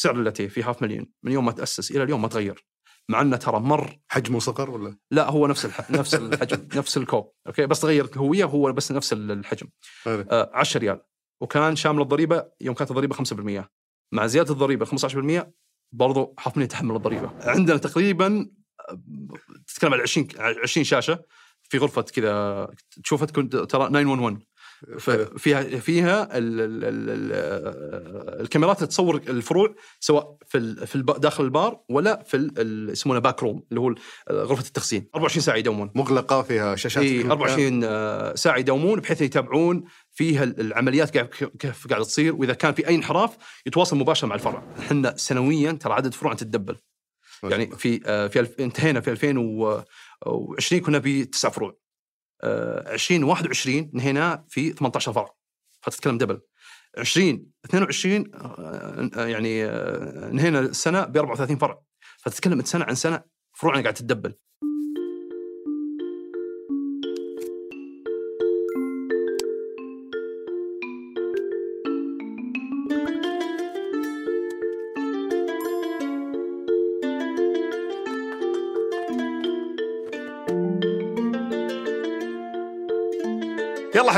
[0.00, 2.64] سعر اللاتيه في هاف مليون من يوم ما تأسس إلى اليوم ما تغير.
[3.08, 5.90] مع أنه ترى مرة حجمه صغر ولا؟ لا هو نفس الح...
[5.90, 9.66] نفس الحجم نفس الكوب أوكي؟ بس تغيرت الهويه هو بس نفس الحجم.
[10.06, 11.00] آه 10 ريال.
[11.40, 13.64] وكان شامل الضريبة يوم كانت الضريبة 5%
[14.12, 15.44] مع زيادة الضريبة 15%
[15.92, 17.30] برضو هاف مليون يتحمل الضريبة.
[17.40, 18.50] عندنا تقريبا
[18.90, 19.00] آه،
[19.66, 21.24] تتكلم عن 20 20 شاشة
[21.62, 22.68] في غرفة كذا
[23.04, 24.49] تشوفها تكون ترى 911 ف-
[25.38, 32.22] فيها فيها ال ال ال ال الكاميرات تصور الفروع سواء في في داخل البار ولا
[32.26, 32.50] في
[32.92, 33.94] يسمونه back room اللي هو
[34.30, 35.08] غرفة التخزين.
[35.14, 35.90] 24 ساعة يدومون.
[35.94, 41.14] مغلقة فيها شاشات اي في كل 24 آه، ساعة يدومون بحيث يتابعون فيها ال- العمليات
[41.16, 42.34] قاعد- كيف قاعدة تصير.
[42.34, 43.30] وإذا كان في أي انحراف
[43.66, 44.62] يتواصل مباشرة مع الفرع.
[44.78, 46.76] إحنا سنويا ترى عدد فروعنا تتدبل.
[47.42, 51.76] يعني في آه، في انتهينا في 2020 كنا بتسع فروع.
[52.44, 55.34] 2021 انهينا في 18 فرع.
[55.82, 56.40] فتتكلم دبل.
[56.98, 61.80] 20 22 آه، آه، يعني انهينا السنة ب 34 فرع.
[62.18, 63.22] فتتكلم سنة عن سنة
[63.52, 64.34] فروعنا قاعد تتدبل.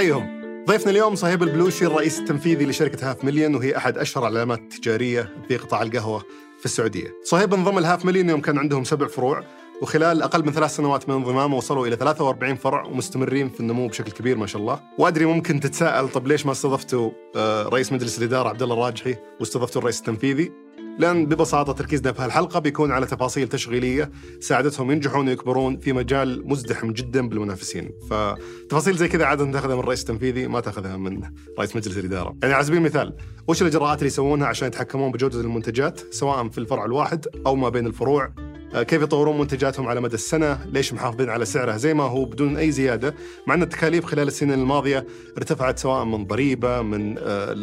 [0.03, 5.34] حيهم ضيفنا اليوم صهيب البلوشي الرئيس التنفيذي لشركة هاف مليون وهي أحد أشهر العلامات التجارية
[5.48, 6.19] في قطاع القهوة
[6.58, 7.14] في السعودية.
[7.25, 9.45] صهيب انضم لهاف مليون يوم كان عندهم سبع فروع
[9.83, 14.12] وخلال أقل من ثلاث سنوات من انضمامه وصلوا إلى 43 فرع ومستمرين في النمو بشكل
[14.12, 14.80] كبير ما شاء الله.
[14.98, 19.80] وأدري ممكن تتساءل طب ليش ما استضفتوا آه، رئيس مجلس الإدارة عبد الله الراجحي واستضفتوا
[19.80, 20.53] الرئيس التنفيذي؟
[20.98, 26.93] لأن ببساطة تركيزنا في هالحلقة بيكون على تفاصيل تشغيلية ساعدتهم ينجحون ويكبرون في مجال مزدحم
[26.93, 27.91] جدا بالمنافسين.
[28.11, 31.20] فتفاصيل زي كذا عادة تاخذها من الرئيس التنفيذي ما تاخذها من
[31.59, 32.37] رئيس مجلس الإدارة.
[32.43, 33.17] يعني على سبيل المثال
[33.48, 37.87] وش الإجراءات اللي يسوونها عشان يتحكمون بجودة المنتجات سواء في الفرع الواحد أو ما بين
[37.87, 38.33] الفروع؟
[38.75, 42.70] كيف يطورون منتجاتهم على مدى السنة؟ ليش محافظين على سعرها؟ زي ما هو بدون أي
[42.70, 43.14] زيادة.
[43.47, 45.07] مع أن التكاليف خلال السنين الماضية
[45.39, 47.55] ارتفعت سواء من ضريبة من آه،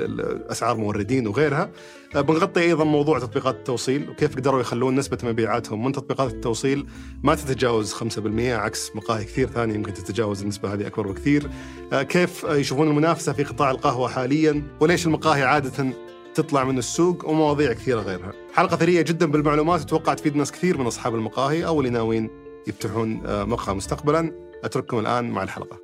[0.52, 1.72] أسعار موردين وغيرها.
[2.16, 5.86] آه، بنغطي أيضا موضوع تطبيقات التوصيل وكيف قدروا يخلون نسبة مبيعاتهم.
[5.86, 6.86] من تطبيقات التوصيل
[7.24, 11.50] ما تتجاوز 5% عكس مقاهي كثير ثانية يمكن تتجاوز النسبة هذه أكبر بكثير.
[11.94, 15.94] آه، كيف آه، يشوفون المنافسة في قطاع القهوة حاليا؟ وليش المقاهي عادة
[16.36, 18.34] تطلع من السوق ومواضيع كثيرة غيرها.
[18.54, 22.30] حلقة ثرية جدا بالمعلومات وتوقع تفيد ناس كثير من أصحاب المقاهي أو اللي ناويين
[22.68, 24.50] يفتحون آه، مقهى مستقبلا.
[24.64, 25.80] أترككم الآن مع الحلقة.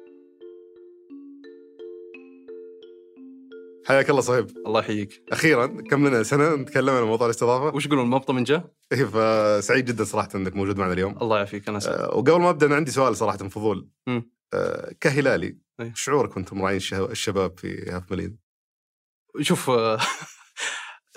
[3.85, 4.47] حياك الله صهيب.
[4.67, 5.23] الله يحييك.
[5.31, 9.85] أخيرا كم لنا سنة نتكلم عن موضوع الاستضافة؟ وش يقولون مبطى من جه؟ إيه، فسعيد
[9.85, 11.17] جدا صراحة إنك موجود معنا اليوم.
[11.21, 11.97] الله يعافيك أنا سعيد.
[11.97, 13.89] آه، وقبل ما أبدأ أنا عندي سؤال صراحة فضول.
[14.53, 15.91] آه، كهلالي إيه.
[15.95, 18.44] شعورك وأنتم راعين الشباب في هاف مليون
[19.41, 19.99] شوف آه،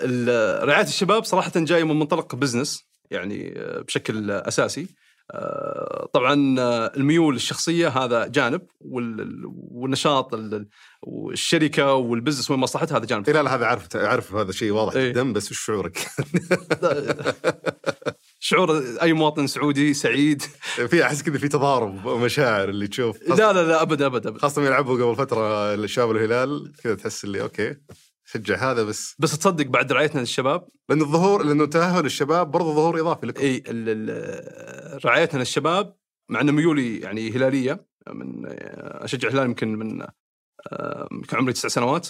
[0.65, 4.87] رعاية الشباب صراحة جاية من منطلق business يعني آه، بشكل أساسي.
[5.31, 6.33] آه، طبعا
[6.97, 9.41] الميول الشخصية هذا جانب وال-
[9.71, 10.67] والنشاط ال-
[11.03, 13.29] والشركة وال business وين مصلحتها هذا جانب.
[13.29, 15.09] لا لا هذا عارف عارف هذا شيء واضح إيه.
[15.09, 15.97] جدا بس وش شعورك؟
[18.39, 20.41] شعور أي مواطن سعودي سعيد.
[20.91, 23.29] في أحس كذا في تضارب مشاعر اللي تشوف.
[23.29, 24.37] لا لا لا أبد أبد أبد.
[24.41, 27.75] خاصة يلعبوا قبل فترة الشباب الهلال كذا تحس اللي أوكي.
[28.31, 29.15] شجع هذا بس.
[29.19, 33.41] بس تصدق بعد رعايتنا للشباب؟ لأن الظهور لأنه تأهل الشباب برضه ظهور إضافي لكم.
[33.41, 33.63] إي
[35.05, 35.95] رعايتنا للشباب
[36.29, 38.45] مع ان ميولي يعني هلالية من
[38.77, 40.05] أشجع الهلال يمكن من
[41.11, 42.07] يمكن عمري تسع سنوات.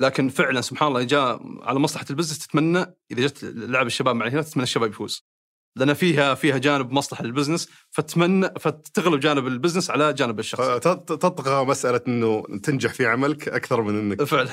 [0.00, 2.78] لكن فعلا سبحان الله جاء على مصلحة ال business تتمنى
[3.10, 5.26] إذا جت لعب الشباب مع الهلال تتمنى الشباب يفوز.
[5.76, 10.66] لأن فيها فيها جانب مصلحة لل business فتتمنى فتغلب جانب ال business على جانب الشخص.
[11.06, 14.50] تطغى مسألة إنه تنجح في عملك أكثر من إنك فعلا.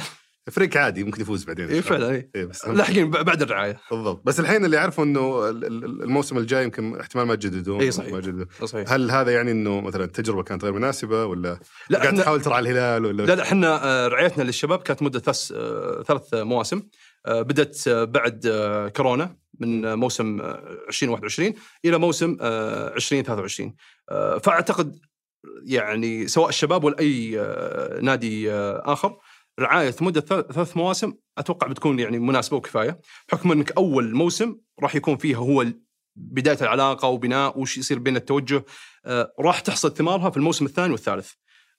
[0.51, 3.77] فريق عادي ممكن يفوز بعدين اي فعلا اي إيه بس لاحقين بعد الرعاية.
[3.91, 4.21] بالضبط.
[4.25, 8.11] بس الحين اللي اعرفه إنه ال- ال- الموسم الجاي يمكن احتمال ما تجددون إيه صحيح.
[8.11, 8.45] ما يجددون.
[8.65, 8.91] صحيح.
[8.91, 11.59] هل هذا يعني إنه مثلا التجربة كانت غير مناسبة ولا
[11.89, 15.51] لا قاعد تحاول ترعى الهلال ولا لا لا إحنا آه، رعايتنا للشباب كانت مدة ثلاث
[15.55, 16.81] آه، ثلاث مواسم.
[17.25, 18.47] آه، بدأت بعد
[18.95, 21.53] كورونا من موسم آه، 2021
[21.85, 23.75] إلى موسم آه، 2023
[24.11, 24.95] آه، فأعتقد
[25.63, 27.31] يعني سواء الشباب ولا أي
[28.01, 29.17] نادي آخر
[29.59, 32.99] رعاية مدة ثلاث مواسم أتوقع بتكون يعني مناسبة وكفاية.
[33.29, 35.65] بحكم إنك أول موسم راح يكون فيها هو
[36.15, 38.65] بداية العلاقة وبناء وش يصير بين التوجه
[39.05, 41.31] آه، راح تحصد ثمارها في الموسم الثاني والثالث.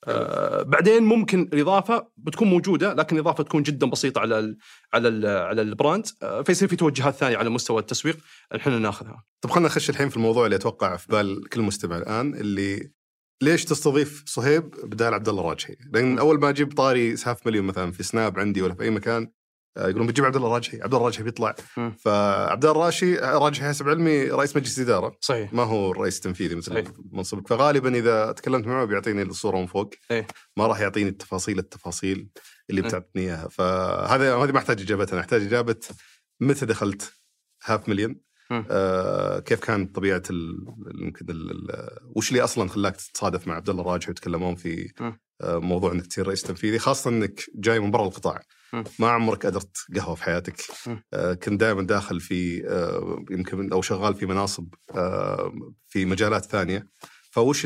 [0.07, 4.57] آه، بعدين ممكن الإضافة بتكون موجودة لكن الإضافة تكون جدا بسيطة على ال
[4.93, 8.17] على ال على ال brand آه، فيصير في توجهات ثانية على مستوى التسويق
[8.55, 9.23] إحنا ناخذها.
[9.41, 12.91] طب خلينا نخش الحين في الموضوع اللي أتوقع في بال كل مستمع الآن اللي
[13.41, 17.91] ليش تستضيف صهيب بدال عبد الله الراجحي؟ لأن أول ما أجيب طاري هاف مليون مثلا
[17.91, 19.31] في سناب عندي ولا في أي مكان
[19.77, 21.55] آه، يقولون بتجيب عبد الله الراجحي عبد الله الراجحي بيطلع.
[21.75, 26.83] فعبد الله الراشي الراجحي حسب علمي رئيس مجلس اداره صحيح ما هو الرئيس التنفيذي مثل.
[27.11, 30.27] منصبك فغالبا إذا تكلمت معه بيعطيني الصورة من فوق إيه.
[30.57, 32.29] ما راح يعطيني التفاصيل التفاصيل
[32.69, 32.81] اللي.
[32.81, 35.79] بتعطيني إياها فهذا هذه ما أحتاج إجابتها أنا أحتاج إجابة
[36.39, 37.13] متى دخلت
[37.65, 38.21] هاف مليون.
[38.51, 40.65] آه كيف كانت طبيعة ال-
[41.01, 41.25] يمكن
[42.15, 44.91] وش اللي أصلا خلاك تتصادف مع عبد الله الراجحي وتكلمون في.
[45.41, 48.41] آه موضوع إنك تصير رئيس تنفيذي خاصة إنك جاي من برا القطاع.
[48.99, 50.55] ما عمرك أدرت قهوة في حياتك.
[51.13, 55.53] آه كنت دائما داخل في آه يمكن أو شغال في مناصب آه
[55.87, 56.87] في مجالات ثانية
[57.31, 57.65] فوش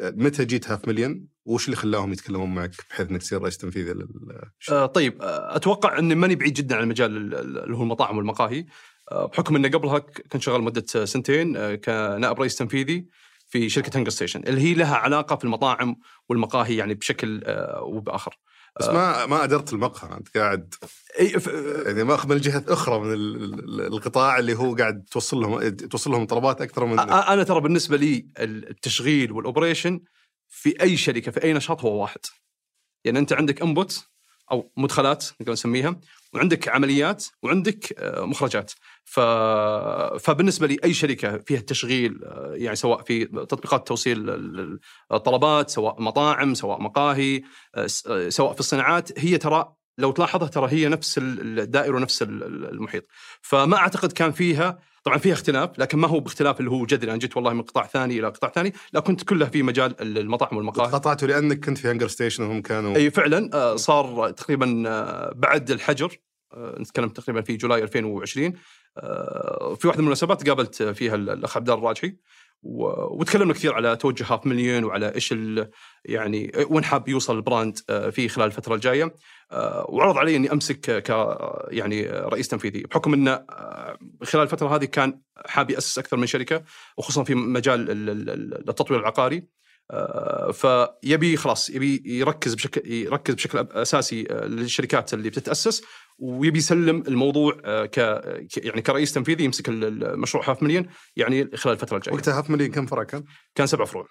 [0.00, 4.08] متى جيت هاف مليون وش اللي خلاهم يتكلمون معك بحيث إنك تصير رئيس تنفيذي لل
[4.70, 8.66] آه طيب أتوقع إني ماني بعيد جدا عن المجال ال- ال- اللي هو المطاعم والمقاهي
[9.12, 13.06] بحكم اني قبلها كنت شغال مدة سنتين آه كنائب رئيس تنفيذي
[13.48, 15.96] في شركة هنجر ستيشن اللي هي لها علاقة في المطاعم
[16.28, 18.38] والمقاهي يعني بشكل آه أو بآخر.
[18.80, 20.74] بس ما ما أدرت المقهى أنت قاعد
[21.86, 26.10] يعني ماخذ من جهة أخرى من ال- ال- القطاع اللي هو قاعد توصل لهم توصل
[26.10, 30.00] لهم طلبات أكثر من أنا ترى بالنسبة لي التشغيل وال operation
[30.48, 32.20] في أي شركة في أي نشاط هو واحد.
[33.04, 34.06] يعني أنت عندك input
[34.52, 36.00] أو مدخلات نقدر نسميها
[36.34, 38.72] وعندك عمليات وعندك آه، مخرجات
[39.10, 39.20] ف...
[40.24, 44.78] فبالنسبة لي اي شركة فيها تشغيل آه، يعني سواء في تطبيقات توصيل ال- ال-
[45.12, 47.42] الطلبات سواء مطاعم سواء مقاهي
[47.74, 52.22] آه، آه، سواء في الصناعات هي ترى لو تلاحظها ترى هي نفس ال- الدائرة ونفس
[52.22, 53.06] ال- ال- المحيط.
[53.42, 57.10] فما أعتقد كان فيها طبعا فيها اختلاف لكن ما هو باختلاف اللي هو جذري.
[57.10, 60.56] أنا جيت والله من قطاع ثاني إلى قطاع ثاني لا كنت كلها في مجال المطاعم
[60.56, 60.92] والمقاهي.
[60.92, 64.66] قطعته لأنك كنت في هنجر ستيشن وهم كانوا أي فعلا صار تقريبا
[65.36, 66.16] بعد الحجر
[66.56, 68.52] نتكلم تقريبا في جولاي 2020 آه،
[69.76, 72.16] في واحدة من المناسبات قابلت فيها الأخ عبد الراجحي
[72.62, 75.34] وتكلمنا كثير على توجه هاف مليون وعلى إيش
[76.04, 79.14] يعني وين حاب يوصل ال brand آه، في خلال الفترة الجاية.
[79.52, 81.08] آه، وعرض علي إني أمسك ك
[81.70, 82.82] يعني رئيس تنفيذي.
[82.82, 86.62] بحكم انه آه، خلال الفترة هذه كان حاب يأسس أكثر من شركة
[86.96, 89.36] وخصوصا في مجال ال- ال- ال- التطوير العقاري.
[89.36, 89.42] آه،
[90.52, 95.82] فيبي خلاص يبي يركز بشكل يركز بشكل أساسي آه، للشركات اللي بتتأسس
[96.18, 97.98] ويبي يسلم الموضوع آه، ك
[98.56, 102.14] يعني كرئيس تنفيذي يمسك ال- المشروع هاف مليون يعني خلال الفترة الجاية.
[102.14, 104.06] وقتها هاف مليون كم فرع كان؟ كان سبع فروع.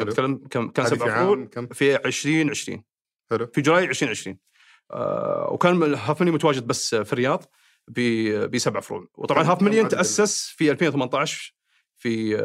[0.00, 2.82] نتكلم كم كان هذه سبع في فروع؟ في 2020
[3.30, 3.46] حلو.
[3.54, 4.38] في جولاي 2020
[4.92, 7.44] آه، وكان هاف مليون متواجد بس في الرياض
[8.52, 9.06] بسبع فروع.
[9.14, 11.54] وطبعا هاف مليون تأسس في 2018
[12.00, 12.36] في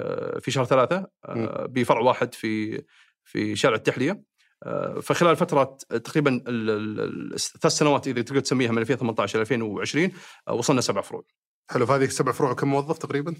[0.42, 2.84] في شهر ثلاثة آه، بفرع واحد في
[3.24, 4.22] في شارع التحلية
[4.64, 9.42] آه، فخلال فترة تقريبا ال- ال- ال- الثلاث سنوات إذا تقدر تسميها من 2018 إلى
[9.42, 10.12] 2020
[10.48, 11.24] آه، وصلنا سبع فروع
[11.70, 13.36] حلو فهذه سبع فروع وكم موظف تقريبا؟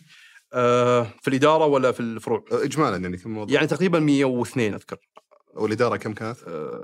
[1.22, 4.98] في الإدارة ولا في الفروع؟ اجمالا يعني كم موظف؟ يعني تقريبا 102 أذكر
[5.56, 6.38] والإدارة كم كانت؟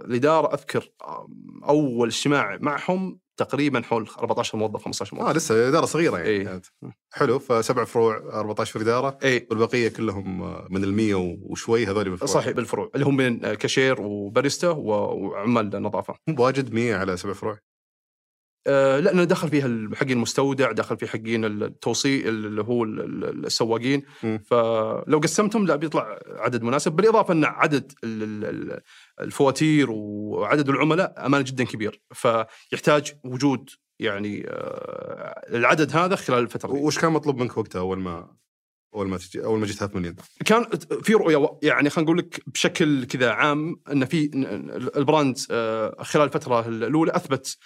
[0.06, 1.28] الإدارة أذكر آه،
[1.64, 5.30] أول اجتماع معهم تقريبا حول 14 موظف 15 موظف.
[5.30, 6.30] آه لسه إدارة صغيرة يعني.
[6.30, 6.44] إيه.
[6.44, 6.66] كانت
[7.14, 10.42] حلو فسبع فروع 14 في الاداره اي والبقية كلهم
[10.74, 12.32] من ال 100 وشوي هذول بالفروع.
[12.32, 12.92] صحيح بالفروع.
[12.96, 16.16] اللي هم من كاشير وباريستا وعمال نظافة.
[16.28, 17.60] مو بواجد 100 على سبع فروع.
[18.68, 23.46] آه، لا أنا دخل فيها حقين المستودع دخل في حقين التوصيل اللي هو ال- ال-
[23.46, 24.02] السواقين.
[24.46, 26.92] فلو قسمتهم لا بيطلع عدد مناسب.
[26.92, 27.92] بالإضافة إن عدد
[29.22, 33.70] الفواتير وعدد العملاء أمانة جدا كبير فيحتاج وجود
[34.00, 36.72] يعني آه، العدد هذا خلال الفترة.
[36.72, 38.36] وش كان مطلوب منك وقتها أول ما
[38.96, 40.66] أول ما تجي أول ما جيت هاف مليون؟ كان
[41.04, 44.32] في رؤية يعني خلينا نقول لك بشكل كذا عام إن في
[44.96, 47.58] ال brand آه، خلال الفترة الأولى أثبت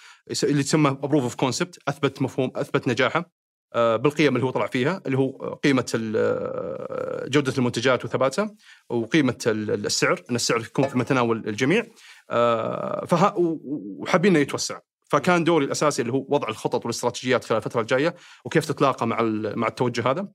[0.42, 3.30] اللي تسمى a proof of concept أثبت مفهوم أثبت نجاحه
[3.76, 5.30] بالقيم اللي هو طلع فيها اللي هو
[5.64, 8.54] قيمة آه، جودة المنتجات وثباتها
[8.88, 11.86] وقيمة ال- السعر إن السعر يكون في متناول الجميع.
[12.30, 13.06] آه،
[13.36, 14.78] وحابين إنه يتوسع.
[15.08, 18.14] فكان دوري الأساسي اللي هو وضع الخطط والاستراتيجيات خلال الفترة الجاية
[18.44, 19.22] وكيف تتلاقى مع
[19.56, 20.28] مع التوجه هذا.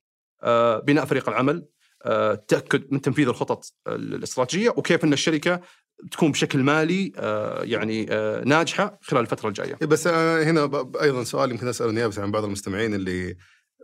[0.44, 1.56] آه، بناء فريق العمل.
[1.56, 1.66] آه،
[2.06, 5.62] التاكد من تنفيذ الخطط الاستراتيجية وكيف إن الشركة
[6.12, 9.78] تكون بشكل مالي آه، يعني آه، ناجحة خلال الفترة الجاية.
[9.82, 10.62] إيه بس أنا هنا
[11.02, 13.36] أيضا سؤال يمكن اساله نيابه عن بعض المستمعين اللي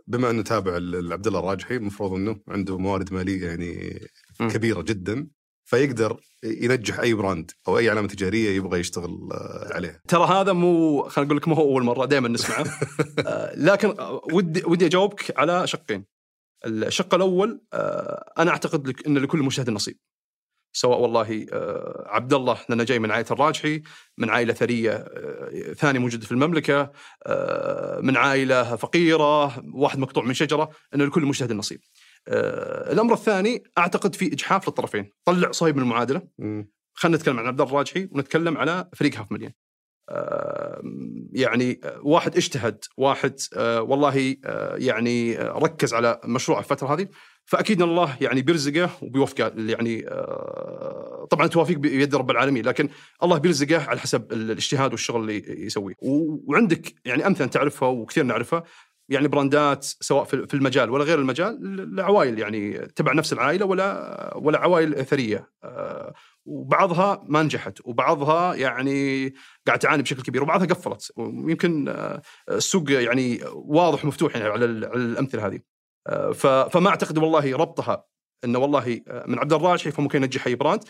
[0.06, 4.00] بما إنه تابع لعبد الله الراجحي المفروض إنه عنده موارد مالية يعني.
[4.40, 5.28] كبيرة جدا
[5.68, 10.00] فيقدر ينجح أي براند أو أي علامة تجارية يبغى يشتغل آه، عليها.
[10.08, 12.64] ترى هذا مو خلينا نقول لك مو هو أول مرة دائما نسمعه
[13.26, 16.04] آه، لكن آه، ودي ودي أجاوبك على شقين.
[16.66, 19.98] الشق الأول آه، أنا أعتقد لك إن لكل مجتهد نصيب.
[20.72, 23.82] سواء والله آه، عبد الله لأنه جاي من عائلة الراجحي
[24.18, 26.92] من عائلة ثرية آه، ثاني موجود في المملكة
[28.00, 31.80] من عائلة فقيرة واحد مقطوع من شجرة انه لكل مجتهد نصيب.
[32.28, 36.22] الأمر الثاني أعتقد في إجحاف للطرفين، طلع صهيب من المعادلة.
[36.94, 39.52] خلينا نتكلم عن عبد الله الراجحي ونتكلم على فريق هاف مليون.
[40.08, 40.82] آه،
[41.32, 47.08] يعني واحد اجتهد واحد آه، والله آه، يعني آه، ركز على مشروع الفترة هذه
[47.48, 52.88] فأكيد الله يعني بيرزقه وبيوفقه يعني آه، طبعا التوافيق بيد رب العالمين لكن
[53.22, 55.94] الله بيرزقه على حسب الاجتهاد والشغل اللي يسويه.
[56.02, 58.62] وعندك يعني أمثلة تعرفها وكثير نعرفها
[59.08, 61.58] يعني براندات سواء في المجال ولا غير المجال
[61.96, 66.14] لعوائل يعني تبع نفس العائلة ولا ولا عوائل ثرية آه،
[66.48, 69.28] وبعضها ما نجحت وبعضها يعني
[69.66, 74.84] قاعد تعاني بشكل كبير وبعضها قفلت ويمكن آه، السوق يعني واضح ومفتوح يعني على ال-
[74.84, 75.60] على الأمثلة هذه
[76.06, 76.32] آه،
[76.68, 78.04] فما أعتقد والله ربطها
[78.44, 80.84] انه والله آه، من عبد الراجحي فممكن ينجح أي brand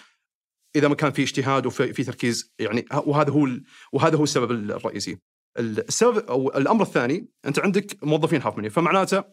[0.77, 3.49] إذا ما كان في اجتهاد وفي في تركيز يعني وهذا هو
[3.93, 5.19] وهذا هو السبب الرئيسي.
[5.59, 9.25] السبب أو الأمر الثاني أنت عندك موظفين هاف مليون فمعناته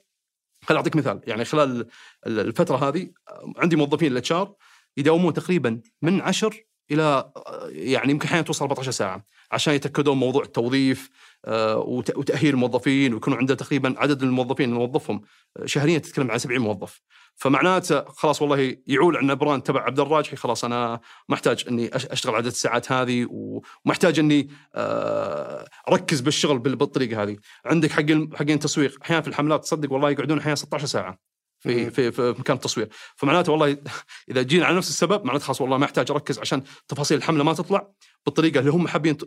[0.63, 1.87] خل أعطيك مثال يعني خلال
[2.27, 3.09] ال- الفترة هذه
[3.57, 4.55] عندي موظفين ال HR
[4.97, 6.51] يداومون تقريبا من 10
[6.91, 7.31] إلى
[7.69, 11.09] يعني يمكن أحيانا توصل 14 ساعة عشان يتأكدون موضوع التوظيف
[11.45, 15.21] آه، وت- وتأهيل الموظفين ويكونوا عنده تقريبا عدد الموظفين اللي نوظفهم
[15.57, 17.01] آه، شهريا تتكلم عن 70 موظف.
[17.35, 20.99] فمعناته خلاص والله يعول عندنا براند تبع عبد الراجحي خلاص أنا
[21.29, 27.37] ما أحتاج إني أشتغل عدد الساعات هذه ومحتاج إني آه، أركز بالشغل بال- بالطريقة هذه.
[27.65, 28.01] عندك حق
[28.35, 31.34] حقين التسويق أحيانا في الحملات تصدق والله يقعدون أحيانا 16 ساعة.
[31.69, 31.89] في.
[31.89, 32.89] في في مكان التصوير.
[33.15, 33.77] فمعناته والله
[34.31, 37.53] إذا جينا على نفس السبب معناته خلاص والله ما احتاج أركز عشان تفاصيل الحملة ما
[37.53, 37.87] تطلع
[38.25, 39.17] بالطريقة اللي هم حابين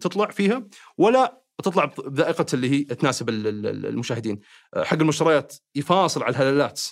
[0.00, 0.66] تطلع فيها
[0.98, 4.40] ولا تطلع بذائقة اللي هي تناسب ال- ال- المشاهدين.
[4.74, 6.82] آه، حق المشتريات يفاصل على الهلالات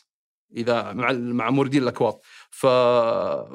[0.56, 2.66] إذا مع مع موردين الاكواض ف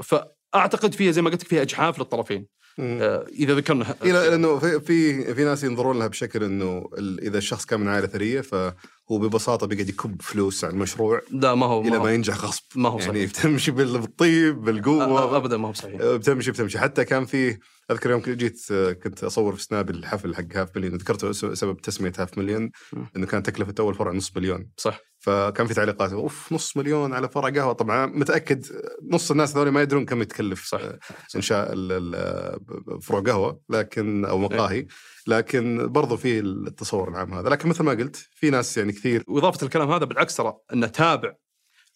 [0.04, 2.48] فأعتقد فيها زي ما قلت لك فيها إجحاف للطرفين.
[2.82, 6.90] إذا ذكرنا إلى لأنه في في في ناس ينظرون لها بشكل إنه
[7.22, 8.74] إذا الشخص كان من عائلة ثرية فهو
[9.12, 12.64] ببساطة بيقعد يكب فلوس على المشروع لا ما هو إلى ما ما ينجح غصب.
[12.76, 13.30] ما هو يعني صحيح.
[13.30, 15.38] بتمشي بال- بالطيب بالقوة.
[15.38, 16.02] ابدا ما هو صحيح.
[16.02, 16.80] بتمشي بتمشي.
[16.80, 17.58] حتى كان في
[17.92, 22.14] أذكر يوم جيت آه، كنت أصور في سناب الحفل حق هاف مليون ذكرت سبب تسمية
[22.20, 22.72] هاف مليون.
[23.16, 24.70] إنه كانت تكلفة أول فرع نص مليون.
[24.78, 25.00] صح.
[25.20, 27.74] فكان في تعليقات أوف نص مليون على فرع قهوة.
[27.74, 28.66] طبعا متأكد
[29.12, 30.80] نص الناس هذول ما يدرون كم يتكلف صح.
[30.82, 31.00] آه،
[31.36, 31.70] إنشاء
[33.02, 34.88] فروع قهوة لكن أو مقاهي
[35.28, 37.50] لكن برضو في التصور العام هذا.
[37.50, 41.34] لكن مثل ما قلت في ناس يعني كثير وإضافة الكلام هذا بالعكس ترى إنه تابع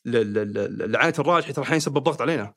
[0.06, 2.54] ل- ل- ل- لعائله الراجحي ترى الحين يسبب ضغط علينا.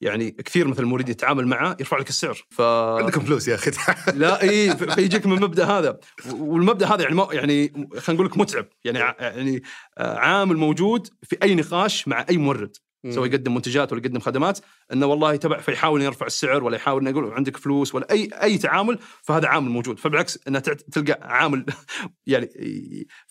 [0.00, 2.46] يعني كثير مثل المريد يتعامل معه يرفع لك السعر.
[2.50, 3.70] ف عندكم فلوس يا أخي.
[4.14, 5.98] لا إي فيجيك من المبدا هذا.
[6.30, 7.68] والمبدأ هذا يعني ما يعني
[7.98, 8.66] خلينا نقول لك متعب.
[8.84, 9.62] يعني يعني
[9.98, 12.76] آه، عامل موجود في أي نقاش مع أي مورد.
[13.10, 14.58] سواء يقدم منتجات ولا يقدم خدمات
[14.92, 18.58] إنه والله تبع فيحاول يرفع السعر ولا يحاول إنه يقول عندك فلوس ولا أي أي
[18.58, 19.98] تعامل فهذا عامل موجود.
[19.98, 21.66] فبالعكس إنه تلقى عامل
[22.26, 22.48] يعني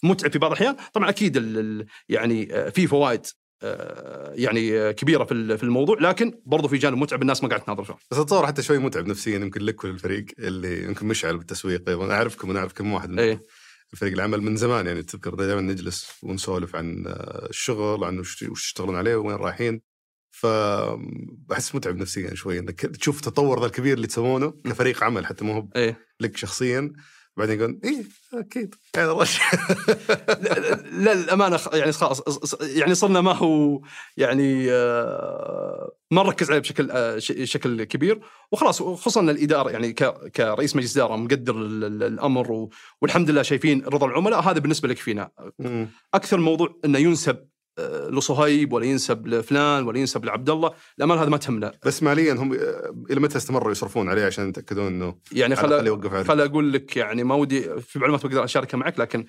[0.04, 0.76] متعب في بعض الأحيان.
[0.94, 1.36] طبعا أكيد
[2.10, 3.26] يعني آه، في فوائد
[3.64, 5.98] آه، يعني آه، كبيرة في في الموضوع.
[6.00, 7.96] لكن برضو في جانب متعب الناس ما قاعدة تناظر فيه.
[8.12, 11.90] بس أتصور حتى شوي متعب نفسيا يمكن لك وللفريق اللي يمكن مشعل بالتسويق.
[11.90, 13.42] أنا أعرفكم أنا أعرف كم واحد من إيه.
[13.96, 14.88] فريق العمل من زمان.
[14.88, 19.82] يعني تذكر دائما نجلس ونسولف عن آه، الشغل عن وش يشتغلون عليه وين رايحين.
[20.32, 25.54] فبحس متعب نفسيا شوي إنك تشوف التطور ذا الكبير اللي تسوونه كفريق عمل حتى مو
[25.54, 25.98] هو إيه.
[26.20, 26.94] لك شخصيا.
[27.38, 28.76] بعدين يقول إيه أكيد.
[28.96, 29.40] هذا رش
[30.42, 30.60] لا
[30.92, 32.22] لا، الامانه يعني خلاص
[32.62, 33.82] يعني صرنا ما هو
[34.18, 38.20] يعني آه، ما نركز عليه بشكل آه، ش- شكل كبير.
[38.52, 39.94] وخلاص خصوصا الإدارة يعني
[40.36, 42.70] كرئيس مجلس إدارة مقدر ال- ال- الأمر
[43.02, 45.30] والحمد لله شايفين رضا العملاء هذا بالنسبة لك فينا.
[46.14, 47.48] أكثر الموضوع إنه ينسب آه،
[48.10, 51.72] لصهيب ولا ينسب لفلان ولا ينسب لعبد الله الامانه هذا ما تهمنا.
[51.86, 56.14] بس ماليا هم آه، إلى متى استمروا يصرفون عليه عشان يتأكدون إنه يعني خل يوقف
[56.14, 59.26] عليه خل أقول لك يعني ما ودي في معلومات بقدر أشاركها معك لكن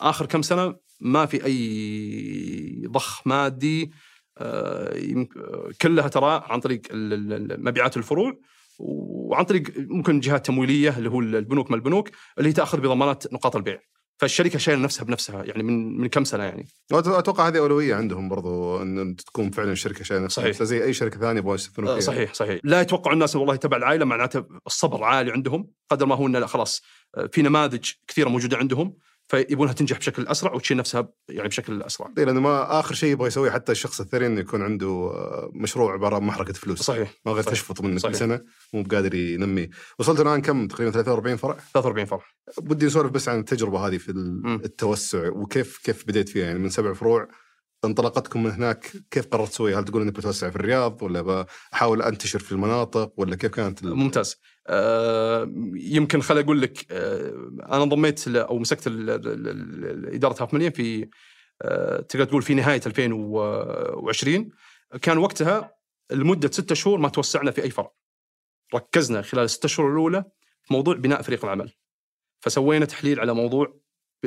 [0.00, 3.92] آخر كم سنة ما في أي ضخ مادي
[4.38, 8.38] آه، آه، كلها ترى عن طريق مبيعات الفروع
[8.78, 13.80] وعن طريق ممكن جهات تمويلية اللي هو البنوك ما البنوك اللي تأخذ بضمانات نقاط البيع.
[14.18, 18.82] فالشركة شايلة نفسها بنفسها يعني من من كم سنة يعني؟ أتوقع هذه أولوية عندهم برضو
[18.82, 20.42] إن تكون فعلا الشركة شايلة نفسها.
[20.42, 20.62] صحيح.
[20.62, 22.06] زي أي شركة ثانية يبغون يستثمرون آه، فيها.
[22.06, 22.60] صحيح صحيح.
[22.64, 26.46] لا يتوقع الناس والله تبع العائلة معناته الصبر عالي عندهم قدر ما هو انه لا
[26.46, 26.82] خلاص
[27.16, 28.94] آه، في نماذج كثيرة موجودة عندهم.
[29.28, 32.10] فيبونها تنجح بشكل أسرع وتشيل نفسها يعني بشكل أسرع.
[32.18, 35.92] إيه، لأنه ما آخر شيء يبغى يسويه حتى الشخص الثري إنه يكون عنده آه، مشروع
[35.92, 36.82] عبارة عن محرقه فلوس.
[36.82, 37.14] صحيح.
[37.26, 37.42] ما غير.
[37.42, 38.14] تشفط منه كل.
[38.14, 38.40] سنة
[38.74, 39.70] مو بقادر ينمي.
[39.98, 42.36] وصلت الآن كم؟ تقريبا 43 فرع؟ 43 فرح
[42.70, 44.10] ودي نسولف بس عن التجربة هذه في.
[44.64, 46.46] التوسع وكيف كيف بديت فيها.
[46.46, 47.28] يعني من سبع فروع
[47.84, 52.38] انطلاقتكم من هناك كيف قررت تسوي؟ هل تقول انك بتوسع في الرياض ولا بحاول أنتشر
[52.38, 54.36] في المناطق ولا كيف كانت ممتاز.
[54.66, 61.08] آه، يمكن خل أقول لك آه، أنا انضميت أو مسكت إدارة هاف مليون في
[61.62, 64.48] آه، تقدر تقول في نهاية 2020
[65.02, 65.74] كان وقتها
[66.12, 67.92] لمدة ستة شهور ما توسعنا في أي فرع.
[68.74, 70.24] ركزنا خلال الستة شهور الأولى
[70.62, 71.72] في موضوع بناء فريق العمل.
[72.40, 73.82] فسوينا تحليل على موضوع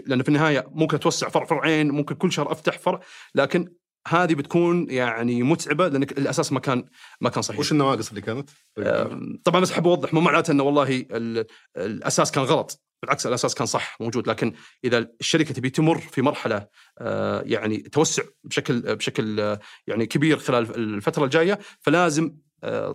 [0.06, 3.00] لأن في النهاية ممكن توسع فرع فرعين ممكن كل شهر أفتح فرع
[3.36, 3.74] لكن
[4.08, 6.86] هذه بتكون يعني متعبة لأن الأساس ما كان
[7.22, 10.64] ما كان صحيح وش النواقص اللي كانت؟ آم، طبعا بس أحب أوضح مو معناته إنه
[10.64, 11.46] والله ال-
[11.78, 16.68] الأساس كان غلط بالعكس الأساس كان صح موجود لكن إذا الشركة تبي تمر في مرحلة
[17.00, 22.36] آه، يعني توسع بشكل بشكل آه، يعني كبير خلال الفترة الجاية فلازم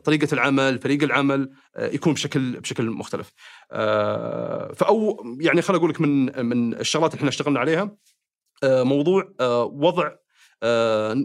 [0.04, 3.32] طريقة العمل فريق العمل آه، يكون بشكل بشكل مختلف.
[3.72, 7.96] آه، فأو يعني خليني أقول لك من من الشغلات اللي إحنا اشتغلنا عليها
[8.62, 10.10] آه، موضوع آه، وضع
[10.62, 11.24] آه،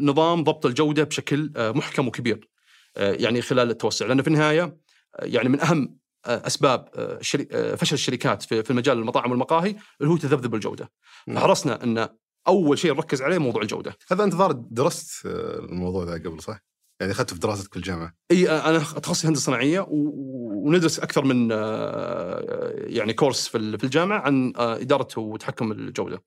[0.00, 2.48] نظام ضبط الجودة بشكل آه، محكم وكبير.
[2.96, 4.06] آه، يعني خلال التوسع.
[4.06, 7.20] لأن في النهاية آه، يعني من أهم آه، أسباب آه،
[7.52, 10.90] آه، فشل الشركات في مجال المطاعم والمقاهي اللي هو تذبذب الجودة.
[11.34, 12.08] فحرصنا إن
[12.48, 13.96] أول شيء نركز عليه موضوع الجودة.
[14.12, 14.34] هذا انت
[14.70, 16.58] درست آه، الموضوع ذا قبل صح؟
[17.00, 21.48] يعني أخذته في دراستك في الجامعة؟ إي أنا تخصصي هندسة صناعية و- وندرس أكثر من
[21.52, 26.22] آه، يعني كورس في ال- في الجامعة عن آه، إدارة وتحكم الجودة.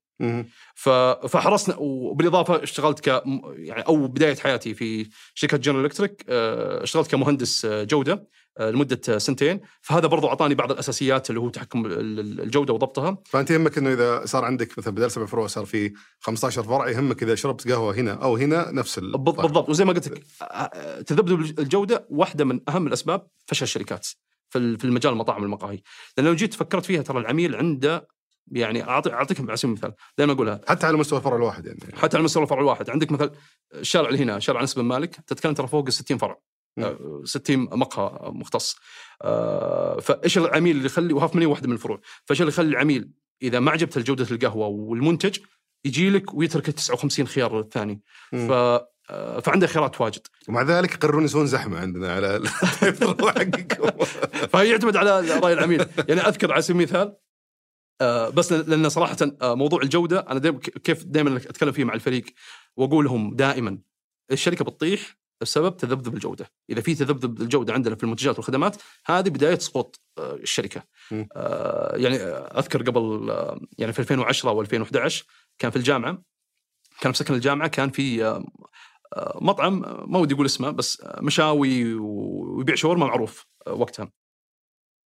[1.27, 3.23] فحرصنا وبالإضافة اشتغلت ك
[3.55, 8.13] يعني أو بداية حياتي في شركة جنرال الكتريك اشتغلت كمهندس آه، جودة.
[8.13, 8.27] آه،
[8.59, 9.61] لمدة سنتين.
[9.81, 13.17] فهذا برضو أعطاني بعض الأساسيات اللي هو تحكم ال- ال- الجودة وضبطها.
[13.25, 17.23] فأنت يهمك إنه إذا صار عندك مثلا بدل سبع فروع صار في 15 فرع يهمك
[17.23, 19.69] إذا شربت قهوة هنا أو هنا نفس ال بال- بالضبط.
[19.69, 24.07] وزي ما قلت لك آه، تذبذب الجودة واحدة من أهم الأسباب فشل الشركات
[24.49, 25.79] في ال- في المجال المطاعم والمقاهي
[26.17, 28.07] لأن لو جيت فكرت فيها ترى العميل عنده
[28.51, 30.61] يعني اعطي أعطيكم على سبيل المثال دائما أقولها.
[30.67, 31.79] حتى على مستوى الفرع الواحد يعني.
[31.97, 32.89] حتى على مستوى الفرع الواحد.
[32.89, 33.31] عندك مثلا
[33.73, 36.31] الشارع اللي هنا شارع انس بن مالك تتكلم ترى فوق ال 60 فرع.
[36.31, 36.41] آه،
[37.23, 38.77] 60 مقهى مختص.
[39.21, 42.01] آه، فإيش العميل اللي يخلي وهاف مني واحدة من الفروع.
[42.25, 43.11] فإيش اللي يخلي العميل
[43.41, 45.37] إذا ما عجبته جوده القهوة والمنتج
[45.85, 48.01] يجي لك ويترك ال 59 خيار الثاني.
[48.31, 48.51] ف
[49.09, 50.27] آه، فعنده خيارات واجد.
[50.49, 54.05] ومع ذلك يقررون يسوون زحمة عندنا على حقكم.
[54.51, 55.85] فهي يعتمد على رأي العميل.
[56.07, 57.15] يعني أذكر على سبيل المثال
[58.01, 62.25] آه، بس لأن صراحة آه، موضوع الجودة أنا دائما كيف دائما أتكلم فيه مع الفريق
[62.77, 63.77] واقول لهم دائما
[64.31, 68.75] الشركة بتطيح بسبب تذبذب الجودة، إذا في تذبذب الجودة عندنا في المنتجات والخدمات
[69.05, 70.83] هذه بداية سقوط آه، الشركة.
[71.35, 75.23] آه، يعني آه، أذكر قبل آه، يعني في 2010 و2011
[75.59, 76.21] كان في الجامعة
[77.01, 78.41] كان في سكن الجامعة كان في
[79.41, 79.79] مطعم
[80.11, 84.11] ما ودي أقول اسمه بس مشاوي ويبيع شاورما معروف وقتها.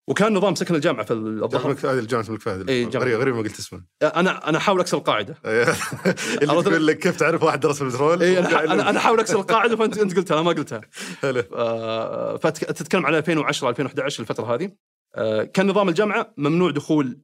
[0.08, 2.70] وكان نظام سكن الجامعة في الظهر الملك فهد جامعة الملك فهد.
[2.70, 3.06] إيه، جامعة.
[3.08, 3.84] غريب غريب ما قلت اسمه.
[4.04, 5.36] أنا أنا أحاول أكسر القاعده
[6.42, 9.98] اللي تقول لك كيف تعرف واحد درس البترول اي أنا أنا أحاول أكسر القاعدة فانت
[9.98, 10.82] أنت قلتها أنا ما قلتها.
[11.24, 14.72] آه، فتتكلم على 2010 2011 الفترة هذه.
[15.16, 17.20] آه، كان نظام الجامعة ممنوع دخول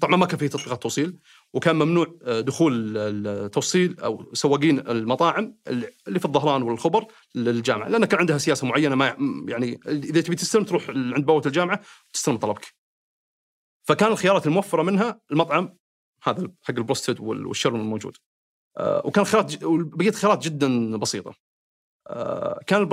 [0.00, 1.18] طبعا ما كان فيه تطبيقات توصيل.
[1.54, 8.20] وكان ممنوع آه، دخول التوصيل أو سواقين المطاعم اللي في الظهران والخبر للجامعة لأن كان
[8.20, 9.16] عندها سياسة معينة ما
[9.48, 11.80] يعني إذا تبي تستلم تروح عند بوابة الجامعة
[12.12, 12.74] تستلم طلبك.
[13.82, 15.76] فكان الخيارات الموفرة منها المطعم
[16.22, 18.16] هذا حق البروستد والشاورما الموجود.
[18.76, 21.49] آه، وكان خيارات بقيت خيارات جدا بسيطة.
[22.10, 22.88] آه، كان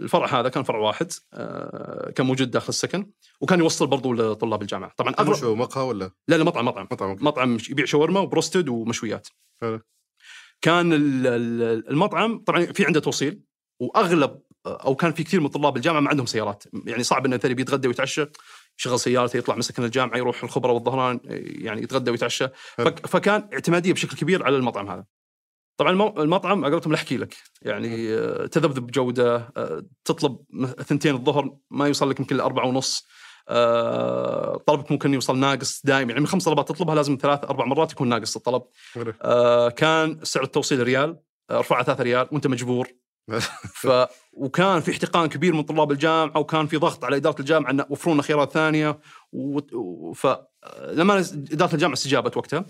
[0.00, 4.92] الفرع هذا كان فرع واحد آه، كان موجود داخل السكن وكان يوصل برضو لطلاب الجامعة.
[4.96, 6.88] طبعا اغلب شو مقهى ولا؟ لا لا مطعم مطعم.
[6.92, 7.16] مطعم.
[7.20, 9.28] مطعم يبيع شاورما وبروستد ومشويات.
[9.60, 9.80] حلو.
[10.60, 13.40] كان ال- ال- المطعم طبعا في عنده توصيل
[13.80, 16.64] وأغلب أو كان في كثير من طلاب الجامعة ما عندهم سيارات.
[16.86, 18.26] يعني صعب إنه مثلا بيتغدى ويتعشى
[18.78, 21.20] يشغل سيارته يطلع من سكن الجامعة يروح الخبره والظهران
[21.64, 22.48] يعني يتغدى ويتعشى.
[23.08, 25.04] فكان اعتمادية بشكل كبير على المطعم هذا.
[25.76, 27.36] طبعا المطعم قلت لا احكي لك.
[27.62, 30.38] يعني آه، تذبذب جوده آه، تطلب
[30.86, 33.06] ثنتين الظهر ما يوصل لك يمكن لأربعة ونص.
[33.48, 36.08] آه، طلبك ممكن يوصل ناقص دائما.
[36.10, 38.62] يعني من خمس طلبات تطلبها لازم ثلاث أربع مرات يكون ناقص الطلب.
[39.22, 41.16] آه، كان سعر التوصيل ريال
[41.50, 42.88] آه، رفعها ثلاثة ريال وأنت مجبور.
[43.82, 43.88] ف
[44.32, 48.14] وكان في احتقان كبير من طلاب الجامعة وكان في ضغط على إدارة الجامعة إن وفروا
[48.14, 48.98] لنا خيارات ثانية.
[49.32, 49.58] و...
[49.72, 50.26] و- ف
[50.92, 51.18] لما
[51.52, 52.64] إدارة الجامعة استجابت وقتها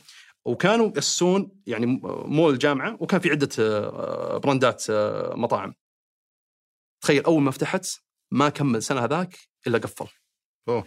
[0.46, 1.86] وكانوا يأسسون يعني
[2.26, 5.74] مول الجامعة وكان في عدة آه، brandات آه، مطاعم.
[7.00, 7.86] تخيل أول ما فتحت
[8.30, 10.06] ما كمل سنة هذاك إلا قفل.
[10.68, 10.84] أوه.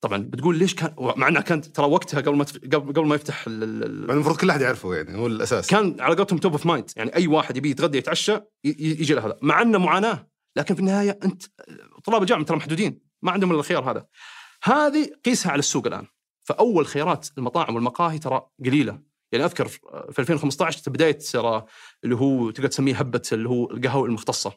[0.00, 2.56] طبعا بتقول ليش كان مع إنها كانت ترى وقتها قبل ما تف...
[2.58, 3.62] قبل قبل ما يفتح ال...
[3.82, 5.66] يعني المفروض كل أحد يعرفه يعني هو الأساس.
[5.66, 9.26] كان على قولتهم top of mind يعني أي واحد يبي يتغدى يتعشى ي- يجي له
[9.26, 9.38] هذا.
[9.42, 11.42] مع إنه معاناة لكن في النهاية أنت
[12.04, 13.00] طلاب الجامعة ترى محدودين.
[13.22, 14.06] ما عندهم إلا الخيار هذا.
[14.62, 16.06] هذه قيسها على السوق الآن.
[16.46, 18.98] فأول خيارات المطاعم والمقاهي ترى قليلة.
[19.32, 19.68] يعني أذكر
[20.12, 21.64] في 2015 بداية ترى
[22.04, 24.52] اللي هو تقدر تسميه هبة اللي هو القهوة المختصة.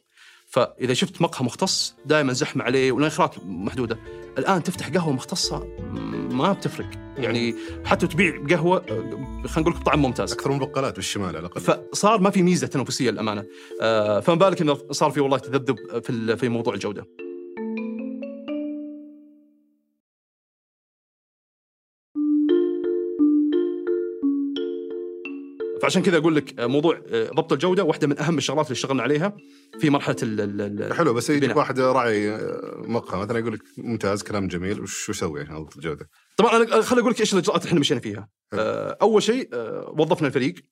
[0.48, 3.98] فإذا شفت مقهى مختص دائما زحمة عليه والخيارات محدودة.
[4.38, 5.66] الآن تفتح قهوة مختصة
[6.30, 6.90] ما بتفرق.
[7.16, 10.32] يعني حتى تبيع قهوة خلينا نقول لك طعم ممتاز.
[10.32, 11.60] أكثر من بقالات بالشمال على الأقل.
[11.60, 13.44] فصار ما في ميزة تنافسية للأمانة.
[13.80, 17.06] آه، فما بالك إنه صار في والله تذبذب في في موضوع الجودة.
[25.82, 29.02] فعشان كذا أقول لك آه، موضوع آه، ضبط الجودة واحدة من أهم الشغلات اللي اشتغلنا
[29.02, 29.36] عليها
[29.80, 31.56] في مرحلة ال ال حلو بس يجيك.
[31.56, 36.08] واحد راعي آه، مقهى مثلا يقول لك ممتاز كلام جميل وش أسوي عشان اضبط الجودة؟
[36.36, 38.28] طبعا أنا خليني أقول لك إيش الإجراءات اللي إحنا مشينا فيها.
[38.52, 40.62] آه، أول شيء آه، وظفنا الفريق آه،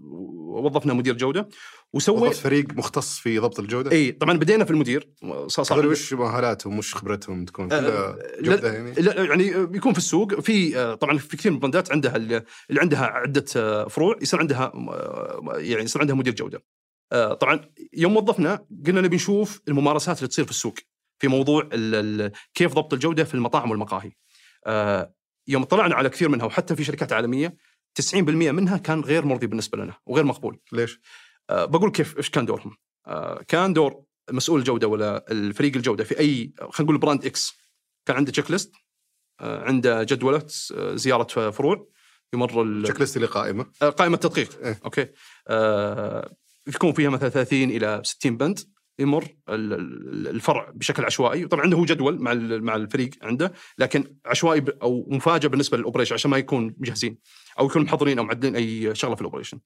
[0.00, 1.48] وظفنا مدير جودة
[1.92, 5.08] وسوي وظفت فريق مختص في ضبط الجودة؟ إي طبعا بدينا في المدير
[5.46, 9.98] صار وش مهاراتهم وش خبرتهم تكون آه، كلها لا- جودة يعني؟ لا يعني بيكون في
[9.98, 14.16] السوق في آه، طبعا في كثير من البراندات عندها ال- اللي عندها عدة آه، فروع
[14.22, 14.72] يصير عندها
[15.56, 16.62] يعني يصير عندها مدير جودة.
[17.40, 17.60] طبعا
[17.92, 20.74] يوم وظفنا قلنا نبي نشوف الممارسات اللي تصير في السوق
[21.18, 21.68] في موضوع
[22.54, 24.12] كيف ضبط الجودة في المطاعم والمقاهي.
[25.48, 27.56] يوم طلعنا على كثير منها وحتى في شركات عالمية
[28.00, 28.14] 90%
[28.50, 30.58] منها كان غير مرضي بالنسبة لنا وغير مقبول.
[30.72, 31.00] ليش؟
[31.50, 32.76] آه، بقول كيف إيش كان دورهم؟
[33.06, 37.54] آه، كان دور مسؤول الجوده ولا الفريق الجودة في أي خلينا نقول brand X
[38.06, 38.72] كان عنده checklist
[39.40, 41.88] آه، عنده جدولة آه، زيارة فروع
[42.34, 44.80] يمر checklist اللي قائمة آه، قائمة تدقيق إيه.
[44.84, 45.06] okay
[45.48, 46.34] آه،
[46.66, 48.60] يكون فيها مثلا 30 إلى 60 بند
[48.98, 51.46] يمر ال- ال- الفرع بشكل عشوائي.
[51.46, 56.14] طبعا عنده هو جدول مع مع الفريق عنده لكن عشوائي أو مفاجئ بالنسبة لل operation
[56.14, 57.18] عشان ما يكون مجهزين
[57.58, 59.58] أو يكونوا محضرين أو معدلين أي شغلة في ال operation.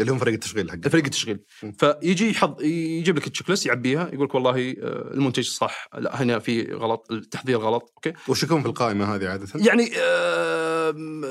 [0.00, 1.38] اللي هم فريق التشغيل حق فريق التشغيل.
[1.78, 4.50] فيجي يحض يجيب لك ال checklist يعبيها يقول لك والله
[4.82, 9.28] آه، المنتج صح لا هنا في غلط التحضير غلط okay؟ وش يكون في القائمة هذه
[9.28, 9.90] عادة؟ يعني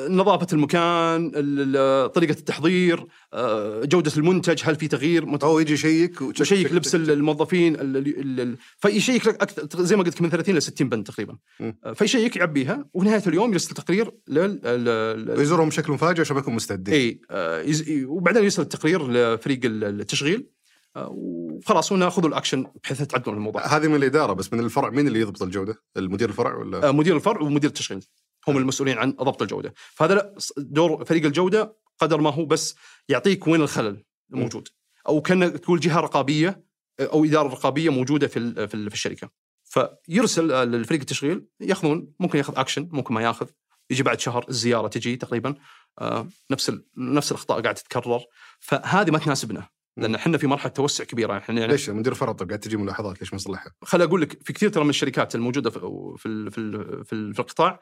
[0.10, 5.74] نظافة المكان ال- ال- طريقة التحضير آه، جودة المنتج هل في تغيير؟ مت- هو يجي
[5.74, 10.56] يشيك يشيك لبس الموظفين ال- ال- ال- فيشيك لك أكثر زي ما قلت من 30
[10.56, 11.38] ل 60 بند تقريبا.
[11.62, 16.94] آه، فيشيك يعبيها ونهاية اليوم يرسل تقرير لل ويزورهم بشكل مفاجئ عشان مستعدين.
[16.94, 17.22] إي
[17.66, 20.50] يز- وبعدين يرسل التقرير لفريق ال- التشغيل.
[20.96, 23.68] آه، وخلاص وناخذوا الأكشن بحيث تعدلون الموضوع.
[23.68, 24.90] هذه من الإدارة بس من الفرع.
[24.90, 28.06] مين اللي يضبط الجودة؟ المدير الفرع ولا؟ آه، مدير الفرع ومدير التشغيل.
[28.48, 29.74] هم المسؤولين عن ضبط الجودة.
[29.94, 32.76] فهذا لا دور فريق الجودة قدر ما هو بس
[33.10, 34.68] يعطيك وين الخلل الموجود.
[35.08, 36.64] أو كأن تقول جهة رقابية
[37.00, 39.30] آه، أو إدارة رقابية موجودة في في ال- في الشركة.
[39.64, 43.48] فيرسل آه، للفريق التشغيل يأخذون ممكن يأخذ أكشن ممكن ما يأخذ.
[43.90, 45.56] يجي بعد شهر الزيارة تجي تقريبا.
[46.00, 48.22] آه، نفس نفس الأخطاء قاعدة تتكرر.
[48.64, 51.38] فهذه ما تناسبنا لأن إحنا في مرحلة توسع كبيرة.
[51.38, 54.54] إحنا يعني ليش؟ مدير طب قاعد تجي ملاحظات ليش ما يصلحها؟ خل أقول لك في
[54.54, 55.80] كثير ترى من الشركات الموجودة في
[56.18, 56.72] في في
[57.06, 57.80] في, في القطاع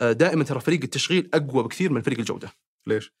[0.00, 2.52] آه، دائما ترى فريق التشغيل أقوى بكثير من فريق الجودة.
[2.86, 3.12] ليش؟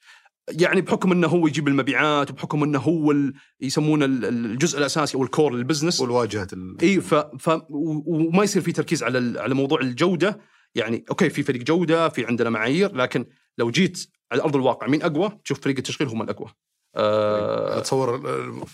[0.50, 3.14] يعني بحكم إنه هو يجيب المبيعات وبحكم إنه هو
[3.60, 6.00] يسمونه ال- ال- الجزء الأساسي أو ال core لل business.
[6.00, 6.76] والواجهه ال...
[6.82, 10.40] إي ف, ف وما يصير في تركيز على ال- على موضوع الجودة.
[10.74, 13.26] يعني أوكي في فريق جودة في عندنا معايير لكن
[13.58, 16.48] لو جيت على أرض الواقع مين أقوى؟ تشوف فريق التشغيل هم الأقوى.
[16.96, 18.64] آه أتصور ال-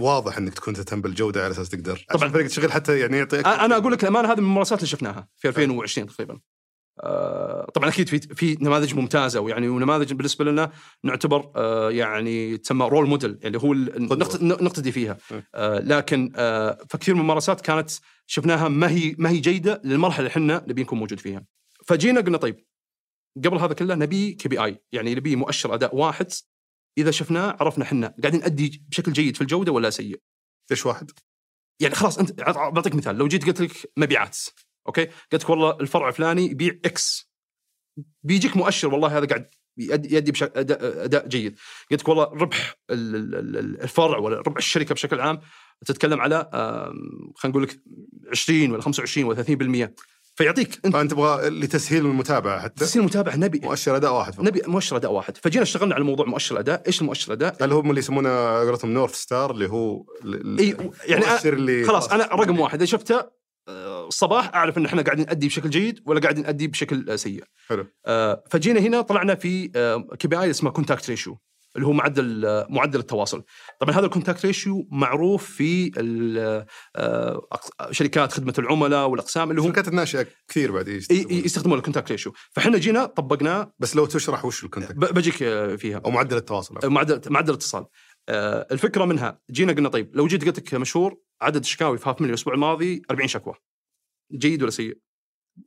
[0.00, 2.28] واضح إنك تكون تهتم بالجودة على أساس تقدر طبعاً.
[2.28, 3.50] فريق التشغيل حتى يعني يعطي أكثر.
[3.64, 6.40] أنا أقول لك الأمانة هذه من الممارسات اللي شفناها في 2020 تقريبا.
[7.00, 10.70] آه، طبعا أكيد في في نماذج ممتازة ويعني ونماذج بالنسبة لنا
[11.04, 13.74] نعتبر آه، يعني تسمى role model اللي هو
[14.40, 15.40] نقتدي فيها م.
[15.54, 17.90] آه، لكن آه، فكثير من الممارسات كانت
[18.26, 21.44] شفناها ما هي ما هي جيدة للمرحلة اللي إحنا نبي نكون موجود فيها.
[21.86, 22.66] فجينا قلنا طيب
[23.44, 26.32] قبل هذا كله نبي KPI يعني نبي مؤشر أداء واحد
[26.98, 30.20] إذا شفناه عرفنا إحنا قاعدين نأدي بشكل جيد في الجودة ولا سيء.
[30.70, 31.10] إيش واحد؟
[31.80, 33.16] يعني خلاص أنت عط- بعطيك مثال.
[33.16, 34.38] لو جيت قلت لك مبيعات
[34.86, 37.30] أوكي؟ قلت لك والله الفرع الفلاني يبيع X
[38.22, 41.58] بيجيك مؤشر والله هذا قاعد يؤدي بشكل اداء, أداء جيد.
[41.90, 45.40] قلت لك والله ربح ال- ال- ال- الفرع ولا ربح الشركة بشكل عام
[45.86, 46.48] تتكلم على
[47.36, 47.80] خلينا نقول لك
[48.30, 49.94] 20 ولا 25 ولا 30%
[50.36, 50.80] فيعطيك.
[50.84, 52.84] انت فانت تبغى لتسهيل المتابعة حتى.
[52.84, 53.60] تسهيل المتابعة نبي.
[53.64, 54.44] مؤشر أداء واحد فقط.
[54.44, 55.36] نبي مؤشر أداء واحد.
[55.36, 59.14] فجينا اشتغلنا على موضوع مؤشر الاداء إيش المؤشر الاداء هل هم اللي يسمونه قولتهم North
[59.14, 60.04] Star اللي هو
[60.58, 62.12] إي يعني المؤشر اللي خلاص.
[62.12, 62.74] أنا رقم واحد.
[62.74, 63.36] إذا شفته
[63.68, 67.44] آه، الصباح أعرف إن إحنا قاعدين نأدي بشكل جيد ولا قاعدين نأدي بشكل آه، سيء.
[67.68, 67.86] حلو.
[68.06, 69.68] آه، فجينا هنا طلعنا في
[70.18, 71.38] KPI اسمه contact ratio
[71.76, 73.44] اللي هو معدل آه، معدل التواصل.
[73.80, 75.90] طبعا هذا ال contact ratio معروف في
[76.96, 77.48] آه،
[77.90, 81.32] شركات خدمة العملاء والأقسام اللي هم الشركات الناشئة كثير بعد يستخدمون.
[81.44, 83.72] يستخدمون ال contact ratio، فإحنا جينا طبقناه.
[83.78, 84.96] بس لو تشرح وش ال contact.
[84.96, 86.02] بجيك آه، فيها.
[86.04, 86.78] أو معدل التواصل.
[86.84, 87.86] معدل معدل الاتصال.
[88.28, 92.16] آه، الفكرة منها جينا قلنا طيب لو جيت قلت لك مشهور عدد الشكاوي في هاف
[92.16, 93.54] مليون الأسبوع الماضي 40 شكوى.
[94.32, 94.98] جيد ولا سيء؟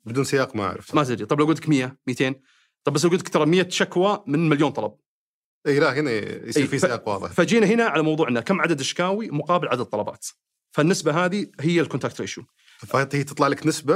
[0.05, 0.95] بدون سياق ما أعرف.
[0.95, 2.35] ما تدري طب لو قلت لك 100 200
[2.83, 4.91] طب بس لو قلت لك ترى 100 شكوى من مليون طلب.
[5.67, 7.31] اي لا هنا يصير إي، في سياق واضح.
[7.31, 10.25] فجينا هنا على موضوعنا كم عدد الشكاوي مقابل عدد الطلبات
[10.71, 12.43] فالنسبة هذه هي ال contact ratio
[12.77, 13.95] فهي تطلع لك نسبة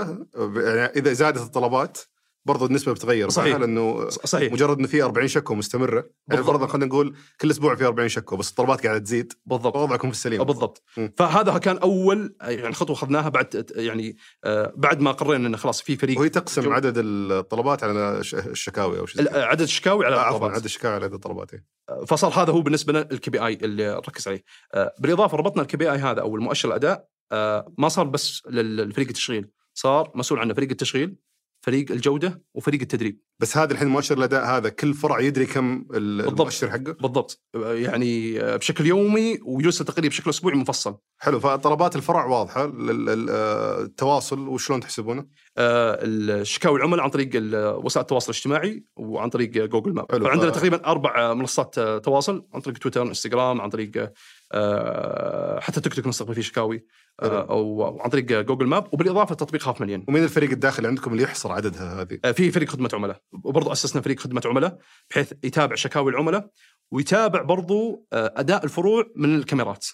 [0.56, 1.98] يعني إذا زادت الطلبات
[2.46, 3.56] برضو النسبة بتتغير صحيح.
[3.58, 6.48] لأنه صحيح مجرد إنه في 40 شكوى مستمرة يعني بالضبط.
[6.48, 10.16] فرضا خلينا نقول كل أسبوع في 40 شكوى بس الطلبات قاعدة تزيد بالضبط وضعكم في
[10.18, 11.14] السليم بالضبط مم.
[11.18, 15.96] فهذا كان أول يعني خطوة أخذناها بعد يعني آه، بعد ما قررنا إنه خلاص في
[15.98, 19.44] فريق وهي تقسم جو- عدد الطلبات على الشكاوي أو شيء كذا.
[19.46, 21.66] عدد الشكاوي على آه، عفوا الطلبات عدد الشكاوي على عدد الطلبات إيه.
[22.08, 25.98] فصار هذا هو بالنسبة لنا ال KPI اللي نركز عليه آه، بالإضافة ربطنا ال KPI
[25.98, 30.70] هذا أو المؤشر الأداء آه، ما صار بس لل- للفريق التشغيل صار مسؤول عنه فريق
[30.70, 31.16] التشغيل
[31.64, 35.86] فريق الجودة وفريق التدريب بس هذا الحين مؤشر الأداء هذا كل فرع يدري كم.
[35.94, 42.26] المؤشر حقه بالضبط يعني آه، بشكل يومي ويرسل تقريبا بشكل أسبوعي مفصل حلو فطلبات الفرع
[42.26, 45.26] واضحة آه، التواصل وشلون تحسبونه؟
[45.58, 47.30] آه، الشكاوي العملاء عن طريق
[47.86, 50.26] وسائل التواصل الاجتماعي وعن طريق جوجل ماب حلو.
[50.26, 54.12] فعندنا ف- تقريبا أربع منصات آه، تواصل عن طريق تويتر إنستغرام عن طريق
[54.52, 56.86] آه، حتى تيك توك نستقبل فيه شكاوي.
[57.22, 61.24] آه، أو عن طريق جوجل ماب وبالإضافة لتطبيق هاف مليون ومين الفريق الداخلي عندكم اللي
[61.24, 64.78] يحصر عددها هذه؟ آه، في فريق خدمة عملاء وبرضه أسسنا فريق خدمة عملاء
[65.10, 66.50] بحيث يتابع شكاوي العملاء
[66.92, 69.86] ويتابع برضه آه، أداء الفروع من الكاميرات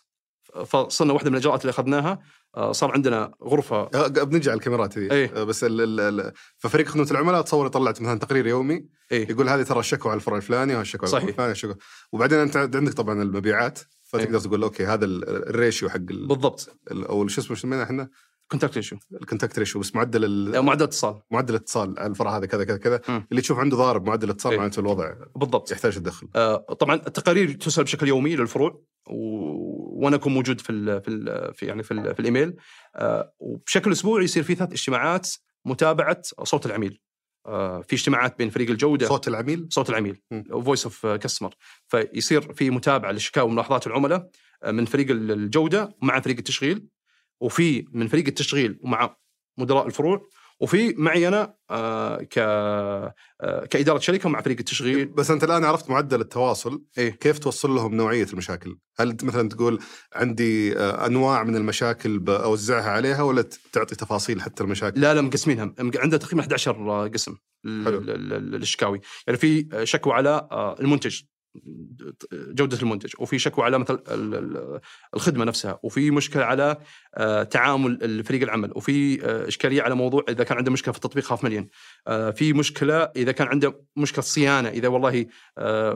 [0.66, 2.20] فصرنا واحدة من الإجراءات اللي أخذناها آه،
[2.72, 3.90] صار عندنا غرفة.
[3.96, 5.32] آه، بنجي على الكاميرات هذه إيه.
[5.36, 8.86] آه، بس ال ال ال ففريق خدمة العملاء تصور طلعت مثلا تقرير يومي.
[9.12, 9.30] إيه.
[9.32, 11.30] يقول هذه ترى الشكوى على الفرع الفلاني وهالشكوى على الفرع.
[11.30, 11.76] الفلاني الشكوى.
[12.12, 14.44] وبعدين أنت عندك طبعا المبيعات فتقدر إيه.
[14.44, 16.78] تقول أوكي هذا ال- ال ratio حق ال- بالضبط.
[16.92, 18.10] ال- أو شو اسمه إحنا؟
[18.52, 18.98] contact ratio.
[19.22, 21.22] ال contact ratio بس معدل ال- معدل اتصال.
[21.32, 23.02] معدل الاتصال الفرع هذا كذا كذا كذا.
[23.32, 24.60] اللي تشوف عنده ضارب معدل الاتصال إيه.
[24.60, 25.72] معناته الوضع بالضبط.
[25.72, 29.50] يحتاج تدخل آه، طبعا التقارير ترسل بشكل يومي للفروع و...
[30.06, 31.02] وأنا أكون موجود في ال...
[31.02, 31.54] في ال...
[31.54, 32.14] في يعني في, ال...
[32.14, 32.56] في الإيميل.
[32.96, 35.30] آه، وبشكل أسبوعي يصير في ثلاث اجتماعات
[35.66, 37.02] متابعة صوت العميل.
[37.46, 39.08] آه، في اجتماعات بين فريق الجودة.
[39.08, 40.22] صوت العميل؟ صوت العميل.
[40.64, 41.56] voice of customer
[41.88, 44.30] فيصير في متابعة لشكاوى وملاحظات العملاء
[44.64, 46.88] آه، من فريق ال- الجودة مع فريق التشغيل.
[47.42, 49.16] وفي من فريق التشغيل ومع
[49.58, 50.28] مدراء الفروع
[50.60, 53.14] وفي معي أنا آه، ك آه،
[53.70, 55.06] كإدارة شركة مع فريق التشغيل.
[55.06, 56.84] بس أنت الآن عرفت معدل التواصل.
[56.98, 57.10] إيه.
[57.10, 59.80] كيف توصل لهم نوعية المشاكل؟ هل مثلا تقول
[60.16, 65.66] عندي آه، أنواع من المشاكل بوزعها عليها ولا تعطي تفاصيل حتى المشاكل؟ لا لا مقسمينها.
[65.66, 67.36] مق- عندنا تقريبا 11 قسم.
[67.66, 70.48] للشكاوي يعني في شكوى على
[70.80, 71.22] المنتج.
[72.34, 74.80] جودة المنتج وفي شكوى على مثل ال- ال-
[75.16, 76.78] الخدمة نفسها وفي مشكلة على
[77.16, 81.24] آه، تعامل الفريق العمل وفي آه، إشكالية على موضوع إذا كان عنده مشكلة في التطبيق
[81.24, 81.68] خاف مليون.
[82.08, 85.26] آه، في مشكلة إذا كان عنده مشكلة صيانة إذا والله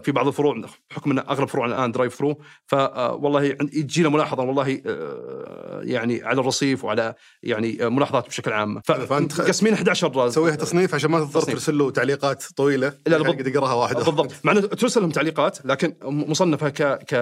[0.03, 6.23] في بعض الفروع بحكم أن أغلب فروعنا الآن drive-thru فوالله يجينا ملاحظة والله آه، يعني
[6.23, 7.13] على الرصيف وعلى
[7.43, 8.81] يعني ملاحظات بشكل عام.
[8.81, 11.41] فأنت خ- قسمين 11 تسويها تصنيف عشان ما تضطر.
[11.41, 14.33] ترسل له تعليقات طويلة؟ لا، قد يقراها واحد بالضبط.
[14.43, 17.15] مع انه ترسل لهم تعليقات لكن مصنفه ك ك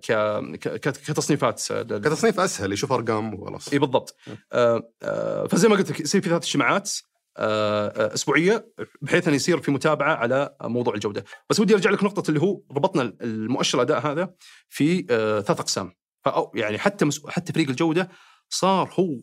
[0.00, 0.12] ك
[0.58, 3.72] ك- كتصنيفات لل- كتصنيف أسهل يشوف أرقام وخلاص.
[3.72, 4.16] إي بالضبط.
[4.52, 6.90] آه آه فزي ما قلت لك يصير في ثلاث اجتماعات
[7.36, 12.04] آه آه، أسبوعية بحيث انه يصير في متابعة على موضوع الجودة، بس ودي أرجع لك
[12.04, 14.34] نقطة اللي هو ربطنا المؤشر الاداء هذا
[14.68, 15.92] في آه ثلاث أقسام،
[16.24, 18.08] فأو يعني حتى مس- حتى فريق الجودة
[18.50, 19.20] صار هو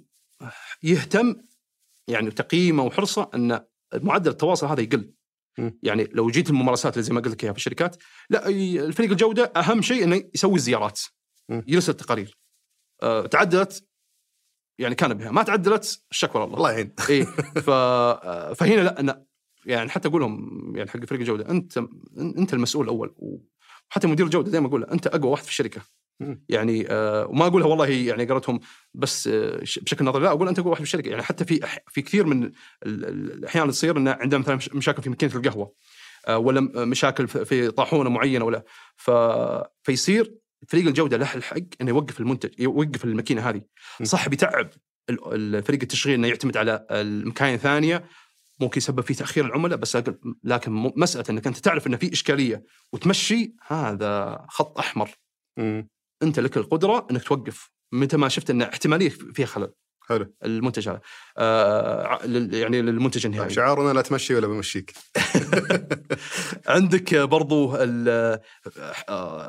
[0.84, 1.36] يهتم
[2.08, 3.60] يعني تقييمه وحرصه أن
[3.94, 5.14] معدل التواصل هذا يقل.
[5.84, 7.96] يعني لو جيت الممارسات اللي زي ما قلت لك إياها في الشركات
[8.30, 11.02] لا الفريق الجودة أهم شيء إنه يسوي الزيارات.
[11.50, 12.38] يرسل التقارير
[13.04, 13.88] آه تعدلت
[14.80, 17.26] يعني كان بها ما تعدلت الشكوى لله الله يعين اي
[17.62, 17.70] ف...
[17.70, 19.26] آه، فهنا لا أنا
[19.66, 21.78] يعني حتى أقول لهم يعني حق فريق الجودة أنت
[22.18, 25.82] أنت المسؤول الأول وحتى مدير الجودة دائما أقول له أنت أقوى واحد في الشركة.
[26.50, 28.60] يعني آه وما أقولها والله يعني قالتهم
[28.94, 32.02] بس آه بشكل نظري لا أقول أنت اقوى واحد في الشركة يعني حتى في في
[32.02, 32.52] كثير من ال-
[32.86, 35.74] ال- الأحيان تصير إن عندنا مثلا مش- مشاكل في ماكينه القهوة
[36.28, 38.64] آه ولا مشاكل في- طاحونة معينة ولا.
[38.96, 39.12] ف...
[39.84, 40.36] فيصير
[40.68, 43.62] فريق الجودة له الحق إنه يوقف المنتج يوقف الماكينة هذه.
[44.04, 44.70] صح بيتعب
[45.64, 48.06] فريق التشغيل إنه يعتمد على المكاين ثانية
[48.60, 49.98] ممكن يسبب في تأخير العملاء بس
[50.44, 55.10] لكن- مسألة إنك أنت تعرف انه في إشكالية وتمشي هذا خط أحمر.
[55.58, 55.88] مم.
[56.26, 59.72] انت لك القدرة انك توقف متى ما شفت ان احتمالية فيها خلل.
[60.10, 60.34] حلو.
[60.46, 61.02] المنتج هذا.
[61.38, 62.20] آه
[62.52, 63.50] يعني للمنتج النهائي.
[63.54, 64.94] شعارنا لا تمشي ولا بمشيك.
[66.68, 68.42] عندك برضو آه،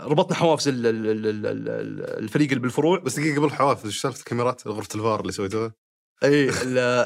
[0.07, 2.99] ربطنا حوافز ال- ال- ال- ال- ال- الفريق اللي بالفروع.
[2.99, 5.75] بس دقيقة قبل الحوافز إيش سالفة الكاميرات؟ غرفة الفار اللي سويتوها؟
[6.25, 6.51] إي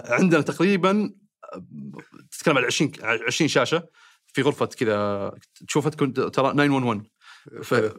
[0.05, 1.11] عندنا تقريبا
[2.31, 2.93] تتكلم عن 20
[3.27, 3.87] 20 شاشة
[4.27, 5.33] في غرفة كذا.
[5.69, 7.03] تشوفها تكون ترى 911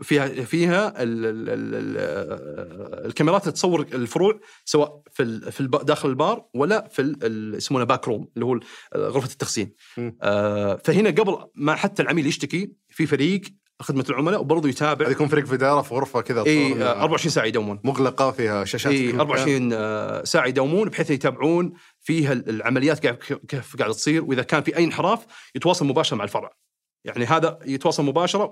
[0.04, 6.88] فيها فيها ال ال ال ال الكاميرات تصور الفروع سواء في في داخل البار ولا
[6.88, 7.16] في
[7.58, 8.62] يسمونه back room اللي هو ال-
[8.96, 9.74] غرفة التخزين.
[10.22, 13.42] آه، فهنا قبل ما حتى العميل يشتكي في فريق
[13.82, 15.06] خدمة العملاء وبرضه يتابع.
[15.06, 17.80] هذا يكون فريق في داره في غرفة كذا إي تصور آه، إنها 24 ساعة يدومون
[17.84, 19.20] مغلقة فيها شاشات إي كل مكان.
[19.20, 23.00] 24 آه، ساعة يدومون بحيث يتابعون فيها العمليات
[23.48, 25.26] كيف قاعدة تصير وإذا كان في أي انحراف
[25.56, 26.52] يتواصل مباشرة مع الفرع.
[27.06, 28.52] يعني هذا يتواصل مباشرة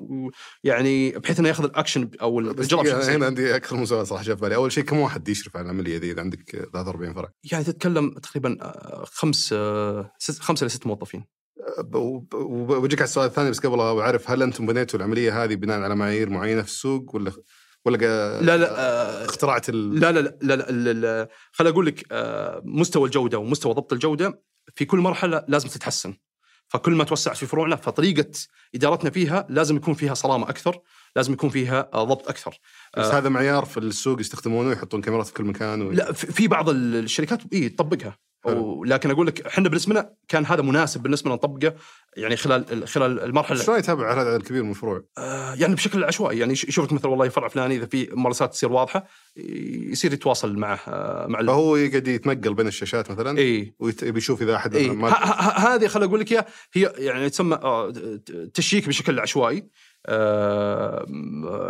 [0.63, 3.25] ويعني بحيث إنه يأخذ الاكشن أو الاجراء بشكل هنا.
[3.25, 5.97] عندي أكثر من سؤال صراحة جاء في بالي، أول شيء كم واحد يشرف على العملية
[5.97, 10.87] ذي؟ إذا عندك 43 فرع؟ يعني تتكلم تقريبا آه، خمس آه، ست- خمسة إلى ست
[10.87, 11.25] موظفين.
[12.33, 16.29] وبجيك على السؤال الثاني بس قبل أعرف هل أنتم بنيتوا العملية هذه بناء على معايير
[16.29, 17.31] معينة في السوق ولا
[17.85, 17.97] ولا
[18.41, 19.99] لا لا آه، اخترعت ال...
[19.99, 22.05] لا لا لا لا, لا, لا, خليني أقول لك
[22.63, 24.41] مستوى الجودة ومستوى ضبط الجودة
[24.75, 26.13] في كل مرحلة لازم تتحسن.
[26.69, 28.29] فكل ما توسعت في فروعنا فطريقة
[28.75, 30.79] إدارتنا فيها لازم يكون فيها صرامة أكثر
[31.15, 32.59] لازم يكون فيها آه، ضبط أكثر.
[32.97, 35.91] بس هذا معيار في السوق يستخدمونه يحطون كاميرات في كل مكان و...
[35.91, 38.17] لا في بعض ال- الشركات إي تطبقها.
[38.45, 38.59] حلو.
[38.63, 41.75] و- لكن أقول لك إحنا بالنسبة لنا كان هذا مناسب بالنسبة لنا نطبقه
[42.17, 46.39] يعني خلال خلال المرحلة شلون يتابع هذا العدد الكبير من الفروع؟ آه، يعني بشكل عشوائي
[46.39, 49.07] يعني يش- يشوفك مثلا والله فرع فلاني إذا في ممارسات تصير واضحة
[49.91, 53.73] يصير يتواصل معه آه، مع فهو يقعد يتنقل بين الشاشات مثلا؟ إي.
[53.79, 57.93] ويشوف إذا أحد هذه خليني أقول لك إياها هي يعني تسمى آه،
[58.53, 59.65] تشيك بشكل عشوائي.
[60.05, 61.05] آه،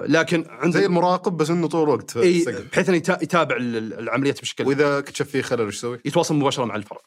[0.07, 3.99] لكن عند زي المراقب بس إنه طول الوقت إي بحيث إنه يتا- يتابع ال- ال-
[3.99, 7.01] العمليات بشكل وإذا اكتشف فيه خلل وش يسوي؟ يتواصل مباشرة مع الفرع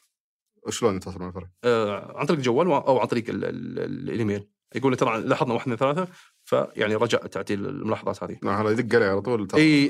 [0.67, 4.47] وشلون يتواصل مع الفرع؟ آه، عن طريق الجوال أو عن طريق ال- ال- ال- الإيميل
[4.75, 6.07] يقول لي ترى لاحظنا واحد اثنين ثلاثة
[6.43, 9.87] فيعني رجاء تعديل الملاحظات هذه نعم هذا يدق عليه على طول إي.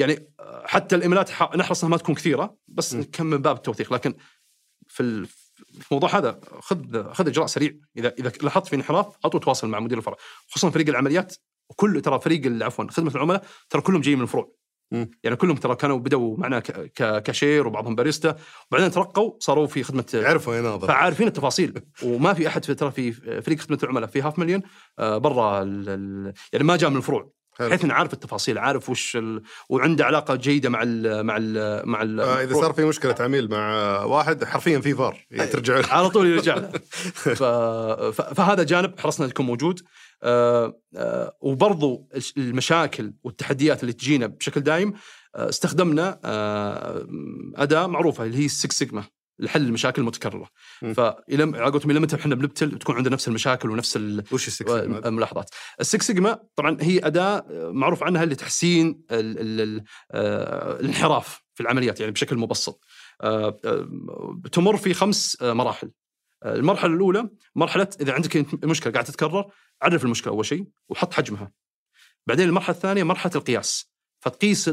[0.00, 0.32] يعني
[0.64, 3.02] حتى الإيميلات نحرص انها ما تكون كثيرة بس م.
[3.02, 4.14] كم من باب التوثيق لكن
[4.88, 5.49] في ال- في
[5.90, 7.72] الموضوع هذا خذ خذ إجراء سريع.
[7.96, 10.16] إذا إذا لاحظت في انحراف على طول تواصل مع مدير الفرع.
[10.48, 11.36] خصوصا فريق العمليات
[11.70, 14.52] وكل ترى فريق عفوا خدمة العملاء ترى كلهم جايين من الفروع.
[15.22, 16.60] يعني كلهم ترى كانوا بدوا معنا
[17.20, 18.36] كاشير وبعضهم باريستا
[18.70, 21.82] وبعدين ترقوا صاروا في خدمة يعرفوا يناظر فعارفين التفاصيل.
[22.02, 24.62] وما في أحد في ترى في فريق خدمة العملاء في هاف مليون
[24.98, 27.30] آه، برا ال- ال- يعني ما جاء من الفروع.
[27.68, 29.42] بحيث إنه عارف التفاصيل عارف وش ال...
[29.68, 33.50] وعنده علاقة جيدة مع ال مع ال مع ال آه إذا صار في مشكلة عميل
[33.50, 35.26] مع واحد حرفيا في فار.
[35.52, 35.86] ترجع له.
[35.88, 36.68] على طول يرجع له.
[37.14, 37.42] ف...
[37.42, 38.22] ف...
[38.22, 39.80] فهذا جانب حرصنا يكون موجود.
[40.22, 44.92] آه، آه، وبرضو المشاكل والتحديات اللي تجينا بشكل دايم
[45.36, 47.06] آه، استخدمنا آه،
[47.56, 49.04] أداة معروفة اللي هي ال Six Sigma
[49.40, 50.48] لحل المشاكل المتكررة.
[50.80, 54.24] فالى على قولتهم إلى متى إحنا بنبتل وتكون عندنا نفس المشاكل ونفس ال...
[54.32, 59.84] وش السكس؟ الملاحظات ال Six Sigma طبعا هي أداة معروف عنها لتحسين ال ال ال
[60.10, 62.84] آه، الانحراف في العمليات يعني بشكل مبسط.
[63.20, 65.90] آه، آه، تمر في خمس مراحل.
[66.46, 69.50] المرحلة الأولى مرحلة إذا عندك مشكلة قاعدة تتكرر
[69.82, 71.52] عرف المشكلة أول شيء وحط حجمها.
[72.26, 73.89] بعدين المرحلة الثانية مرحلة القياس.
[74.20, 74.70] فتقيس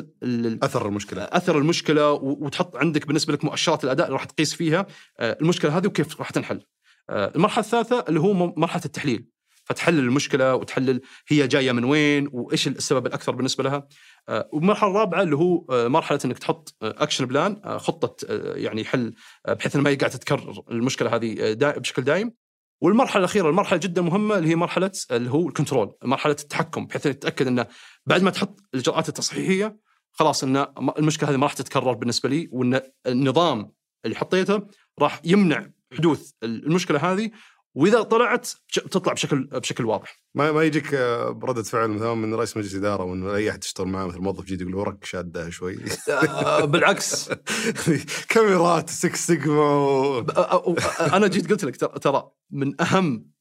[0.63, 4.87] أثر المشكلة أثر المشكلة وتحط عندك بالنسبة لك مؤشرات الأداء اللي راح تقيس فيها
[5.19, 6.61] آه، المشكلة هذه وكيف راح تنحل.
[7.09, 9.29] آه، المرحلة الثالثة اللي هو مرحلة التحليل
[9.63, 13.87] فتحلل المشكلة وتحلل هي جاية من وين وإيش السبب الأكثر بالنسبة لها.
[14.29, 18.15] آه، والمرحلة الرابعة اللي هو مرحلة إنك تحط action plan خطة
[18.55, 19.13] يعني حل
[19.47, 22.46] بحيث انها ما قاعدة تتكرر المشكلة هذه بشكل دائم.
[22.81, 27.03] والمرحلة الأخيرة المرحلة جدا مهمة اللي هي مرحلة اللي هو ال control مرحلة التحكم بحيث
[27.03, 27.67] تتأكد إنه
[28.05, 29.77] بعد ما تحط الإجراءات التصحيحية
[30.11, 33.71] خلاص إن المشكلة هذه ما راح تتكرر بالنسبة لي وإن النظام
[34.05, 34.67] اللي حطيته
[34.99, 37.31] راح يمنع حدوث المشكلة هذه
[37.77, 40.23] وإذا طلعت تطلع بشكل بشكل واضح.
[40.35, 43.87] ما ما يجيك آه، بردة فعل مثلا من رئيس مجلس إدارة وان أي أحد تشتغل
[43.87, 45.77] معاه مثل موظف جديد يقول ورك شادة شوي
[46.09, 47.29] آه، بالعكس
[48.29, 50.19] كاميرات سكس سيجما و...
[50.19, 51.75] آه، آه، أنا جيت قلت لك
[52.07, 53.31] ترى- من أهم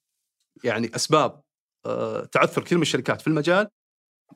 [0.65, 1.43] يعني أسباب
[1.87, 3.69] آه، تعثر كثير من الشركات في المجال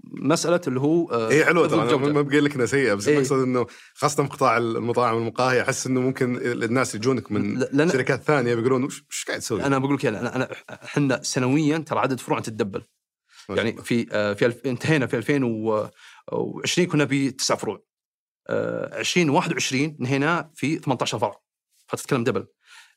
[0.05, 1.99] مسألة اللي هو آه، هي حلوة ترى.
[2.13, 3.15] ما بقول لك انها سيئه بس إيه.
[3.15, 8.23] المقصد إنه خاصة في قطاع المطاعم والمقاهي أحس إنه ممكن الناس يجونك من لأن- شركات
[8.23, 12.41] ثانية بيقولون وش قاعد تسوي؟ أنا بقول لك أنا أنا إحنا سنويا ترى عدد فروع
[12.41, 12.83] تتدبل
[13.51, 13.83] يعني.
[13.83, 14.67] في آه، في ألف...
[14.67, 17.83] انتهينا في 2020 كنا بتسع فروع
[18.49, 21.41] آه، 2021 انهينا في 18 فرع
[21.89, 22.47] فتتكلم دبل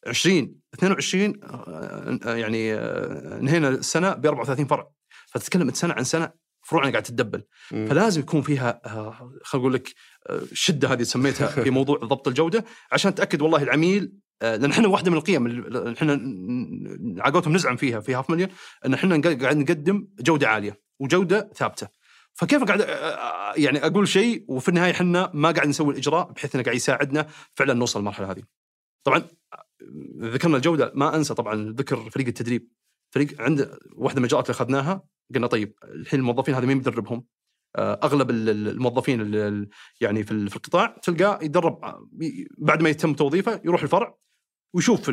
[0.08, 4.90] 20 22 آه، آه، يعني آه، انهينا السنة ب 34 فرع
[5.32, 7.88] فتتكلم سنة عن سنة فروعنا قاعد تدبل مم.
[7.88, 9.94] فلازم يكون فيها آه، خلينا نقول لك
[10.30, 14.88] آه، الشده هذه سميتها في موضوع ضبط الجودة عشان تأكد والله العميل آه، لأن إحنا
[14.88, 16.14] واحدة من القيم اللي إحنا
[17.32, 18.50] قولتهم نزعم فيها في هاف مليون
[18.86, 21.88] إن إحنا قاعد نقدم جودة عالية وجودة ثابتة
[22.34, 26.64] فكيف قاعد آه، يعني أقول شيء وفي النهاية إحنا ما قاعد نسوي الإجراء بحيث إنه
[26.64, 28.44] قاعد يساعدنا فعلا نوصل للمرحلة هذه.
[29.04, 29.66] طبعا آه،
[30.20, 32.70] ذكرنا الجودة ما أنسى طبعا ذكر فريق التدريب
[33.12, 35.04] فريق عند واحدة من الأجراءات اللي أخذناها
[35.36, 37.26] قلنا طيب الحين الموظفين هذا مين بيدربهم؟
[37.76, 39.70] آه، أغلب ال- ال- الموظفين ال- ال-
[40.02, 42.08] يعني في ال- في القطاع تلقاه يتدرب آه،
[42.58, 44.18] بعد ما يتم توظيفه يروح الفرع
[44.76, 45.08] ويشوف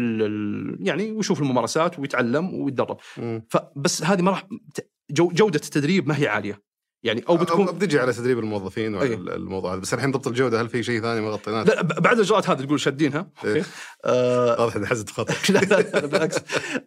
[0.80, 2.96] يعني ويشوف الممارسات ويتعلم ويتدرب.
[3.50, 4.48] فبس هذه ما راح
[5.10, 6.62] جودة التدريب ما هي عالية
[7.02, 9.14] يعني أو بتكون بتجي على تدريب الموظفين وعلى أي.
[9.14, 9.80] الموضوع هذا.
[9.80, 12.80] بس الحين ضبط الجوده هل في شيء ثاني؟ ما غطيناه؟ لا بعد الاجراءات هذه تقول
[12.80, 13.56] شادينها إيه.
[13.56, 13.68] أوكي.
[14.04, 16.36] آه، واضح ان حزت خطر لا لا بالعكس.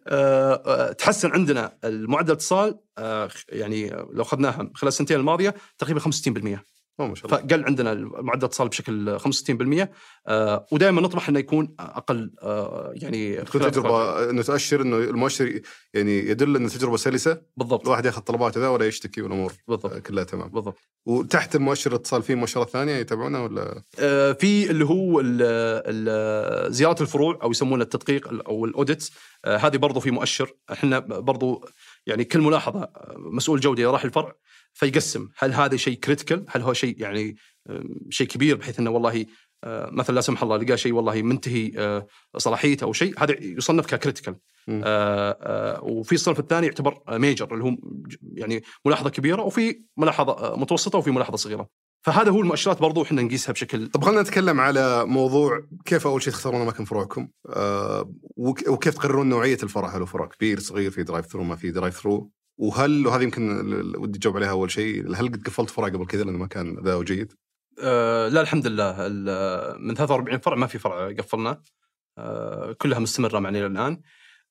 [0.08, 6.04] آه، آه، تحسن عندنا المعدل الاتصال آه، يعني لو أخذناها خلال السنتين الماضية تقريبا 65%
[6.06, 6.64] أوه،
[6.98, 7.36] ما شاء الله.
[7.38, 9.88] فقل عندنا معدل الاتصال بشكل 65%
[10.26, 15.60] آه، ودائما نطمح إنه يكون أقل آه، يعني تكون تجربة انه تؤشر إنه المؤشر
[15.94, 17.40] يعني يدل إن التجربة سلسة.
[17.56, 17.82] بالضبط.
[17.84, 19.96] الواحد ياخذ طلباته ذا ولا يشتكي والأمور بالضبط.
[19.98, 20.48] كلها تمام.
[20.48, 20.76] بالضبط.
[21.06, 27.00] وتحت المؤشر الاتصال في مؤشرات ثانية يتابعونها ولا؟ آه، في اللي هو ال- ال- زيارات
[27.00, 29.10] الفروع أو يسمونه التدقيق ال- أو الاوديت
[29.44, 30.52] آه، هذه برضو في مؤشر.
[30.72, 31.64] إحنا برضو
[32.06, 34.32] يعني كل ملاحظة آه، مسؤول جودة راح الفرع.
[34.74, 35.28] فيقسم.
[35.38, 37.36] هل هذا شيء critical هل هو شيء يعني
[38.10, 39.26] شيء كبير بحيث إنه والله
[39.64, 42.06] آه، مثلا لا سمح الله لقى شيء والله منتهي آه،
[42.36, 44.36] صلاحيته أو شيء هذا يصنف ك critical.
[44.68, 47.76] آه، وفي الصنف الثاني يعتبر major اللي هو
[48.32, 51.68] يعني ملاحظة كبيرة وفي ملاحظة متوسطة وفي ملاحظة صغيرة.
[52.02, 56.32] فهذا هو المؤشرات برضو إحنا نقيسها بشكل طب خلينا نتكلم على موضوع كيف أول شيء
[56.32, 57.28] تختارون أماكن فروعكم.
[58.36, 62.30] وك- وكيف تقررون نوعية الفرع هل هو فرع كبير صغير في drive-thru ما في drive-thru
[62.58, 63.60] وهل وهذه يمكن
[63.96, 67.02] ودي أجاوب عليها أول شيء هل قد قفلت فرع قبل كذا لأنه ما كان ذا
[67.02, 67.32] جيد؟
[67.82, 69.08] آه لا الحمد لله.
[69.78, 71.62] من 43 فرع ما في فرع قفلنا.
[72.18, 74.00] آه كلها مستمرة معنا إلى الآن.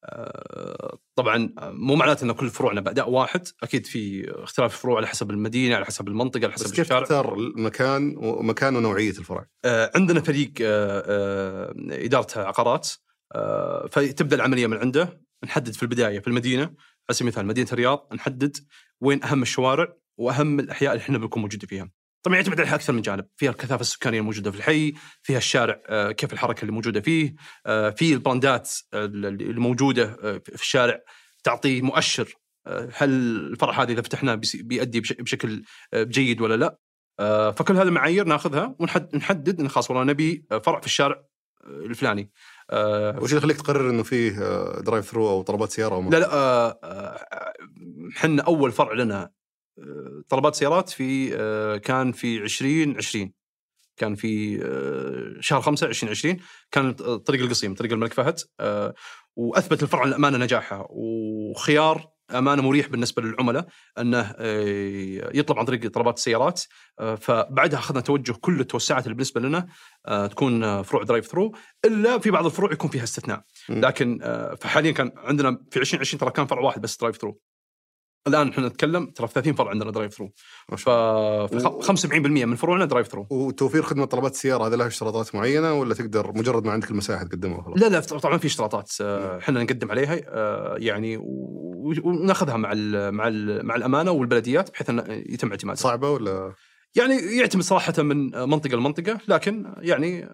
[0.06, 5.32] آه طبعا مو معناته إن كل فروعنا بأداء واحد أكيد في اختلاف فروع على حسب
[5.32, 7.02] المدينة على حسب المنطقة على بس حسب كيف الشارع.
[7.04, 11.74] تختار المكان ومكان ونوعية الفرع؟ آه عندنا فريق آه آه
[12.06, 12.90] إدارة عقارات.
[13.92, 16.74] فتبدأ العملية من عنده نحدد في البداية في المدينة.
[17.10, 18.58] على سبيل المثال مدينة الرياض نحدد
[19.02, 21.92] وين أهم الشوارع وأهم الأحياء اللي إحنا بنكون موجودين فيها.
[22.24, 24.94] طبعا يعتمد عليها أكثر من جانب، فيها الكثافة السكانية الموجودة في الحي،
[25.24, 27.36] فيها الشارع آه، كيف الحركة اللي موجودة فيه،
[27.66, 31.00] آه، في البراندات آه، اللي موجوده آه، في الشارع
[31.44, 32.34] تعطي مؤشر
[32.94, 33.10] هل
[33.52, 35.64] الفرع هذا إذا فتحناه بيؤدي بش- بشكل
[35.96, 36.80] جيد ولا لا؟
[37.52, 41.24] فكل هذه المعايير ناخذها ونحدد ان خلاص والله نبي فرع في الشارع
[41.68, 42.32] الفلاني.
[42.70, 46.18] آه، وش اللي يخليك تقرر إنه فيه آه، drive-thru أو طلبات سيارة أو ما؟ لا
[46.18, 47.54] لا آه، آه،
[48.18, 49.30] إحنا أول فرع لنا
[49.80, 53.34] آه، طلبات سيارات في آه، كان في 2020
[53.98, 56.38] كان في آه، شهر 5 2020
[56.72, 58.94] كان طريق القصيم طريق الملك فهد آه،
[59.36, 63.66] وأثبت الفرع الامانه نجاحها وخيار أمانة مريح بالنسبة للعملاء
[63.98, 66.62] أنه آه، يطلب عن طريق طلبات السيارات.
[67.00, 69.68] آه، فبعدها أخذنا توجه كل التوسعات اللي بالنسبة لنا
[70.06, 71.56] آه، تكون فروع drive-thru
[71.86, 73.44] إلا في بعض الفروع يكون فيها استثناء.
[73.70, 74.20] لكن
[74.60, 77.40] فحاليا كان عندنا في 2020 ترى كان فرع واحد بس drive-thru
[78.28, 80.32] الآن إحنا نتكلم ترى في 30 فرع عندنا drive-thru
[80.72, 81.82] ف شاء الله.
[81.82, 85.94] ف 75% من فروعنا درايف ثرو وتوفير خدمة طلبات السيارة هذا له اشتراطات معينة ولا
[85.94, 89.92] تقدر مجرد ما عندك المساحة تقدمها خلاص؟ لا لا طبعا في اشتراطات آه، إحنا نقدم
[89.92, 91.18] عليها آه، يعني
[92.04, 95.82] وناخذها مع ال مع ال مع الأمانة والبلديات بحيث انه يتم اعتمادها.
[95.82, 96.54] صعبة ولا
[96.96, 100.30] يعني يعتمد صراحة من منطقة لمنطقة لكن يعني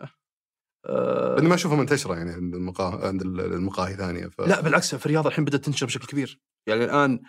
[0.86, 4.42] لاني ما أشوفها منتشرة يعني عند المقاهي عند المقاهي ثانية ف...
[4.42, 7.20] لا بالعكس في الرياض الحين بدأت تنتشر بشكل كبير يعني الآن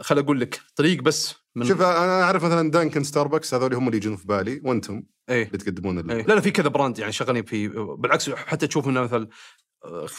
[0.00, 3.96] خل أقول لك طريق بس من شوف أنا أعرف مثلا دانكن ستاربكس هذول هم اللي
[3.96, 6.10] يجون في بالي وأنتم إيه اللي تقدمون ال...
[6.10, 6.22] إيه.
[6.26, 7.68] لا لا في كذا brand يعني شغالين في
[7.98, 9.28] بالعكس حتى تشوف إنه مثلا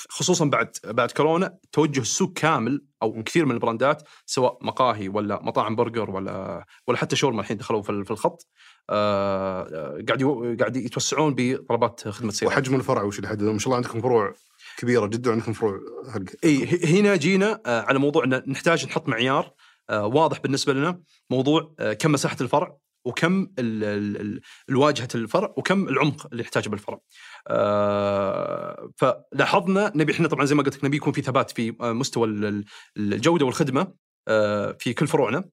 [0.10, 5.76] خصوصا بعد بعد كورونا توجه السوق كامل أو كثير من البراندات سواء مقاهي ولا مطاعم
[5.76, 8.48] برجر ولا ولا حتى شاورما الحين دخلوا في ال- في الخط
[8.90, 10.24] آه، آه، قاعد
[10.60, 14.34] قاعد يتوسعون بطلبات خدمة سيارات وحجم الفرع وش اللي؟ ما شاء الله عندكم فروع
[14.78, 15.80] كبيرة جدا وعندكم فروع
[16.14, 16.66] حق إي
[17.00, 19.54] هنا جينا آه، على موضوع إن نحتاج نحط معيار
[19.90, 21.00] آه، واضح بالنسبة لنا
[21.30, 26.70] موضوع آه، كم مساحة الفرع وكم ال- ال- ال- الواجهه الفرع وكم العمق اللي يحتاجه
[26.70, 27.00] بالفرع.
[28.98, 32.46] فلاحظنا نبي إحنا طبعا زي ما قلت لك نبي يكون في ثبات في مستوى ال-
[32.46, 32.66] ال-
[32.98, 33.94] الجودة والخدمة
[34.80, 35.44] في كل فروعنا.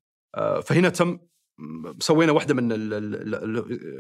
[0.65, 1.19] فهنا تم
[2.01, 2.73] سوينا واحدة من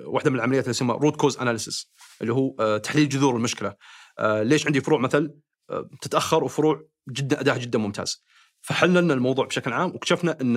[0.06, 3.74] واحدة من العمليات اللي اسمها root cause analysis اللي هو تحليل جذور المشكلة.
[4.22, 5.34] ليش عندي فروع مثل؟
[5.70, 8.24] آه، تتأخر وفروع جدا اداء جدا ممتاز.
[8.60, 10.56] فحللنا الموضوع بشكل عام واكتشفنا إن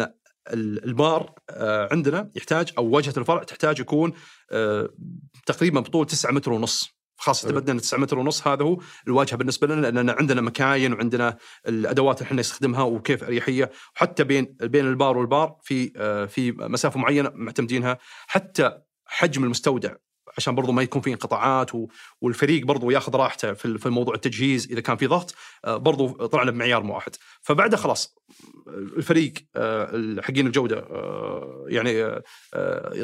[0.53, 4.13] ال- البار آه، عندنا يحتاج أو واجهة الفرع تحتاج يكون
[4.51, 4.89] آه،
[5.45, 6.95] تقريبا بطول 9 متر ونص.
[7.17, 7.49] خاصة.
[7.49, 11.37] تبدأ 9 متر ونص هذا هو الواجهة بالنسبة لنا لأننا عندنا مكاين وعندنا
[11.67, 13.71] الأدوات اللي إحنا نستخدمها وكيف أريحية.
[13.95, 17.97] وحتى بين بين البار والبار في آه، في مسافة معينة معتمدينها.
[18.27, 19.95] حتى حجم المستودع
[20.37, 21.71] عشان برضو ما يكون في انقطاعات
[22.21, 26.85] والفريق برضو ياخذ راحته في الموضوع التجهيز إذا كان في ضغط آه، برضو طلعنا بمعيار
[26.85, 28.15] واحد فبعدها خلاص
[28.67, 32.21] الفريق آه، حقين الجودة آه، يعني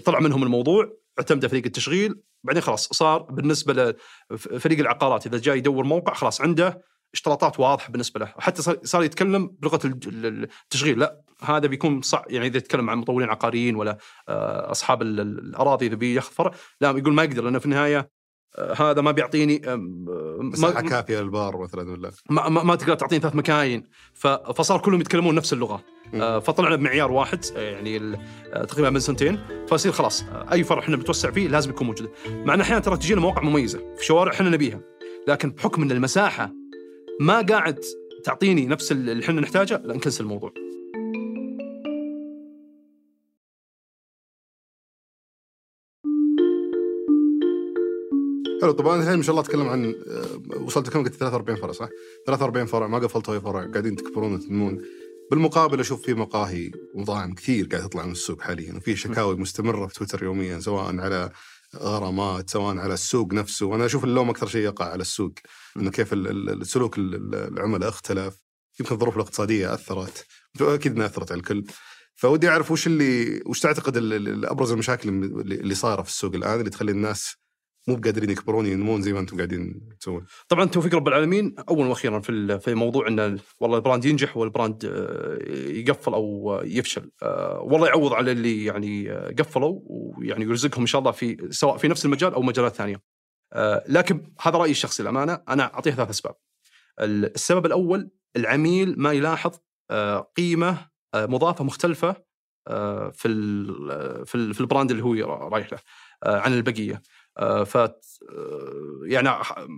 [0.06, 3.96] طلع منهم الموضوع اعتمد فريق التشغيل بعدين خلاص صار بالنسبة
[4.32, 6.82] لفريق العقارات إذا جاي يدور موقع خلاص عنده
[7.14, 11.00] اشتراطات واضحة بالنسبة له حتى صار- يتكلم بلغة التشغيل.
[11.00, 13.98] لا هذا بيكون صع يعني إذا يتكلم عن مطورين عقاريين ولا
[14.30, 16.52] آه، أصحاب ال- ال- الأراضي إذا بياخذ فرع
[16.82, 18.10] لا يقول ما يقدر لأنه في النهاية
[18.58, 19.62] آه، هذا ما بيعطيني
[20.40, 23.84] مساحه كافية للبار مثلا ولا؟ ما, ما, ما تقدر تعطيني ثلاث مكاين.
[24.56, 25.84] فصار كلهم يتكلمون نفس اللغة.
[26.14, 28.18] آه، فطلعنا بمعيار واحد يعني
[28.68, 29.40] تقريبا من سنتين
[29.70, 32.12] فيصير خلاص أي فرع إحنا بنتوسع فيه لازم يكون موجود.
[32.30, 34.82] مع إن أحيانا ترى تجينا مواقع مميزة في شوارع إحنا نبيها
[35.28, 36.52] لكن بحكم إن المساحة
[37.22, 37.80] ما قاعد
[38.24, 40.54] تعطيني نفس اللي إحنا نحتاجه لا نكنسل الموضوع.
[48.62, 51.90] حلو طبعا الحين ما شاء الله أتكلم عن آه، وصلت كم؟ قلت 43 فرع صح؟
[52.28, 54.82] 43 فرع ما قفلتوا اي فرع قاعدين تكبرون وتنمون
[55.32, 59.94] بالمقابل أشوف في مقاهي ومطاعم كثير قاعدة تطلع من السوق حاليا وفي شكاوي مستمرة في
[59.94, 61.32] تويتر يوميا سواء على
[61.76, 63.66] غرامات سواء على السوق نفسه.
[63.66, 65.34] وأنا أشوف اللوم أكثر شيء يقع على السوق
[65.78, 68.36] إنه كيف ال- العملاء اختلف.
[68.80, 70.26] يمكن الظروف الاقتصادية أثرت.
[70.62, 71.64] أكيد إنها أثرت على الكل.
[72.16, 73.98] فودي أعرف وش اللي وش تعتقد
[74.46, 77.36] أبرز المشاكل اللي صايرة في السوق الآن اللي تخلي الناس
[77.88, 80.26] مو بقادرين يكبرون ينمون زي ما أنتم قاعدين تسوون.
[80.48, 84.38] طبعا توفيق رب العالمين اولا وأخيرا في في موضوع إن ال- والله ال brand ينجح
[84.38, 85.38] وال brand آه،
[85.70, 87.12] يقفل أو يفشل.
[87.24, 91.78] آه، والله يعوض على اللي يعني آه، قفلوا ويعني يرزقهم إن شاء الله في سواء
[91.78, 93.02] في نفس المجال أو مجالات ثانية.
[93.90, 96.36] لكن هذا رأيي الشخصي الامانه أنا اعطيه ثلاث أسباب.
[97.00, 99.52] ال- السبب الأول العميل ما يلاحظ
[100.38, 102.16] قيمة مضافة مختلفة
[103.12, 105.14] في في ال- في البراند اللي هو
[105.54, 105.80] رايح له
[106.26, 107.02] عن البقية.
[107.38, 107.94] آه، ف آه،
[109.04, 109.30] يعني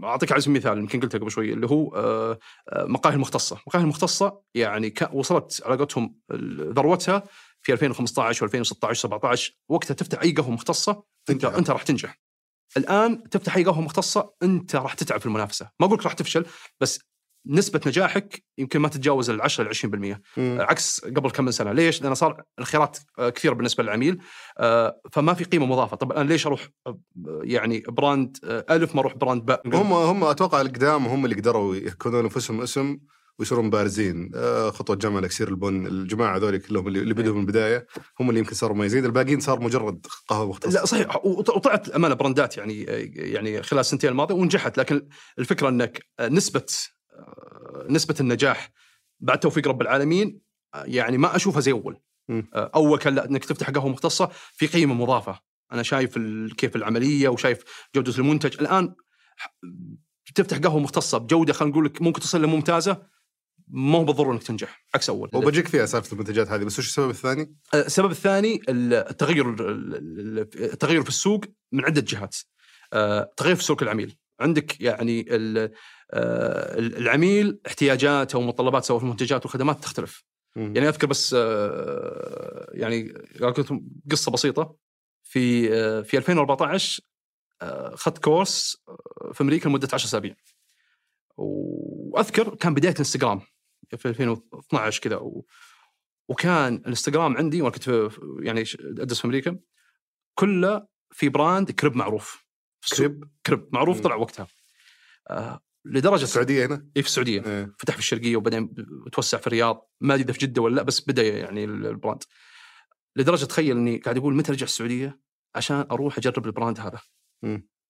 [0.03, 2.39] أعطيك على سبيل المثال يمكن قلتها قبل شوي اللي هو آه،
[2.73, 6.15] مقاهي المختصة، مقاهي المختصة يعني وصلت علاقتهم
[6.77, 7.23] ذروتها
[7.61, 11.45] في 2015 و2016 17 وقتها تفتح أي قهوة مختصة أنت.
[11.45, 12.21] أنت راح تنجح.
[12.77, 16.45] الآن تفتح أي قهوة مختصة أنت راح تتعب في المنافسة، ما أقول راح تفشل
[16.81, 16.99] بس
[17.47, 20.57] نسبة نجاحك يمكن ما تتجاوز ال 10 ل 20% مم.
[20.61, 24.17] عكس قبل كم من سنة، ليش؟ لأن صار الخيارات آه، كثيرة بالنسبة للعميل
[24.59, 26.99] آه، فما في قيمة مضافة، طب أنا ليش أروح آه،
[27.43, 32.23] يعني brand ألف ما أروح brand باء؟ هم هم أتوقع القدام هم اللي قدروا يكونون
[32.23, 32.97] أنفسهم اسم
[33.39, 34.31] ويصيرون بارزين.
[34.69, 37.87] خطوة جمل أكسير البن الجماعة هذول كلهم اللي بدوا من البداية
[38.19, 39.05] هم اللي يمكن صاروا مميزين.
[39.05, 40.69] الباقيين صار مجرد قهوة مختصة.
[40.79, 41.25] لا صحيح.
[41.25, 42.83] وط- وطلعت امانه براندات يعني
[43.15, 44.77] يعني خلال السنتين الماضية ونجحت.
[44.77, 45.07] لكن
[45.39, 46.65] الفكرة إنك نسبة
[47.89, 48.71] نسبة النجاح
[49.19, 50.41] بعد توفيق رب العالمين
[50.75, 52.01] يعني ما أشوفها زي أول.
[52.55, 55.39] أول كان لا إنك تفتح قهوة مختصة في قيمة مضافة.
[55.71, 56.19] أنا شايف
[56.57, 57.63] كيف العملية وشايف
[57.95, 58.61] جودة المنتج.
[58.61, 58.95] الآن
[60.35, 63.13] تفتح قهوة مختصة بجودة خلينا نقول لك ممكن تصل لممتازه
[63.67, 65.29] ما هو بالضرورة إنك تنجح عكس أول.
[65.33, 69.55] وبجيك فيها سالفة المنتجات هذه بس وش السبب الثاني؟ السبب الثاني التغير
[70.55, 72.35] التغير في السوق من عدة جهات.
[72.93, 74.15] آه، تغير في سلوك العميل.
[74.39, 75.25] عندك يعني
[76.13, 80.23] العميل احتياجاته ومتطلبات سواء في المنتجات والخدمات تختلف
[80.55, 80.75] مم.
[80.75, 84.75] يعني أذكر بس آه، يعني قلت قصة بسيطة
[85.23, 87.01] في آه، في 2014
[87.61, 90.35] آه، اخذت course آه، في أمريكا لمدة 10 أسابيع
[91.37, 93.41] وأذكر كان بداية الانستغرام
[93.97, 95.21] في 2012 كذا.
[96.27, 99.59] وكان الانستغرام عندي وأنا كنت يعني أدرس في أمريكا
[100.35, 102.45] كله في brand كريب معروف.
[102.97, 104.03] كريب كريب معروف مم.
[104.03, 104.47] طلع وقتها
[105.29, 107.45] آه لدرجة السعودية هنا؟ إيه في السعودية.
[107.45, 107.73] إيه.
[107.79, 108.73] فتح في الشرقية وبعدين
[109.11, 109.89] توسع في الرياض.
[110.01, 112.23] ما أدري إذا في جدة ولا لا بس بدأ يعني ال- ال brand.
[113.15, 115.19] لدرجة تخيل إني قاعد أقول متى ارجع السعودية؟
[115.55, 116.99] عشان أروح أجرب ال brand هذا.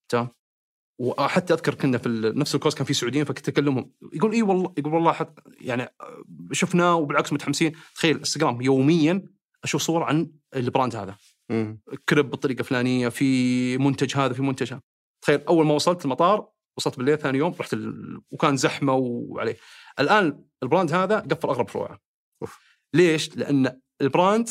[0.09, 0.29] تمام؟
[0.99, 3.91] وحتى أذكر كنا في نفس الكورس كان في سعوديين فكنت أكلمهم.
[4.13, 5.95] يقول إي والله يقول والله حت يعني
[6.51, 7.73] شفناه وبالعكس متحمسين.
[7.95, 9.25] تخيل إنستغرام يوميا
[9.63, 11.15] أشوف صور عن ال brand هذا.
[11.49, 11.81] مم.
[12.09, 14.81] كريب بالطريقة الفلانية في منتج هذا في منتج هذا.
[15.21, 18.21] تخيل أول ما وصلت المطار وصلت بالليل ثاني يوم رحت ال...
[18.31, 19.57] وكان زحمة وعليه.
[19.99, 21.99] الآن ال brand هذا قفل أغلب فروعه.
[22.93, 24.49] ليش؟ لأن ال brand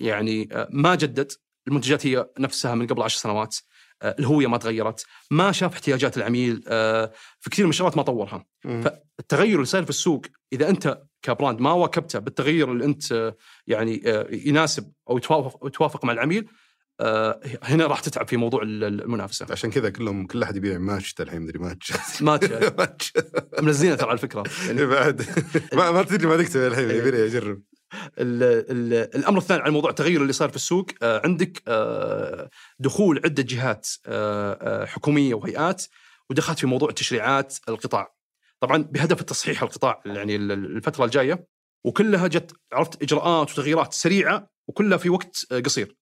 [0.00, 1.32] يعني آه، ما جدد.
[1.68, 3.56] المنتجات هي نفسها من قبل عشر سنوات.
[4.02, 5.06] آه، الهوية ما تغيرت.
[5.30, 6.64] ما شاف احتياجات العميل.
[6.68, 8.46] آه، في كثير من الشغلات ما طورها.
[8.64, 8.84] مم.
[9.20, 13.34] التغير اللي صاير في السوق إذا أنت ك brand ما واكبته بالتغير اللي أنت
[13.66, 15.16] يعني يناسب أو
[15.64, 16.48] يتوافق مع العميل
[17.62, 19.46] هنا راح تتعب في موضوع ال- المنافسة.
[19.50, 21.92] عشان كذا كلهم كل أحد يبيع ماتش الحين مدري ماتش
[22.22, 22.76] ما تشاء.
[22.78, 23.12] ماتش
[23.62, 24.44] منزلينها ترى على الفكرة.
[24.66, 25.22] يعني بعد.
[25.72, 27.62] ما, ما تدري ما تكتب الحين يبيني أجرب.
[28.18, 33.20] ال ال الأمر الثاني على موضوع التغير اللي صار في السوق آه، عندك آه، دخول
[33.24, 35.84] عدة جهات آه، آه، حكومية وهيئات
[36.30, 38.14] ودخلت في موضوع تشريعات القطاع.
[38.60, 41.46] طبعا بهدف التصحيح القطاع يعني ال- ال- الفترة الجاية
[41.84, 45.96] وكلها جت عرفت إجراءات وتغييرات سريعة وكلها في وقت آه، قصير.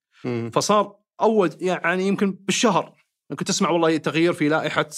[0.51, 2.95] فصار أول يعني يمكن بالشهر
[3.31, 4.89] ممكن تسمع والله تغيير في لائحة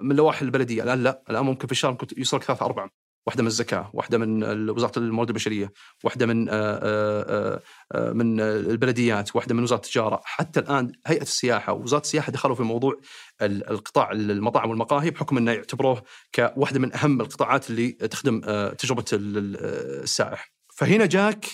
[0.00, 0.82] من لوائح البلدية.
[0.82, 2.90] الآن لا الآن ممكن في الشهر ممكن يوصلك ثلاثة أربعة.
[3.26, 5.72] واحدة من الزكاة، واحدة من وزارة الموارد البشرية،
[6.04, 7.62] واحدة من آه، آه،
[7.92, 12.62] آه، من البلديات، واحدة من وزارة التجارة، حتى الآن هيئة السياحة ووزارة السياحة دخلوا في
[12.62, 13.00] موضوع
[13.42, 16.02] ال- القطاع المطاعم والمقاهي بحكم إنه يعتبروه
[16.34, 18.40] كواحدة من أهم القطاعات اللي تخدم
[18.78, 19.56] تجربة ال- ال-
[20.02, 20.52] السائح.
[20.74, 21.46] فهنا جاك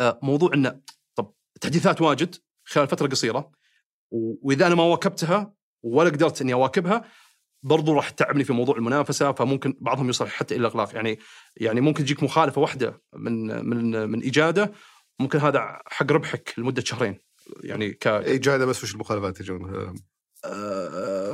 [0.00, 0.80] موضوع إنه
[1.14, 3.50] طب تحديثات واجد خلال فترة قصيرة.
[4.10, 7.04] وإذا أنا ما واكبتها ولا قدرت إني أواكبها
[7.62, 11.18] برضو راح تتعبني في موضوع المنافسة فممكن بعضهم يوصل حتى إلى الاغلاق يعني
[11.56, 14.72] يعني ممكن تجيك مخالفة واحدة من من من اجاده
[15.20, 17.20] ممكن هذا حق ربحك لمدة شهرين.
[17.62, 19.94] يعني ك اجاده بس وش المخالفات تجون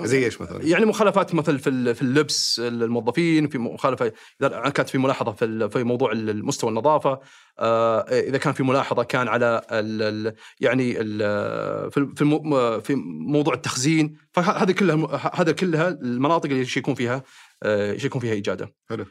[0.04, 4.98] زي إيش مثلا؟ يعني مخالفات مثل في في اللبس الموظفين في مخالفة إذا كانت في
[4.98, 7.20] ملاحظة في في موضوع المستوى النظافة
[7.58, 12.06] آه، إذا كان في ملاحظة كان على ال ال يعني ال في
[12.84, 12.94] في
[13.26, 17.22] موضوع التخزين فهذه كلها هذا كلها المناطق اللي يكون فيها
[17.62, 19.06] آه، يكون فيها اجاده حلو.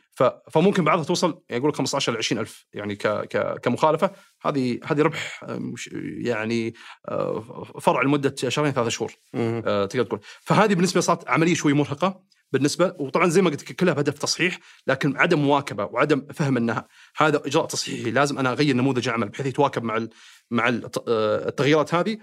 [0.51, 4.79] فممكن بعضها توصل يعني يقول لك 15 ل 20 ألف يعني ك ك كمخالفة هذه
[4.85, 5.73] هذه ربح آه،
[6.17, 6.73] يعني
[7.09, 9.63] آه، فرع لمدة شهرين ثلاثة شهور مم.
[9.65, 13.93] آه، تقدر تقول فهذه بالنسبة صارت عملية شوي مرهقة بالنسبة وطبعا زي ما قلت كلها
[13.93, 16.87] بهدف تصحيح لكن عدم مواكبة وعدم فهم إنها
[17.17, 20.07] هذا إجراء تصحيحي لازم أنا أغير نموذج العمل بحيث يتواكب مع
[20.51, 21.03] مع الت-
[21.47, 22.17] التغييرات هذه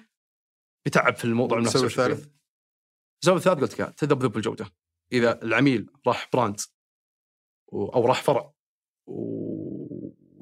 [0.87, 1.85] بتعب في الموضوع السبب.
[1.85, 2.27] الثالث
[3.23, 4.67] السبب الثالث قلت لك تذبذب الجوده
[5.13, 6.61] إذا العميل راح براند
[7.73, 8.53] أو راح فرع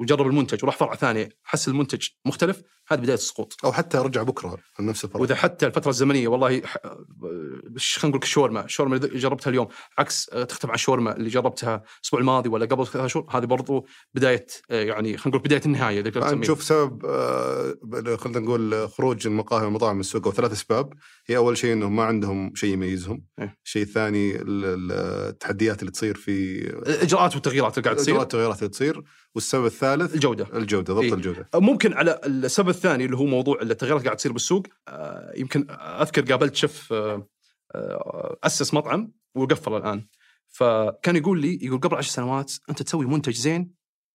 [0.05, 3.57] وجرب المنتج وراح فرع ثاني حس المنتج مختلف هذه بداية السقوط.
[3.65, 8.97] أو حتى رجع بكرة نفس الفرق وإذا حتى الفترة الزمنية والله خلينا نقول الشاورما، الشاورما
[8.97, 13.11] اللي جربتها اليوم عكس آه، تختلف عن الشاورما اللي جربتها الأسبوع الماضي ولا قبل ثلاث
[13.11, 16.35] شهور، هذه برضو بداية آه، يعني خلينا نقول بداية النهاية إذا.
[16.35, 17.75] نشوف سبب آه،
[18.17, 20.93] خلينا نقول خروج المقاهي والمطاعم من السوق أو ثلاث أسباب.
[21.27, 23.25] هي أول شيء إنهم ما عندهم شيء يميزهم.
[23.39, 23.57] إيه.
[23.65, 24.93] الشيء الثاني ال- ال-
[25.29, 28.15] التحديات اللي تصير في الإجراءات والتغييرات اللي قاعد تصير.
[28.15, 29.03] اجراءات التغيرات اللي تصير.
[29.35, 30.47] والسبب الثالث؟ الجودة.
[30.59, 31.14] الجودة ضبط إيه.
[31.14, 31.49] الجودة.
[31.55, 36.55] ممكن على السبب الثاني اللي هو موضوع التغيرات قاعد تصير بالسوق آه، يمكن أذكر قابلت
[36.55, 37.28] شيف آه،
[37.74, 40.07] آه، أسس مطعم وقفل الآن.
[40.49, 43.74] فكان يقول لي يقول قبل عشر سنوات أنت تسوي منتج زين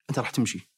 [0.09, 0.70] أنت راح تمشي.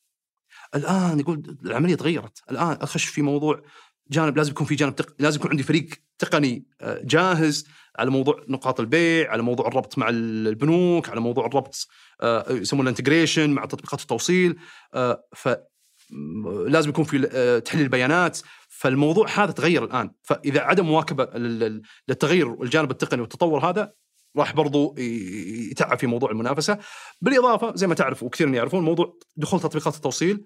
[0.76, 2.44] الآن يقول العملية تغيرت.
[2.52, 3.62] الآن أخش في موضوع
[4.10, 5.16] جانب لازم يكون في جانب تق...
[5.20, 5.88] لازم يكون عندي فريق
[6.20, 7.68] تقني آه، جاهز
[8.00, 11.88] على موضوع نقاط البيع على موضوع الربط مع البنوك على موضوع الربط
[12.22, 14.56] آه، يسمونه انتجريشن مع تطبيقات التوصيل
[14.94, 15.50] آه، ف
[16.68, 18.40] لازم يكون في تحليل بيانات
[18.70, 20.12] فالموضوع هذا تغير الآن.
[20.24, 23.94] فإذا عدم مواكبة لل- لل- للتغير والجانب التقني والتطور هذا
[24.38, 24.96] راح برضو
[25.72, 26.78] يتعب في موضوع المنافسة.
[27.22, 30.46] بالإضافة زي ما تعرف وكثير يعرفون موضوع دخول تطبيقات التوصيل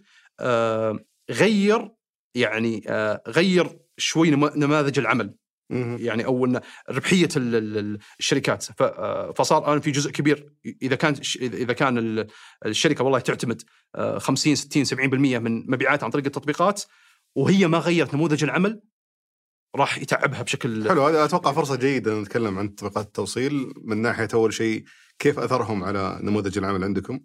[1.31, 1.91] غير
[2.36, 5.36] يعني آه، غير شوي نما- نماذج العمل.
[5.69, 8.65] يعني أو إن ربحية ال- ال- ال- الشركات.
[8.81, 10.53] آه، فصار الان في جزء كبير.
[10.81, 12.27] إذا كان اذا كان ال-
[12.65, 13.61] الشركة والله تعتمد
[13.95, 16.83] آه، 50 60 70% من مبيعاتها عن طريق التطبيقات
[17.36, 18.81] وهي ما غيرت نموذج العمل
[19.75, 23.73] راح يتعبها بشكل حلو هذا أتوقع فرصة جيدة نتكلم عن تطبيقات التوصيل.
[23.83, 24.83] من ناحية أول شيء
[25.19, 27.19] كيف أثرهم على نموذج العمل عندكم؟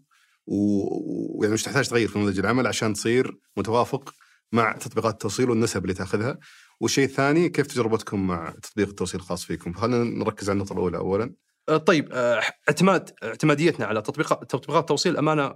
[0.47, 4.15] ويعني مش تحتاج تغير في نموذج العمل عشان تصير متوافق
[4.53, 6.39] مع تطبيقات التوصيل والنسب اللي تاخذها.
[6.81, 11.35] والشيء الثاني كيف تجربتكم مع تطبيق التوصيل الخاص فيكم؟ خلينا نركز على النقطة الأولى اولا.
[11.69, 15.55] آه، طيب آه، اعتماد اعتماديتنا على تطبيقات تطبيقات التوصيل أمانة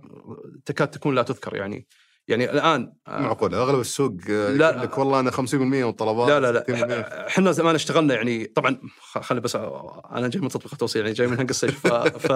[0.65, 1.87] تكاد تكون لا تذكر يعني.
[2.29, 4.83] يعني الآن آه، معقول أغلب السوق لا.
[4.83, 8.81] لك والله أنا 50% من الطلبات لا لا 60% لا إحنا زمان اشتغلنا يعني طبعا
[9.01, 11.93] خلي بس أنا جاي من تطبيق التوصيل يعني جاي من هنق الصيف ف,
[12.27, 12.31] ف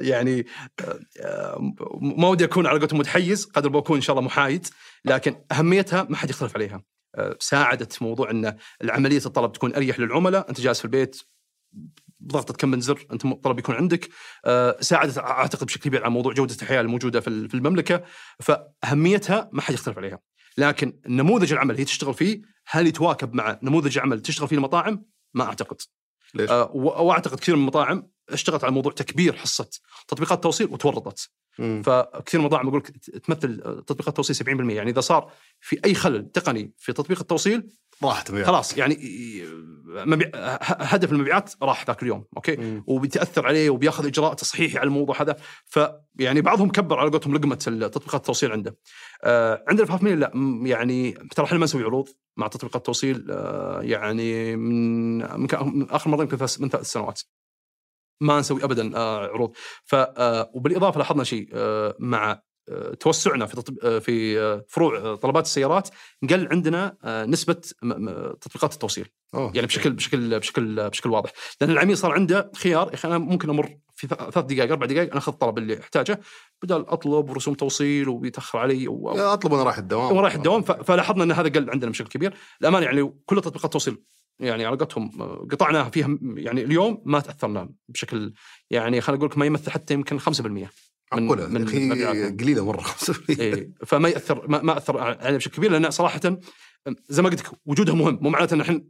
[0.00, 0.46] يعني
[2.00, 4.66] ما ودي أكون على قولتهم متحيز قدر ما أكون إن شاء الله محايد.
[5.04, 6.82] لكن أهميتها ما حد يختلف عليها
[7.14, 11.22] آه، ساعدت موضوع إن العملية الطلب تكون أريح للعملاء أنت جالس في البيت
[12.20, 14.08] بضغطة كم من زر أنت الطلب يكون عندك
[14.44, 18.04] آه، ساعدت أعتقد بشكل كبير على موضوع جودة الحياة الموجودة في ال- في المملكة
[18.40, 20.18] فأهميتها ما حد يختلف عليها
[20.58, 25.04] لكن نموذج العمل هي تشتغل فيه هل يتواكب مع نموذج العمل اللي تشتغل فيه المطاعم؟
[25.34, 25.76] ما أعتقد.
[26.34, 29.68] ليش؟ آه وأعتقد كثير من المطاعم اشتغلت على موضوع تكبير حصة
[30.08, 31.30] تطبيقات التوصيل وتورطت.
[31.58, 31.82] مم.
[31.82, 35.30] فكثير من المطاعم يقول لك تمثل تطبيقات التوصيل 70% يعني إذا صار
[35.60, 37.68] في أي خلل تقني في تطبيق التوصيل
[38.04, 38.50] راحت المبيعات.
[38.50, 38.94] خلاص يعني
[39.86, 40.28] مبيع...
[40.34, 42.84] ه- هدف المبيعات راح ذاك اليوم أوكي مم.
[42.86, 48.20] وبيتأثر عليه وبياخذ اجراء تصحيحي على الموضوع هذا فيعني بعضهم كبر على قولتهم لقمة تطبيقات
[48.20, 48.76] التوصيل عنده.
[49.24, 50.30] آه عندنا في لا
[50.64, 55.48] يعني ترى إحنا ما نسوي عروض مع تطبيقات التوصيل آه يعني من, من,
[55.90, 57.20] آخر مرة يمكن من ثلاث سنوات.
[58.20, 59.52] ما نسوي ابدا آه عروض.
[59.84, 62.42] ف آه وبالإضافة لاحظنا شيء آه مع
[63.00, 63.98] توسعنا في تطب...
[63.98, 65.88] في فروع طلبات السيارات
[66.30, 66.96] قل عندنا
[67.28, 67.54] نسبة
[68.40, 69.08] تطبيقات التوصيل.
[69.34, 69.52] أوه.
[69.54, 71.32] يعني بشكل بشكل بشكل بشكل واضح.
[71.60, 75.10] لأن العميل صار عنده خيار يا أخي أنا ممكن أمر في ثلاث دقائق أربع دقائق
[75.10, 76.20] أنا أخذ الطلب اللي أحتاجه
[76.62, 79.08] بدل أطلب ورسوم توصيل وبيتأخر علي و...
[79.08, 80.16] أطلب وأنا رايح الدوام.
[80.16, 82.34] ورايح الدوام ف- فلاحظنا إن هذا قل عندنا بشكل كبير.
[82.60, 84.02] الامانه يعني كل تطبيقات التوصيل
[84.42, 84.66] يعني
[85.20, 88.32] آه، قطعناها فيها يعني اليوم ما تأثرنا بشكل
[88.70, 90.68] يعني خلينا نقول لك ما يمثل حتى يمكن 5%
[91.12, 92.36] من من.
[92.40, 92.84] قليلة مرة
[93.30, 96.20] إيه فما يأثر ما, ما أثر علينا بشكل كبير لأن صراحة
[97.08, 98.18] زي ما قلت لك وجودها مهم.
[98.22, 98.82] مو معناته إن إحنا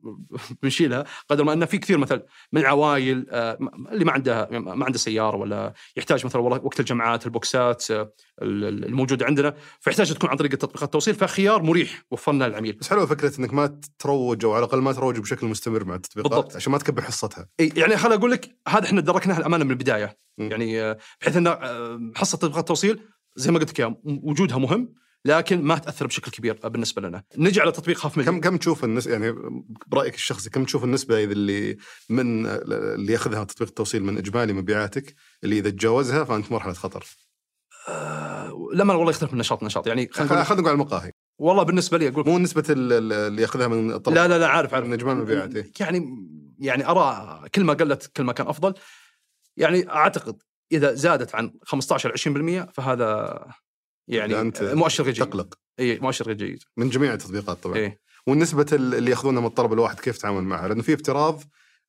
[0.63, 3.59] بنشيلها قدر ما انه في كثير مثلا من العوائل آه،
[3.93, 8.13] اللي ما عندها ما عنده سيارة ولا يحتاج مثلا والله وقت الجمعات البوكسات آه،
[8.43, 12.73] الموجوده عندنا فيحتاج تكون عن طريق تطبيقات التوصيل فخيار مريح وفرنا للعميل.
[12.73, 16.33] بس حلوة فكرة إنك ما تروج أو على الأقل ما تروج بشكل مستمر مع التطبيقات
[16.33, 16.57] بالضبط.
[16.57, 17.49] عشان ما تكبر حصتها.
[17.61, 20.19] إي، يعني خليني أقول لك هذا إحنا دركناها الأمانة من البداية.
[20.39, 20.51] مم.
[20.51, 23.01] يعني آه، بحيث إن حصة تطبيقات التوصيل
[23.37, 24.95] زي ما قلت لك وجودها مهم.
[25.25, 27.23] لكن ما تأثر بشكل كبير بالنسبة لنا.
[27.39, 29.35] نجي على تطبيق هاف مليون كم كم تشوف النس يعني
[29.87, 31.77] برأيك الشخصي كم تشوف النسبة إذا اللي
[32.09, 35.15] من اللي يأخذها تطبيق التوصيل من إجمالي مبيعاتك
[35.45, 37.05] اللي إذا تجاوزها فأنت مرحله خطر
[37.89, 39.87] آه، لما والله يختلف من نشاط لنشاط.
[39.87, 41.13] يعني خلينا نقول على المقاهي.
[41.39, 44.15] والله بالنسبة لي أقول مو نسبة ال- ال- اللي يأخذها من الطلب.
[44.15, 44.87] لا لا لا عارف عارف.
[44.87, 45.73] من إجمالي المبيعات إيه.
[45.81, 48.75] يعني يعني أرى كل ما قلت كل ما كان أفضل.
[49.57, 50.43] يعني أعتقد
[50.73, 53.39] إذا زادت عن 15 20% فهذا
[54.09, 55.55] يعني لا، أنت مؤشر غير جيد تقلق.
[55.81, 57.77] إي مؤشر غير جيد من جميع التطبيقات طبعا.
[58.27, 61.43] والنسبة ال- اللي ياخذونها من الطلب الواحد كيف تتعامل معها؟ لأنه في افتراض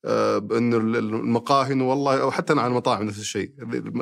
[0.05, 3.51] آه، بانه ال- المقاهي إنه والله أو حتى على المطاعم نفس الشيء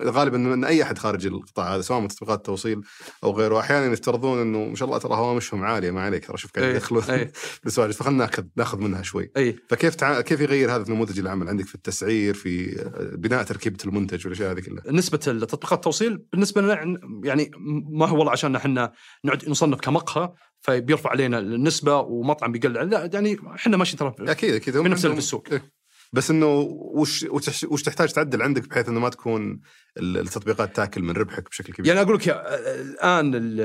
[0.04, 2.82] غالبا ان أي أحد خارج القطاع هذا سواء من تطبيقات التوصيل
[3.24, 6.52] أو غيره أحيانا يفترضون إنه ما شاء الله ترى هوامشهم عالية ما عليك ترى شوف
[6.52, 7.32] قاعد إيه، يدخلون إيه.
[7.64, 10.22] بالسوالف فخلنا ناخذ ناخذ منها شوي اي فكيف تع...
[10.22, 12.86] كيف يغير هذا في نموذج العمل عندك في التسعير في
[13.18, 17.52] بناء تركيبة المنتج والأشياء هذه كلها نسبة التطبيقات التوصيل بالنسبة لنا يعني
[17.92, 18.92] ما هو والله عشان إحنا
[19.24, 24.78] نعد نصنف كمقهى فبيرفع علينا النسبة ومطعم بيقلل لا يعني إحنا ماشيين ترى أكيد أكيد
[24.78, 25.48] بنفس في السوق.
[25.52, 25.81] إيه.
[26.14, 26.48] بس إنه
[26.96, 27.26] وش
[27.68, 29.62] وش تحتاج تعدل عندك بحيث إنه ما تكون
[29.98, 33.62] ال- التطبيقات تاكل من ربحك بشكل كبير؟ يعني أقول لك يا- الآن ال-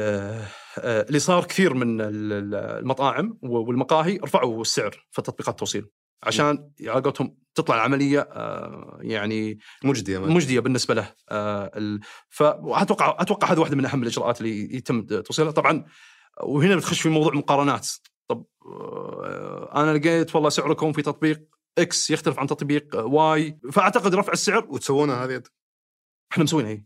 [0.79, 5.87] آه، اللي صار كثير من ال- ال- المطاعم والمقاهي رفعوا السعر في تطبيقات التوصيل
[6.23, 10.19] عشان على قولتهم تطلع العملية آه، يعني مجدية.
[10.19, 11.99] مجدية بالنسبة له آه،
[12.31, 15.51] فاتوقع أتوقع هذا واحدة من أهم الإجراءات اللي يتم توصيلها.
[15.53, 15.85] طبعا
[16.43, 17.89] وهنا بتخش في موضوع مقارنات
[18.29, 21.41] طب آه، أنا لقيت والله سعركم في تطبيق
[21.79, 25.43] X يختلف عن تطبيق Y فأعتقد رفع السعر وتسوونها هذه؟
[26.33, 26.85] إحنا مسوينها هي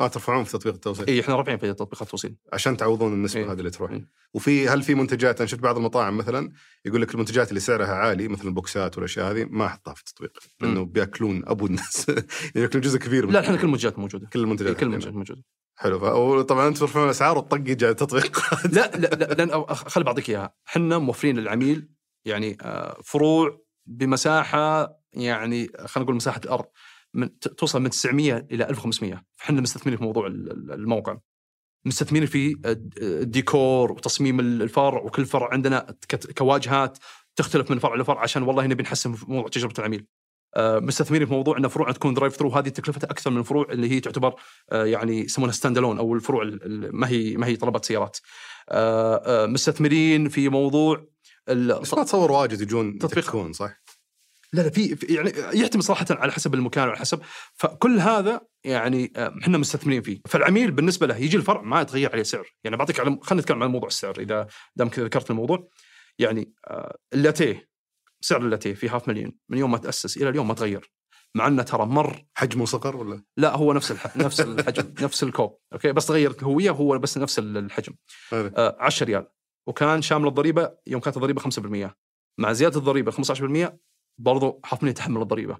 [0.00, 1.06] آه ترفعون في تطبيق التوصيل.
[1.06, 2.36] إي إحنا رافعين في تطبيقات التوصيل.
[2.52, 3.52] عشان تعوضون النسبة إيه.
[3.52, 3.90] هذه اللي تروح.
[3.90, 4.08] إيه.
[4.34, 6.52] وفي هل في منتجات أنا شفت بعض المطاعم مثلا
[6.84, 10.84] يقول لك المنتجات اللي سعرها عالي مثل البوكسات والأشياء هذه ما احطها في التطبيق لأنه
[10.84, 12.06] بيأكلون أبو الناس.
[12.56, 14.26] يأكلون جزء كبير من لا إحنا كل المنتجات موجودة.
[14.32, 15.10] كل المنتجات كل عندنا.
[15.10, 15.44] المنتجات موجودة.
[15.76, 16.42] حلو.
[16.42, 18.54] طبعا أنتم ترفعون الأسعار يجي على التطبيق.
[18.74, 20.54] لا لا لا لأن أخ- خل بعطيك إياها.
[20.68, 21.88] إحنا موفرين للعميل
[22.24, 26.64] يعني آه، فروع بمساحة يعني خلينا نقول مساحة الأرض
[27.14, 31.18] من توصل من 900 إلى 1500 فإحنا مستثمرين في موضوع ال- ال- الموقع.
[31.84, 35.96] مستثمرين في الد- الديكور وتصميم الفرع وكل فرع عندنا
[36.38, 36.98] كواجهات
[37.36, 40.06] تختلف من فرع لفرع عشان والله نبي نحسن في موضوع تجربة العميل.
[40.56, 43.90] آه، مستثمرين في موضوع إن فروعنا تكون drive thru هذه تكلفتها أكثر من الفروع اللي
[43.90, 44.34] هي تعتبر
[44.70, 48.18] آه، يعني يسمونها stand alone أو الفروع ال- ال- ما هي ما هي طلبات سيارات.
[48.68, 51.06] آه، مستثمرين في موضوع
[51.48, 53.24] بس ما تصور واجد يجون تطبيق.
[53.26, 53.79] تكون صح؟
[54.52, 57.20] لا لا في يعني يعتمد صراحة على حسب المكان وعلى حسب.
[57.54, 60.20] فكل هذا يعني آه، إحنا مستثمرين فيه.
[60.28, 62.46] فالعميل بالنسبة له يجي الفرع ما يتغير عليه سعر.
[62.64, 64.46] يعني بعطيك على خلينا نتكلم عن موضوع السعر إذا
[64.76, 65.68] دام كذا ذكرت الموضوع.
[66.18, 67.68] يعني آه، اللاتيه
[68.20, 70.90] سعر اللاتيه في هاف مليون من يوم ما تأسس إلى اليوم ما تغير.
[71.34, 74.16] مع أنه ترى مر حجمه صغر ولا؟ لا هو نفس الح...
[74.16, 77.92] نفس الحجم نفس الكوب أوكي؟ بس تغير الهويه هو بس نفس الحجم.
[78.32, 78.52] هذا.
[78.56, 79.26] آه 10 ريال.
[79.68, 81.90] وكان شامل الضريبة يوم كانت الضريبة 5%
[82.38, 83.70] مع زيادة الضريبة 15%
[84.20, 85.56] برضو حاطين يتحمل الضريبة.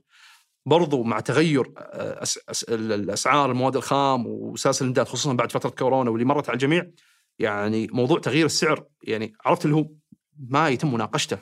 [0.66, 2.24] برضو مع تغير آه،
[2.68, 6.86] الأسعار المواد الخام وسلاسل الإمداد خصوصا بعد فترة كورونا واللي مرت على الجميع
[7.38, 9.86] يعني موضوع تغيير السعر يعني عرفت اللي هو
[10.48, 11.38] ما يتم مناقشته.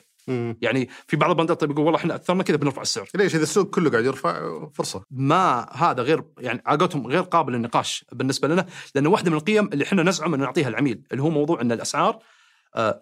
[0.61, 3.07] يعني في بعض البندات طيب يقول والله إحنا اثرنا كذا بنرفع السعر.
[3.15, 5.03] ليش؟ إذا السوق كله قاعد يرفع فرصة.
[5.11, 8.65] ما هذا غير يعني عقدهم غير قابل للنقاش بالنسبة لنا
[8.95, 12.13] لأنه واحدة من القيم اللي إحنا نزعم ان نعطيها العميل اللي هو موضوع إن الأسعار
[12.15, 12.19] آه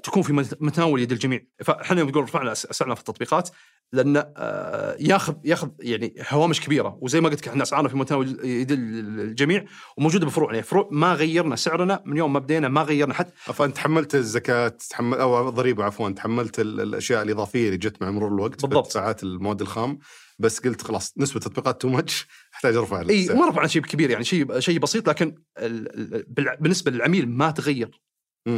[0.03, 3.49] تكون في مت- متناول يد الجميع فاحنا نقول رفعنا أسعارنا في التطبيقات
[3.93, 8.27] لأن آه ياخذ ياخذ يعني هوامش كبيرة وزي ما قلت لك إحنا أسعارنا في متناول
[8.45, 9.65] يد ال- الجميع
[9.97, 13.75] وموجودة بفروعنا يعني فروع ما غيرنا سعرنا من يوم ما بدينا ما غيرنا حتى فانت
[13.75, 18.65] تحملت الزكاة تحمل أو الضريبه عفوا تحملت ال- الأشياء الإضافية اللي جت مع مرور الوقت
[18.65, 18.87] بالضبط.
[18.91, 19.99] ساعات المواد الخام
[20.39, 23.27] بس قلت خلاص نسبة تطبيقات too much أحتاج أرفع إي.
[23.29, 27.29] ما رفع عن شيء كبير يعني شيء شيء بسيط لكن ال- ال- بالع- بالنسبة للعميل
[27.29, 28.01] ما تغير.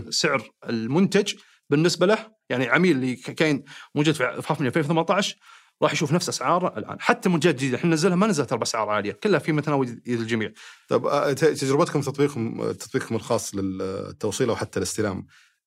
[0.10, 1.34] سعر المنتج
[1.70, 3.64] بالنسبة له يعني عميل اللي ك- كان
[3.96, 5.36] موجود في في 2018
[5.84, 6.98] راح يشوف نفس اسعاره الآن.
[7.02, 10.52] حتى منتجات جديدة إحنا ننزلها ما نزلت باسعار عالية كلها في متناول يد الجميع.
[10.90, 15.26] طب آه، تجربتكم تطبيقكم تطبيقكم الخاص للتوصيل أو حتى الاستلام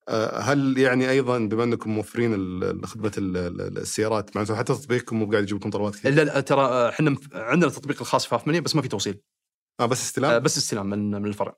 [0.09, 2.33] آه، هل يعني أيضا بما أنكم موفرين
[2.87, 6.41] خدمة ال- ال- السيارات معناته حتى تطبيقكم مو قاعد يجيب لكم طلبات كثير؟ لا لا
[6.41, 9.21] ترى إحنا مف- عندنا التطبيق الخاص في 8 بس ما في توصيل.
[9.83, 11.55] آه بس آه، استلام؟ بس استلام من من الفرع.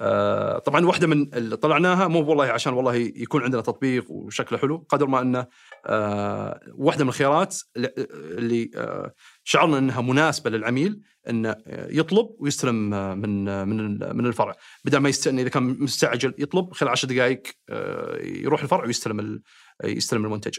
[0.00, 4.86] آه، طبعا واحدة من اللي طلعناها مو والله عشان والله يكون عندنا تطبيق وشكله حلو
[4.88, 5.46] قدر ما أنه
[5.86, 9.12] آه، واحدة من الخيارات اللي آه،
[9.44, 14.54] شعرنا أنها مناسبة للعميل انه آه، يطلب ويستلم آه، من آه، من من الفرع
[14.84, 19.42] بدل ما يستنى إذا كان مستعجل يطلب خلال 10 دقائق آه، يروح الفرع ويستلم ال-
[19.84, 20.56] يستلم المنتج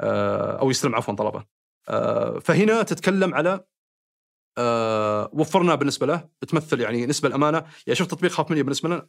[0.00, 1.44] آه، أو يستلم عفوا طلبه
[1.88, 3.60] آه، فهنا تتكلم على
[4.58, 7.58] آه، وفرنا بالنسبة له بتمثل يعني نسبة الأمانة.
[7.58, 9.08] يعني شوف تطبيق خاف مني بالنسبة لنا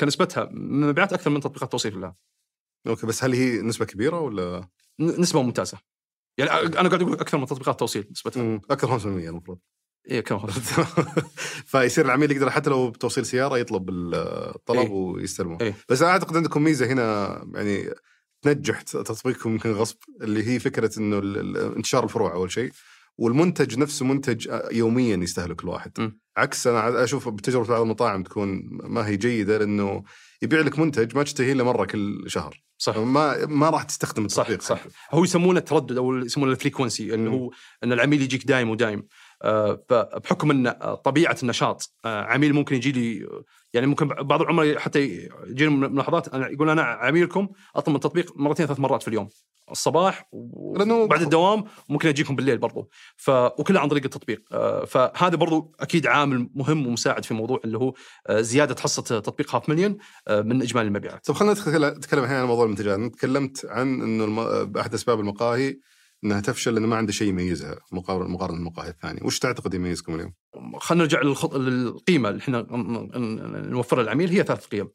[0.00, 2.16] كنسبتها مبيعات أكثر من تطبيقات التوصيل كلها
[2.86, 4.68] أوكي بس هل هي نسبة كبيرة ولا؟
[5.00, 5.78] نسبة ممتازة.
[6.38, 8.60] يعني أنا قاعد أقول أكثر من تطبيقات التوصيل نسبتها.
[8.70, 9.58] أكثر 5% المفروض.
[10.10, 10.46] إيه كم
[11.70, 14.90] فيصير العميل يقدر حتى لو بتوصيل سيارة يطلب الطلب إيه.
[14.90, 15.58] ويستلمه.
[15.60, 15.74] إيه.
[15.88, 17.90] بس أنا أعتقد عندكم ميزة هنا يعني
[18.42, 21.18] تنجح تطبيقكم يمكن غصب اللي هي فكرة إنه
[21.76, 22.72] انتشار الفروع أول شيء.
[23.20, 26.10] والمنتج نفسه منتج يوميا يستهلك الواحد م.
[26.36, 30.02] عكس أنا أشوف بتجربة بعض المطاعم تكون ما هي جيدة لأنه
[30.42, 34.38] يبيع لك منتج ما تشتهيه إلا مرة كل شهر صح ما ما راح تستخدم صح
[34.38, 34.90] التطبيق صح حقه.
[35.10, 37.30] هو يسمونه التردد أو يسمونه الفريكونسي انه.
[37.30, 37.50] هو
[37.84, 39.06] إن العميل يجيك دايم ودايم
[39.42, 43.28] آه، فبحكم إن آه، طبيعة النشاط آه، عميل ممكن يجي لي
[43.74, 48.66] يعني ممكن بعض العملاء حتى يجينا ملاحظات أنا يقول أنا عميلكم أطلب من التطبيق مرتين
[48.66, 49.28] ثلاث مرات في اليوم
[49.70, 52.88] الصباح وبعد الدوام وممكن أجيكم بالليل برضو.
[53.16, 54.42] ف وكلها عن طريق التطبيق.
[54.52, 57.94] آه، فهذا برضو أكيد عامل مهم ومساعد في موضوع اللي هو
[58.26, 59.96] آه، زيادة حصة تطبيق هاف مليون
[60.28, 61.26] آه، من إجمالي المبيعات.
[61.26, 61.52] طب خلينا
[61.90, 64.38] نتكلم الحين عن موضوع المنتجات، تكلمت عن إنه الم...
[64.78, 65.76] احد أسباب المقاهي
[66.24, 70.32] إنها تفشل لأنه ما عنده شيء يميزها مقارنه بالمقاهي الثانية، وش تعتقد يميزكم اليوم؟
[70.78, 71.54] خلينا نرجع للخط...
[71.56, 72.66] للقيمة اللي إحنا
[73.68, 74.88] نوفرها للعميل هي ثلاث قيم.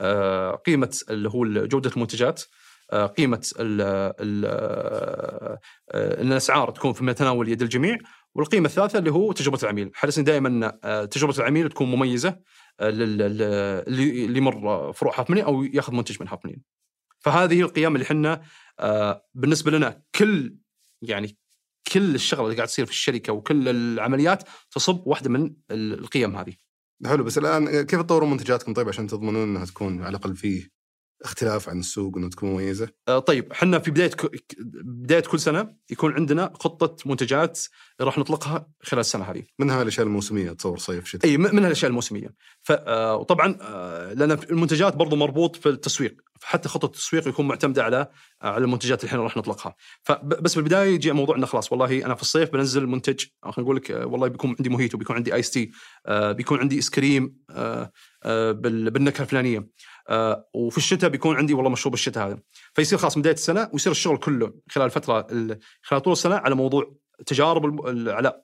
[0.00, 2.42] آه، قيمة اللي هو جودة المنتجات،
[2.92, 3.80] آه، قيمة ال
[4.20, 7.98] ال آه، إن الأسعار تكون في متناول يد الجميع،
[8.34, 10.70] والقيمة الثالثة اللي هو تجربة العميل، حرصنا دائما
[11.10, 12.38] تجربة العميل تكون مميزة
[12.80, 13.42] لل- لل-
[13.86, 16.40] اللي يمر فروع هاف أو يأخذ منتج من هاف.
[17.18, 18.42] فهذه القيم اللي إحنا
[19.34, 20.56] بالنسبة لنا كل
[21.02, 21.38] يعني
[21.92, 26.52] كل الشغلة اللي قاعد تصير في الشركة وكل العمليات تصب واحدة من ال- القيم هذه.
[27.06, 30.75] حلو بس الآن كيف تطورون منتجاتكم طيب عشان تضمنون إنها تكون على الأقل فيه
[31.22, 34.10] اختلاف عن السوق وانها تكون مميزة؟ آه، طيب إحنا في بداية
[34.84, 37.60] بداية كل سنة يكون عندنا خطة منتجات
[38.00, 39.42] راح نطلقها خلال السنة هذه.
[39.58, 41.30] منها الأشياء الموسمية تصور صيف شتاء.
[41.30, 42.34] إي منها الأشياء الموسمية.
[42.62, 47.84] ف آه، وطبعا آه، لأن المنتجات برضو مربوط في التسويق، فحتى خطة التسويق يكون معتمدة
[47.84, 48.08] على
[48.42, 49.74] على المنتجات اللي إحنا راح نطلقها.
[50.02, 53.90] فبس بالبداية يجي موضوع انه خلاص والله أنا في الصيف بنزل منتج خلينا نقول لك
[53.90, 55.70] والله بيكون عندي موهيتو، بيكون عندي ice tea،
[56.06, 57.92] آه، بيكون عندي ice cream آه،
[58.24, 59.68] آه، بال- بالنكهة الفلانية.
[60.08, 62.38] آه، وفي الشتاء بيكون عندي والله مشروب الشتاء هذا.
[62.74, 66.94] فيصير خلاص بداية السنة ويصير الشغل كله خلال الفترة ال- خلال طول السنة على موضوع
[67.26, 68.42] تجارب على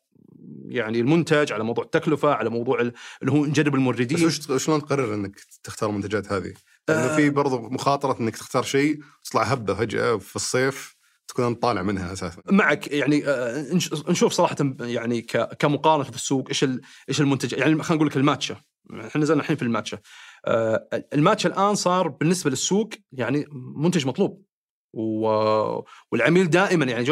[0.69, 2.93] يعني المنتج على موضوع التكلفة على موضوع ال-
[3.23, 6.53] اللي هو نجرب بس الموردين وش شلون تقرر إنك تختار المنتجات هذه؟
[6.89, 7.17] لأنه آه.
[7.17, 10.97] في برضو مخاطرة إنك تختار شيء تطلع هبة فجأة في الصيف
[11.29, 12.43] تكون أنت طالع منها أساسا.
[12.51, 15.21] معك يعني آه، نش- نشوف صراحة يعني
[15.59, 16.65] كمقارنة في السوق إيش
[17.09, 18.57] إيش المنتج يعني خلينا نقول لك الماتشا
[19.07, 19.99] إحنا نزلنا الحين في الماتشا
[20.45, 24.45] آه، الماتشا الآن صار بالنسبة للسوق يعني منتج مطلوب.
[26.13, 27.05] والعميل دائما يعني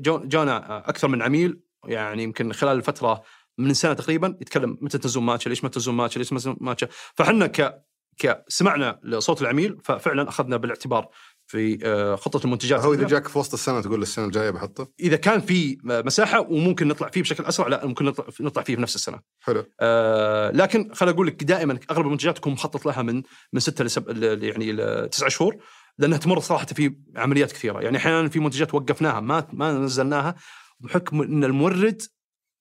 [0.00, 3.22] جونا أكثر من عميل يعني يمكن خلال الفترة
[3.58, 6.88] من سنة تقريبا يتكلم متى تنزلون ماتشا ليش ما تنزلون ماتشا ليش ما تنزلون ماتشا
[7.14, 7.84] فاحنا ك
[8.22, 11.08] ك سمعنا لصوت العميل ففعلا أخذنا بالاعتبار
[11.48, 15.16] في آه، خطة المنتجات هو إذا جاك في وسط السنة تقول السنة الجاية بحطه إذا
[15.16, 18.94] كان في مساحة وممكن نطلع فيه بشكل أسرع لا ممكن نطلع نطلع فيه في نفس
[18.94, 19.20] السنة.
[19.40, 23.22] حلو آه لكن خليني أقول لك دائما أغلب المنتجات تكون مخطط لها من
[23.52, 25.56] من ستة لسب يعني لتسع شهور
[25.98, 30.34] لأنها تمر صراحة في عمليات كثيرة، يعني أحيانا في منتجات وقفناها ما ما نزلناها
[30.80, 32.02] بحكم إن المورد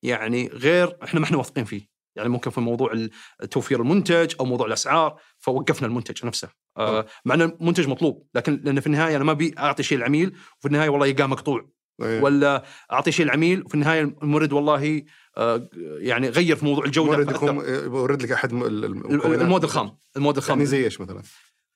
[0.03, 1.96] يعني غير إحنا ما إحنا واثقين فيه.
[2.17, 3.07] يعني ممكن في موضوع
[3.51, 8.79] توفير المنتج أو موضوع الأسعار فوقفنا المنتج نفسه آه مع إن المنتج مطلوب لكن لأن
[8.79, 11.69] في النهاية أنا ما أبي أعطي شيء العميل وفي النهاية والله يلقاه مقطوع
[12.03, 12.21] إيه.
[12.21, 15.03] ولا أعطي شيء العميل وفي النهاية المورد والله
[15.37, 17.45] آه، يعني غير في موضوع الجودة مورد فأثر.
[17.45, 17.65] يكون
[17.95, 18.53] يورد لك أحد.
[18.53, 21.21] المواد الخام المواد الخام يعني زي إيش مثلا؟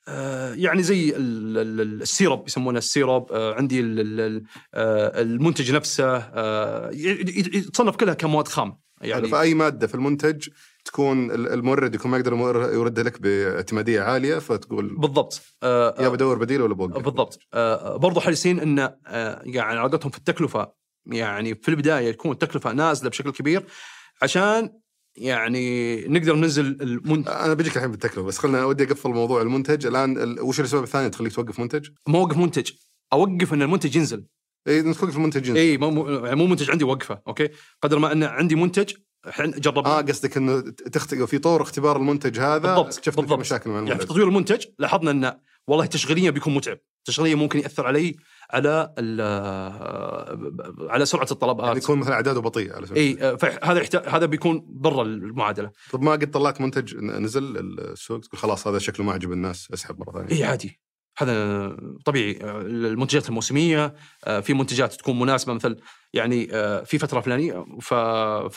[0.07, 5.21] آه، يعني زي ال- ال- ال- السيرب يسمونه السيرب آه، عندي ال- ال- ال- آه،
[5.21, 10.47] المنتج نفسه آه، يتصنف كلها كمواد خام يعني يعني فأي مادة في المنتج
[10.85, 12.33] تكون ال- المورد يكون ما يقدر
[12.73, 15.41] يوردها لك باعتمادية عالية فتقول بالضبط.
[15.63, 17.03] آه، يا بدور بديل ولا بوقف.
[17.03, 17.39] بالضبط.
[17.53, 20.71] آه، برضو حريصين إن آه، يعني علاقتهم في التكلفة
[21.05, 23.65] يعني في البداية تكون التكلفة نازلة بشكل كبير
[24.21, 24.69] عشان
[25.15, 27.31] يعني نقدر ننزل المنتج.
[27.31, 29.85] أنا بجيك الحين بالتكلفه بس خلنا ودي أقفل موضوع المنتج.
[29.85, 32.71] الآن ال- وش الاسباب الثانية تخليك توقف منتج؟ ما اوقف منتج.
[33.13, 34.25] أوقف إن المنتج ينزل.
[34.67, 35.57] اي انت توقف المنتج جنس.
[35.57, 37.49] اي مو مو يعني مو منتج عندي اوقفه أوكي؟
[37.81, 38.93] قدر ما أن عندي منتج
[39.29, 39.85] إحنا جربنا.
[39.85, 41.15] آه قصدك إنه تخت...
[41.15, 43.39] في طور اختبار المنتج هذا بالضبط، في بالضبط.
[43.39, 44.07] مشاكل مع يعني في المنتج.
[44.09, 45.37] تطوير المنتج لاحظنا انه
[45.67, 46.77] والله تشغيليا بيكون متعب.
[47.05, 48.15] تشغيليا ممكن يأثر علي
[48.51, 49.21] على ال-
[50.89, 52.87] على سرعة الطلبات يعني يكون مثلا أعداده بطيئة على.
[52.95, 55.71] اي فهذا يحتاج هذا بيكون برا المعادلة.
[55.91, 59.99] طب ما قد طلعت منتج نزل السوق تقول خلاص هذا شكله ما عجب الناس أسحب
[59.99, 60.31] مرة ثانية.
[60.35, 60.80] اي عادي.
[61.17, 61.67] هذا
[62.05, 62.39] طبيعي.
[62.61, 63.95] المنتجات الموسمية
[64.25, 65.77] آه، في منتجات تكون مناسبة مثل
[66.13, 67.93] يعني آه، في فترة فلانية ف...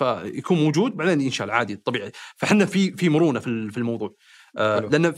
[0.02, 2.12] فيكون موجود بعدين ينشال عادي طبيعي.
[2.36, 4.14] فاحنا في في مرونة في ال- في الموضوع.
[4.58, 4.88] آه، حلو.
[4.88, 5.14] لأن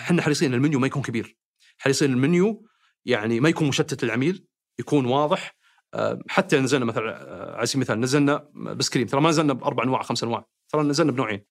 [0.00, 1.36] إحنا حريصين المنيو ما يكون كبير.
[1.78, 2.66] حريصين المنيو
[3.04, 4.44] يعني ما يكون مشتت للعميل
[4.78, 5.56] يكون واضح.
[5.94, 10.02] آه، حتى نزلنا مثلا آه، على سبيل المثال نزلنا بسكريم ترى ما نزلنا بأربع أنواع
[10.02, 11.44] خمس أنواع ترى نزلنا بنوعين.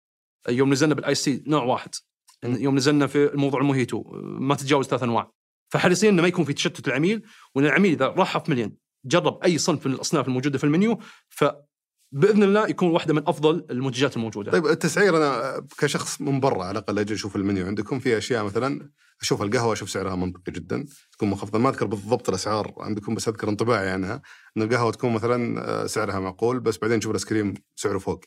[0.50, 1.96] يوم نزلنا بال آيس نوع واحد.
[2.44, 5.32] يوم نزلنا في الموضوع الموهيتو ما تتجاوز ثلاث أنواع.
[5.70, 7.22] فحريصين إنه ما يكون في تشتت العميل
[7.56, 12.44] وإن العميل إذا راح في مليون جرب أي صنف من الأصناف الموجودة في المنيو فباذن
[12.44, 14.52] الله يكون واحدة من أفضل المنتجات الموجودة.
[14.52, 18.90] طيب التسعير أنا كشخص من برا على الأقل أجي أشوف المنيو عندكم في أشياء مثلا
[19.22, 23.50] أشوف القهوة أشوف سعرها منطقي جدا تكون منخفضه ما أذكر بالضبط الأسعار عندكم بس أذكر
[23.50, 24.22] انطباعي عنها
[24.58, 28.26] إن القهوة تكون مثلا آه، سعرها معقول بس بعدين تشوف الأيس كريم سعره فوق.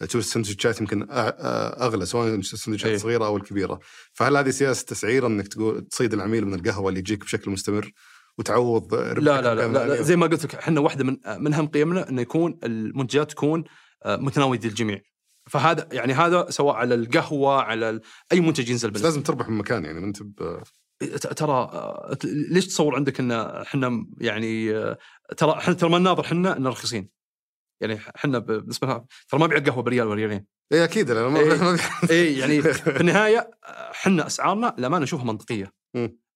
[0.00, 2.96] تشوف السندوتشات يمكن أغلى سواء السندوتشات إيه.
[2.96, 3.80] الصغيرة أو الكبيرة
[4.12, 7.92] فهل هذه سياسة تسعير إنك تقول تصيد العميل من القهوة اللي يجيك بشكل مستمر
[8.38, 11.66] وتعوض لا لا لا, لا, لا؟ زي ما قلت لك إحنا واحدة من من أهم
[11.66, 13.64] قيمنا إنه يكون المنتجات تكون
[14.04, 15.00] آه، متناوله للجميع
[15.50, 18.00] فهذا يعني هذا سواء على القهوة على
[18.32, 20.62] أي منتج ينزل بس لازم تربح من مكان يعني أنت ب-
[21.00, 24.98] ت- ترى آه، ليش تصور عندك إن إحنا يعني آه،
[25.36, 27.08] ترى إحنا ترى ما نناظر إحنا إن رخيصين
[27.80, 30.46] يعني إحنا بالنسبة لنا ترى ما بيع القهوه بريال ولا ريالين.
[30.72, 31.76] اي أكيد لا ما إيه.
[32.10, 32.62] اي يعني
[32.96, 35.72] في النهاية إحنا أسعارنا لما نشوفها منطقية.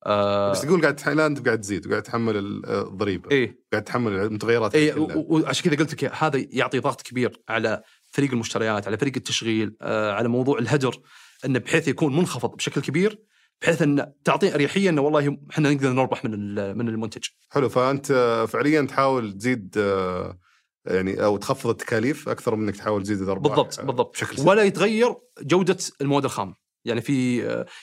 [0.07, 3.30] آه بس تقول قاعد لا أنت قاعد تزيد وقاعد تحمل ال- الضريبة.
[3.30, 3.59] إيه.
[3.72, 7.82] قاعد تحمل المتغيرات اي وعشان كذا قلت لك هذا يعطي ضغط كبير على
[8.12, 11.01] فريق المشتريات على فريق التشغيل آه على موضوع الهدر
[11.45, 13.18] إنه بحيث يكون منخفض بشكل كبير
[13.62, 17.24] بحيث إن تعطي أريحية إنه والله إحنا نقدر نربح من من المنتج.
[17.51, 18.07] حلو فأنت
[18.49, 20.38] فعليا تحاول تزيد آه،
[20.87, 24.12] يعني أو تخفض التكاليف أكثر من إنك تحاول تزيد الأرباح بالضبط آه، بالضبط.
[24.14, 24.49] بشكل.
[24.49, 26.55] ولا يتغير جودة المواد الخام.
[26.85, 27.39] يعني في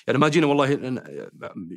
[0.07, 1.29] يعني ما جينا والله ن-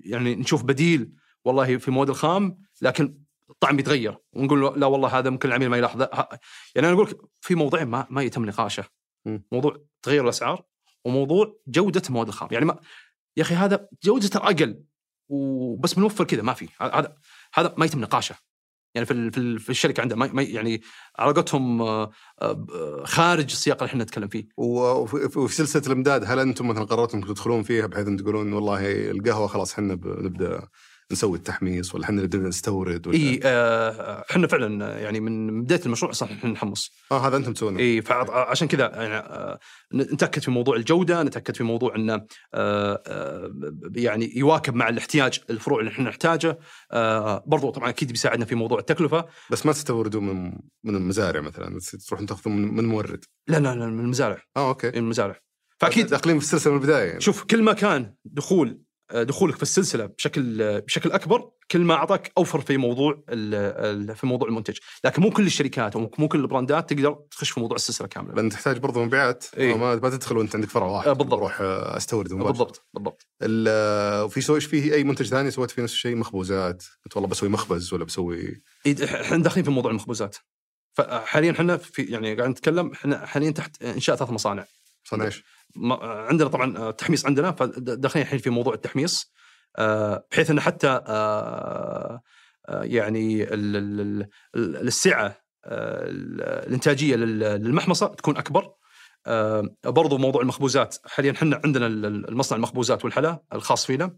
[0.04, 1.12] يعني نشوف بديل
[1.44, 3.18] والله في المواد الخام لكن
[3.50, 6.04] الطعم بيتغير ونقول لا والله هذا ممكن العميل ما يلاحظه.
[6.04, 6.28] ه-
[6.74, 8.84] يعني أنا أقول لك في موضوعين ما ما يتم نقاشه.
[9.52, 10.62] موضوع تغير الأسعار
[11.04, 12.48] وموضوع جودة المواد الخام.
[12.52, 12.78] يعني ما
[13.36, 14.82] يا أخي هذا جودته أقل
[15.28, 16.68] وبس بنوفر كذا ما في.
[16.80, 17.16] هذا
[17.54, 18.34] هذا ما يتم نقاشه.
[18.94, 20.82] يعني في في في الشركة عندها ما يعني
[21.18, 22.10] علاقتهم آه،
[22.42, 24.48] آه، خارج السياق اللي إحنا نتكلم فيه.
[24.56, 29.46] وفي سلسلة الإمداد هل أنتم مثلا قررتوا انكم تدخلون فيها بحيث أن تقولون والله القهوة
[29.46, 30.68] خلاص إحنا نبدأ
[31.12, 36.10] نسوي التحميص ولا إحنا نبدا نستورد ولا إي آه، إحنا فعلا يعني من بداية المشروع
[36.10, 36.92] أصلا إحنا نحمص.
[37.12, 37.80] آه هذا أنتم تسوونه.
[37.80, 39.58] إي فعشان كذا يعني آه،
[39.94, 42.14] نتأكد في موضوع الجودة نتأكد في موضوع إنه
[42.54, 43.52] آه، آه،
[43.96, 46.58] يعني يواكب مع الاحتياج الفروع اللي إحنا نحتاجه.
[46.92, 49.26] آه، برضو طبعا أكيد بيساعدنا في موضوع التكلفة.
[49.50, 50.52] بس ما تستوردون من
[50.84, 53.24] من المزارع مثلا تروحون تأخذون من, من مورد.
[53.48, 54.42] لا لا لا من المزارع.
[54.56, 54.88] آه أوكي.
[54.88, 55.40] من المزارع.
[55.80, 57.20] فأكيد داخلين في السلسلة من البداية يعني.
[57.20, 62.32] شوف كل ما كان دخول آه، دخولك في السلسلة بشكل بشكل أكبر كل ما أعطاك
[62.38, 63.22] أوفر في موضوع
[64.14, 68.08] في موضوع المنتج، لكن مو كل الشركات ومو كل البراندات تقدر تخش في موضوع السلسلة
[68.08, 68.34] كاملة.
[68.34, 69.76] لأن تحتاج برضو مبيعات إيه.
[69.76, 71.32] ما تدخل وأنت عندك فرع واحد بالضبط.
[71.32, 72.48] أروح آه، أستورد مباشرة.
[72.50, 73.26] بالضبط بالضبط.
[73.42, 77.28] ال- آه، وفي سويش فيه أي منتج ثاني سويت فيه نفس الشيء مخبوزات قلت والله
[77.28, 80.36] بسوي مخبز ولا بسوي إيه، إحنا داخلين في موضوع المخبوزات.
[80.94, 84.64] فحاليا إحنا في يعني قاعد نتكلم إحنا حاليا تحت إنشاء ثلاث مصانع.
[85.04, 85.44] صنع إيش؟
[86.02, 89.32] عندنا طبعا آه، تحميص عندنا فداخلين الحين في موضوع التحميص
[89.78, 92.20] آه، بحيث ان حتى آه،
[92.68, 95.26] يعني ال- ال- ال- ال- السعة
[95.66, 98.72] ال- الإنتاجية لل- للمحمصة تكون أكبر.
[99.86, 104.16] برضو موضوع المخبوزات حاليا إحنا عندنا ال- ال- المصنع المخبوزات والحلا الخاص فينا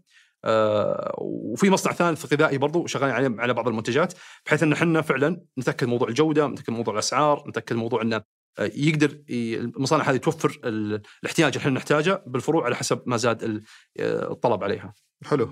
[1.17, 4.13] وفي مصنع ثالث غذائي برضو شغالين عليه على بعض المنتجات
[4.45, 8.21] بحيث إن إحنا فعلا نتأكد موضوع الجودة نتأكد موضوع الأسعار نتأكد موضوع إن
[8.59, 13.63] يقدر المصانع هذه توفر ال- الاحتياج اللي إحنا نحتاجه بالفروع على حسب ما زاد ال-
[13.99, 14.93] الطلب عليها.
[15.25, 15.45] حلو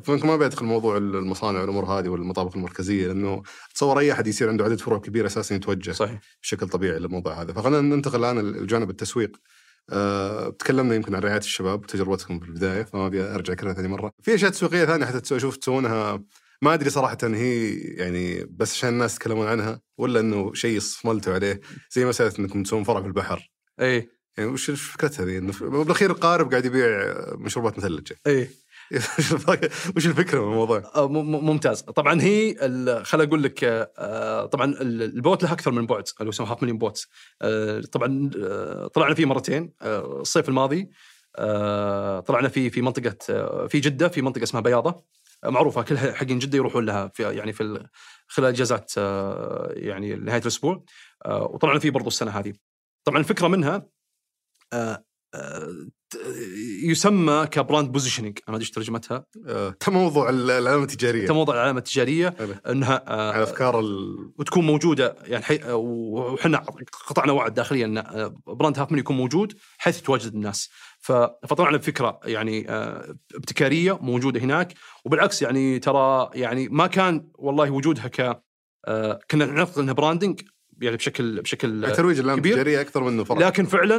[0.00, 3.42] فممكن ما بيدخل موضوع المصانع والأمور هذه والمطابخ المركزية لأنه
[3.74, 6.20] تصور أي أحد يصير عنده عدد فروع كبير أساسا يتوجه صحيح.
[6.42, 9.36] بشكل طبيعي للموضوع هذا فخلينا ننتقل الآن لجانب التسويق
[9.90, 14.12] أه تكلمنا يمكن عن رعاية الشباب وتجربتكم في البداية فما أبي أرجع اكررها ثاني مرة
[14.22, 16.22] في أشياء تسويقية ثانية حتى أشوف تسوونها
[16.62, 21.60] ما أدري صراحة هي يعني بس عشان الناس يتكلمون عنها ولا إنه شيء صملتوا عليه.
[21.90, 23.50] زي مساله إنكم تسوون فرع في البحر.
[23.80, 24.08] اي
[24.38, 28.16] يعني وش فكرتها ذي؟ إنه بالأخير القارب قاعد يبيع مشروبات مثلجة.
[28.26, 28.48] اي
[29.96, 31.80] وش الفكرة من الموضوع؟ آه، ممتاز.
[31.80, 32.54] طبعا هي
[33.04, 36.78] خل أقول لك آه، طبعا ال- البوت له أكثر من بعد اللي يسمى هاف مليون
[36.78, 37.06] بوت
[37.92, 40.90] طبعا آه، طلعنا فيه مرتين الصيف الماضي.
[42.26, 43.16] طلعنا فيه في منطقة
[43.66, 45.04] في جدة في منطقة اسمها بياضة.
[45.44, 47.86] معروفة كلها حقين جدة يروحون لها في يعني في ال-
[48.26, 50.84] خلال إجازات آه، يعني نهاية الأسبوع.
[51.24, 52.52] آه، وطلعنا فيه برضو السنة هذه.
[53.04, 53.86] طبعا الفكرة منها
[54.72, 55.04] آه،
[56.84, 59.26] يسمى ك brand positioning أنا ما أدري ترجمتها.
[59.80, 61.26] تم موضوع العلامة التجارية.
[61.26, 62.36] تموضع العلامة التجارية.
[62.68, 64.16] إنها على أفكار ال...
[64.38, 65.60] وتكون موجودة يعني حي...
[65.72, 66.58] وحنا
[67.08, 70.70] قطعنا وعد داخليا إن brand هاف يكون موجود حيث تواجد الناس.
[71.02, 71.12] ف...
[71.48, 74.74] فطلعنا بفكره يعني آه، ابتكارية موجودة هناك.
[75.04, 78.42] وبالعكس يعني ترى يعني ما كان والله وجودها ك
[78.84, 80.40] آه، كنا نعتقد إنها branding
[80.80, 82.80] يعني بشكل بشكل آه، ترويج كبير.
[82.80, 83.46] أكثر منه فرع.
[83.46, 83.96] لكن فعلا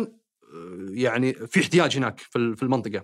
[0.53, 3.03] آه، يعني في احتياج هناك في ال- في المنطقة.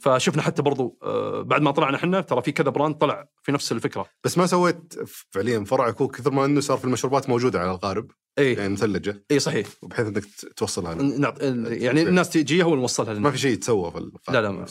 [0.00, 0.98] فشفنا حتى برضو
[1.42, 4.06] بعد ما طلعنا إحنا ترى في كذا brand طلع في نفس الفكرة.
[4.24, 4.94] بس ما سويت
[5.30, 9.24] فعليا فرع كوك كثر ما إنه صار في المشروبات موجودة على القارب اي يعني مثلجة.
[9.30, 9.66] اي صحيح.
[9.82, 10.24] بحيث إنك
[10.56, 10.94] توصلها.
[10.94, 11.42] نعط...
[11.42, 13.22] يعني الناس تجيها ونوصلها لنا.
[13.22, 14.66] ما في شيء يتسوى في لا، لا، ما-.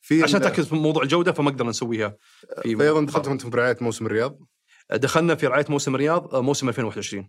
[0.00, 2.16] في عشان تركز في موضوع الجودة فما قدرنا نسويها
[2.62, 4.38] في فايضا دخلتم أنتم برعايه موسم الرياض؟
[4.92, 7.28] دخلنا في رعاية موسم الرياض آه، موسم 2021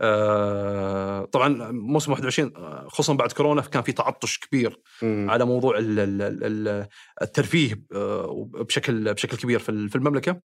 [0.00, 5.26] آه، طبعا موسم 21 آه، خصوصا بعد كورونا كان في تعطش كبير مم.
[5.30, 6.86] على موضوع ال- ال- ال-
[7.22, 10.40] الترفيه آه، بشكل بشكل كبير في ال- في المملكة.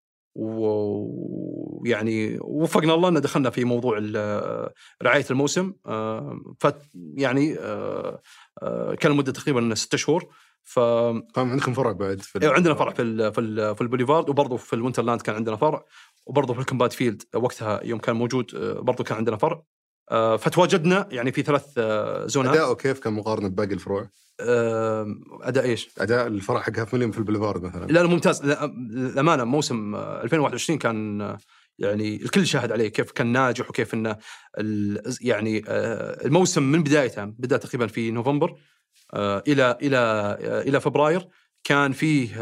[1.84, 3.98] ويعني وفقنا الله إن دخلنا في موضوع
[5.04, 5.74] رعاية الموسم.
[5.86, 6.68] آه، ف
[7.16, 8.22] يعني آه،
[8.64, 10.26] آه، كان المده تقريبا ستة شهور.
[10.64, 13.82] ف قام عندكم فرع بعد في ال- أيوه عندنا فرع في ال في ال في
[13.82, 15.84] البوليفارد وبرضه في الوينترلاند كان عندنا فرع
[16.26, 18.46] وبرضه في الكومبات فيلد وقتها يوم كان موجود
[18.80, 19.64] برضه كان عندنا فرع.
[20.38, 21.80] فتواجدنا يعني في ثلاث
[22.30, 22.54] zone ات.
[22.56, 24.10] اداؤه كيف كان مقارنة بباقي الفروع؟
[25.42, 27.86] أداء إيش؟ أداء الفرع حق هاف مليون في البوليفارد مثلا.
[27.86, 28.46] لا لا ممتاز.
[28.46, 31.38] لا، للأمانة موسم آه، 2021 كان
[31.80, 34.18] يعني الكل شاهد عليه كيف كان ناجح وكيف إنه
[35.22, 38.58] يعني آه، الموسم من بدايته بدأ تقريبا في نوفمبر
[39.14, 41.28] آه، إلى إلى آه، إلى فبراير
[41.64, 42.36] كان فيه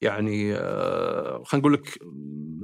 [0.00, 0.54] يعني
[1.44, 1.98] خلينا نقول لك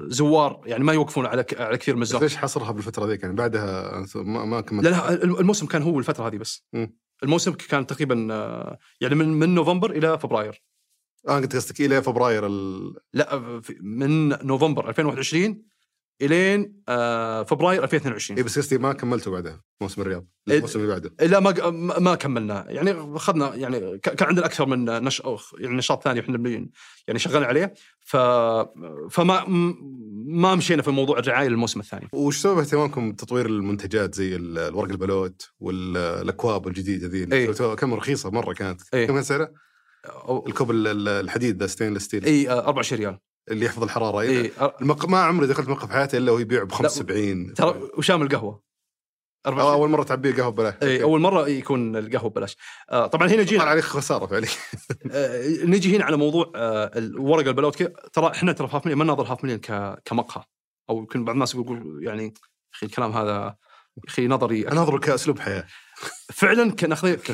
[0.07, 2.23] زوار يعني ما يوقفون على على كثير من الزوار.
[2.23, 4.85] ليش حصرها بالفترة ذيك؟ يعني بعدها ما, ما كملت.
[4.85, 6.67] لا لا الموسم كان هو الفترة هذه بس.
[7.23, 8.15] الموسم كان تقريبا
[9.01, 10.63] يعني من من نوفمبر إلى فبراير.
[11.29, 12.95] آه قلت قصدك إلى فبراير ال...
[13.13, 15.63] لا من نوفمبر 2021
[16.23, 20.57] إلين آه، فبراير 2022 اي بس قصدي ما كملتوا بعدها موسم الرياض إيه.
[20.57, 21.15] الموسم اللي بعده.
[21.21, 22.65] لا ما ما كملنا.
[22.69, 25.23] يعني أخذنا يعني كان عندنا أكثر من نش
[25.59, 26.67] يعني نشاط ثاني إحنا
[27.09, 27.75] يعني شغالين عليه.
[28.01, 28.17] ف
[29.11, 29.45] فما
[30.27, 32.09] ما مشينا في موضوع الرعاية للموسم الثاني.
[32.13, 37.47] وش سبب اهتمامكم بتطوير المنتجات زي ال- الورق البلوت والاكواب الجديدة ذي؟ إيه.
[37.47, 38.81] سويتوها كم رخيصة مرة كانت.
[38.95, 39.07] إيه.
[39.07, 39.53] كم كان سعرها؟
[40.47, 42.25] الكوب ال- ال- الحديد ذا stainless steel.
[42.25, 43.19] اي آه، 24 ريال.
[43.51, 44.51] اللي يحفظ الحرارة.
[44.61, 45.07] آه، المق...
[45.09, 48.63] ما عمري دخلت مقهى في حياتي إلا وهو يبيع ب 75 ترى وشامل قهوه
[49.47, 50.75] أو 24 أول مرة تعبيه قهوة ببلاش.
[50.83, 52.57] اي أول مرة يكون القهوة ببلاش.
[52.91, 54.49] آه، طبعا هنا جينا عليك خسارة فعليا.
[55.11, 58.99] آه، نجي هنا على موضوع آه، الورق البلوت كذا ترى إحنا ترى في هاف مليون
[58.99, 60.45] ما ننظر هاف مليون ك- كمقهى.
[60.91, 62.35] أو يمكن بعض الناس يقول يعني
[62.75, 63.57] أخي الكلام هذا
[64.09, 65.67] أخي نظري أنا أضرب كأسلوب حياة.
[66.33, 66.71] فعلا.
[67.17, 67.33] ك-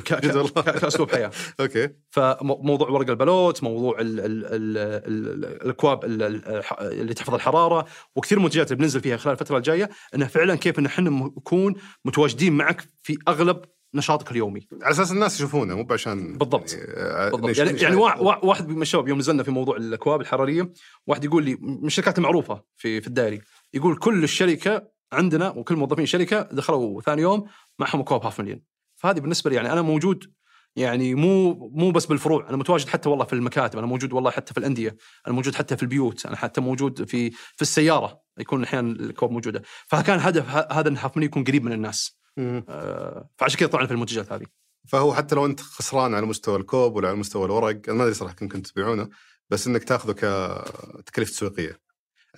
[0.81, 7.15] كأسلوب حياة okay فموضوع ورق البلوت موضوع ال ال ال ال الأكواب ال- ال- اللي
[7.15, 11.11] تحفظ الحرارة وكثير منتجات اللي بننزل فيها خلال الفترة الجاية إنه فعلا كيف إن إحنا
[11.11, 13.61] نكون متواجدين معك في أغلب
[13.95, 16.73] نشاطك اليومي على أساس الناس يشوفونه مو عشان بالضبط.
[16.73, 20.73] يعني, آه، بالضبط يعني يعني واحد من الشباب يوم نزلنا في موضوع الأكواب الحرارية
[21.07, 23.41] واحد يقول لي من الشركات المعروفة في في الدائري
[23.75, 27.45] يقول كل الشركة عندنا وكل موظفين الشركة دخلوا ثاني يوم
[27.79, 28.61] معهم اكواب هاف مليون.
[28.97, 30.33] فهذه بالنسبة لي يعني أنا موجود
[30.77, 34.55] يعني مو مو بس بالفروع أنا متواجد حتى والله في المكاتب أنا موجود والله حتى
[34.55, 34.97] في الأندية
[35.27, 39.63] أنا موجود حتى في البيوت أنا حتى موجود في في السيارة يكون أحيانا الأكواب موجودة.
[39.87, 42.19] فكان هدف هذا ان هاف مليون يكون قريب من الناس.
[42.39, 44.47] آه، فعشان كذا طلعنا في المنتجات هذه.
[44.89, 48.15] فهو حتى لو أنت خسران على مستوى الكوب ولا على مستوى الورق أنا ما أدري
[48.15, 49.09] صراحة كم كنت تبيعونه
[49.51, 51.81] بس إنك تاخذه كتكلفه تسويقيه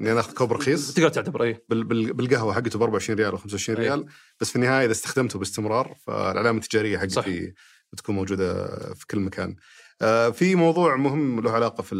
[0.01, 3.31] إني أنا أخذ كوب رخيص تقدر تعتبر اي بال- بال- بالقهوة حقته ب 24 ريال
[3.31, 3.85] أو 25 أي.
[3.85, 4.07] ريال
[4.41, 6.99] بس في النهاية إذا استخدمته باستمرار فالعلامه التجارية.
[6.99, 7.53] حقتي
[7.93, 9.57] بتكون موجودة في كل مكان.
[10.03, 11.95] آه، في موضوع مهم له علاقة في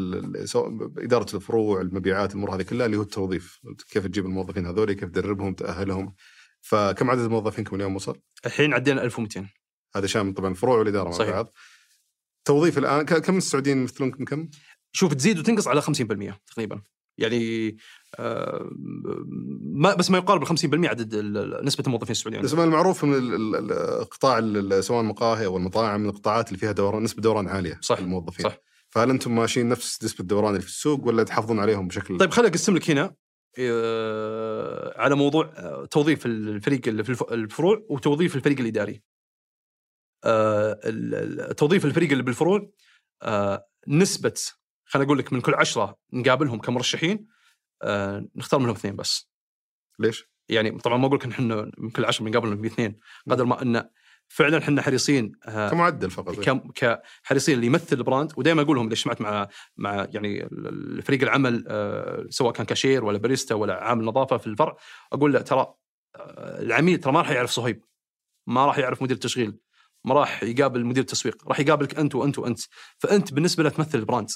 [0.99, 3.61] إدارة الفروع، المبيعات، الأمور هذه كلها اللي هو التوظيف،
[3.91, 6.15] كيف تجيب الموظفين هذول، كيف تدربهم، تأهلهم.
[6.61, 9.49] فكم عدد موظفينكم اليوم وصل؟ الحين عدينا 1200
[9.97, 11.31] هذا شامل طبعا الفروع والإدارة مع صحيح.
[11.31, 11.49] بعض.
[12.45, 14.49] توظيف الآن كم السعوديين يمثلونكم كم؟
[14.93, 16.83] شوف تزيد وتنقص على 50% تقريبا
[17.19, 17.77] يعني
[18.19, 18.71] آه،
[19.63, 21.15] ما بس ما يقارب ال 50% عدد
[21.65, 25.57] نسبة الموظفين السعوديين بس ما المعروف من ال- ال- ال- قطاع ال- سواء المقاهي أو
[25.57, 28.57] المطاعم من القطاعات اللي فيها دوران نسبة دوران عالية صح، الموظفين صح.
[28.91, 32.51] فهل أنتم ماشيين نفس نسبة الدوران اللي في السوق ولا تحافظون عليهم بشكل طيب خليني
[32.51, 33.15] أقسم لك هنا
[33.59, 39.03] آه، على موضوع آه، توظيف الفريق اللي في الف- الفروع وتوظيف الفريق الإداري.
[40.25, 42.71] ال- ال- توظيف الفريق اللي بالفروع
[43.89, 44.35] نسبة
[44.91, 47.27] خليني أقول لك من كل عشرة نقابلهم كمرشحين
[47.83, 49.31] آه، نختار منهم اثنين بس.
[49.99, 52.99] ليش؟ يعني طبعا ما أقول لك إحنا من كل عشرة بنقابلهم باثنين
[53.31, 53.89] قدر ما إن
[54.29, 56.41] فعلا إحنا حريصين آه، كمعدل فقط.
[56.41, 58.33] كم كحريصين اللي يمثل ال brand.
[58.37, 60.49] ودائما أقول لهم إذا اجتمعت مع مع يعني
[61.03, 64.77] فريق العمل آه، سواء كان كاشير ولا باريستا ولا عامل نظافه في الفرع
[65.13, 65.75] أقول له ترى
[66.17, 67.85] آه، العميل ترى ما راح يعرف صهيب.
[68.47, 69.59] ما راح يعرف مدير التشغيل.
[70.05, 71.49] ما راح يقابل مدير التسويق.
[71.49, 72.61] راح يقابلك أنت وأنت وأنت.
[72.99, 74.29] فأنت بالنسبة له تمثل البراند.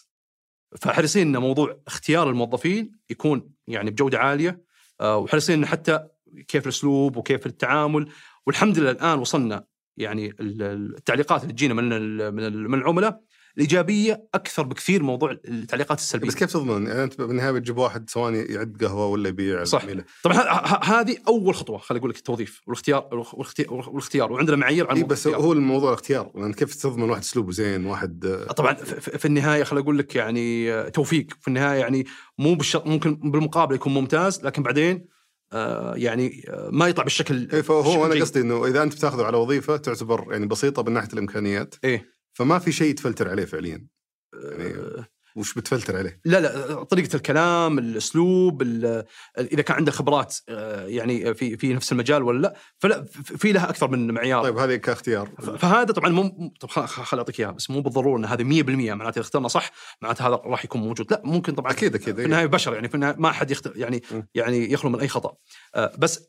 [0.81, 4.63] فحريصين إن موضوع اختيار الموظفين يكون يعني بجودة عالية
[5.01, 6.01] آه، وحريصين إن حتى
[6.49, 8.09] كيف الأسلوب وكيف التعامل.
[8.47, 9.65] والحمد لله الآن وصلنا
[9.97, 11.89] يعني ال- ال- التعليقات اللي تجينا من
[12.35, 13.21] من العملاء
[13.57, 18.11] الإيجابية أكثر بكثير من موضوع التعليقات السلبية بس كيف تضمن؟ يعني أنت بالنهاية بتجيب واحد
[18.11, 19.85] سواء يعد قهوة ولا يبيع صح.
[19.85, 20.05] زميله.
[20.23, 20.37] طبعا
[20.85, 25.27] هذه أول خطوة خليني أقول لك التوظيف والاختيار والاختيار, والاختيار وعندنا معايير اي موضوع بس.
[25.27, 29.85] هو الموضوع الاختيار لأن كيف تضمن واحد أسلوبه زين واحد آه، طبعا في النهاية خليني
[29.85, 32.07] أقول لك يعني آه، توفيق في النهاية يعني
[32.39, 35.07] مو بالشرط ممكن بالمقابل يكون ممتاز لكن بعدين
[35.53, 38.21] آه، يعني ما يطلع بالشكل إيه فهو أنا.
[38.21, 42.59] قصدي إنه إذا أنت بتاخذه على وظيفة تعتبر يعني بسيطة من ناحية الإمكانيات إيه فما
[42.59, 43.87] في شيء تفلتر عليه فعليا.
[44.35, 45.07] يعني آه،
[45.37, 49.05] وش بتفلتر عليه؟ لا لا طريقة الكلام الأسلوب ال-
[49.39, 53.71] إذا كان عنده خبرات آه، يعني في في نفس المجال ولا لا فلا في لها
[53.71, 54.43] أكثر من معيار.
[54.43, 55.31] طيب هذه كاختيار.
[55.59, 59.21] فهذا طبعا مو طب خل أعطيك إياها بس مو بالضرورة إن هذا 100% معناته إذا
[59.21, 59.71] اخترنا صح
[60.03, 61.11] معناته هذا راح يكون موجود.
[61.13, 63.73] لا ممكن طبعا أكيد أكيد في النهاية بشر يعني في النهاية ما حد يخت...
[63.77, 64.23] يعني م.
[64.35, 65.35] يعني يخلو من أي خطأ.
[65.75, 66.21] آه، بس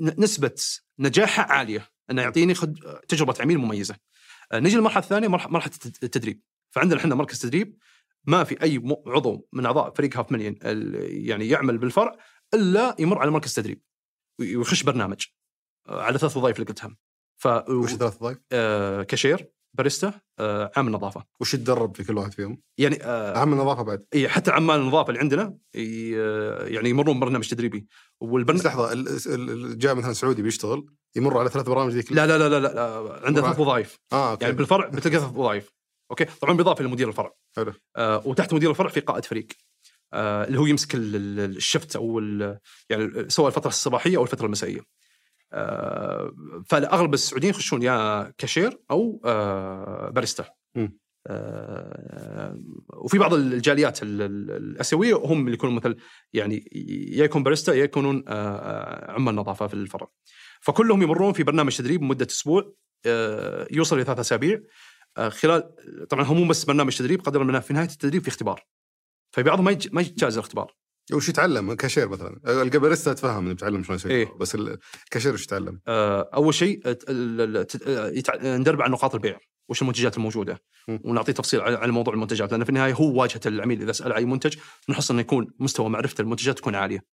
[0.00, 0.54] ن- نسبة
[0.98, 2.78] نجاحها عالية إنه يعطيني خد...
[3.08, 3.94] تجربة عميل مميزة.
[3.94, 3.98] آه،
[4.54, 6.40] نجي للمرحلة الثانية مرح- مرحلة الت- التدريب.
[6.70, 7.76] فعندنا إحنا مركز تدريب
[8.26, 10.56] ما في أي عضو من أعضاء فريق هاف مليون
[11.26, 12.16] يعني يعمل بالفرع
[12.54, 13.82] إلا يمر على مركز تدريب.
[14.40, 15.24] وي- ويخش برنامج
[15.88, 16.96] آه، على ثلاث وظائف اللي قلتها.
[17.36, 21.24] ف وش ثلاث وظائف؟ آه، cashier barista آه، عامل نظافة.
[21.40, 24.04] وش تدرب في كل واحد فيهم؟ يعني آه، اهم النظافه بعد.
[24.14, 26.10] إيه، حتى عمال النظافه اللي عندنا ي-
[26.74, 27.86] يعني يمرون برنامج تدريبي.
[28.20, 28.94] والبرنامج لحظة
[29.74, 30.86] جاء مثلا سعودي بيشتغل
[31.16, 33.40] يمر على ثلاث برامج ذيك لا لا لا لا, لا مرة.
[33.40, 33.98] ثلاث وظائف.
[34.12, 34.44] آه okay.
[34.44, 35.70] يعني بالفرع بتلقى ثلاث وظائف.
[36.10, 37.32] okay؟ طبعا بالاضافه لمدير الفرع.
[37.56, 37.72] حلو.
[37.96, 39.46] آه وتحت مدير الفرع في قائد فريق.
[40.12, 42.20] آه اللي هو يمسك ال- ال- الشفت أو
[42.90, 44.80] يعني سواء الفترة الصباحية أو الفترة المسائية.
[45.52, 46.32] آه
[46.68, 50.44] فأغلب السعوديين يخشون يا كاشير أو آه باريستا.
[51.26, 52.58] آه
[52.94, 55.96] وفي بعض الجاليات ال- ال- الأسيوية هم اللي يكونون مثل
[56.32, 56.68] يعني
[57.12, 60.08] يا يكون باريستا يا يكونون آه، آه عمال نظافة في الفرع.
[60.62, 62.74] فكلهم يمرون في برنامج تدريب مدة أسبوع
[63.06, 64.60] آه، يوصل إلى ثلاث أسابيع.
[65.16, 65.74] آه، خلال
[66.08, 68.64] طبعا هو مو بس برنامج تدريب قدر من في نهاية التدريب في اختبار.
[69.32, 70.74] في بعضهم ما ما يتجاوز الاختبار.
[71.12, 72.40] وش يتعلم؟ كاشير مثلا.
[72.46, 74.34] القبرستا أتفهم إنه بيتعلم شلون يسوي إيه.
[74.40, 80.62] بس الكاشير وش يتعلم؟ آه، أول شيء آه، ندرب على نقاط البيع وش المنتجات الموجودة.
[80.88, 84.56] ونعطيه تفصيل على موضوع المنتجات لأن في النهاية هو واجهة العميل إذا سأل أي منتج
[84.88, 87.04] نحرص إنه يكون مستوى معرفة المنتجات تكون عالية.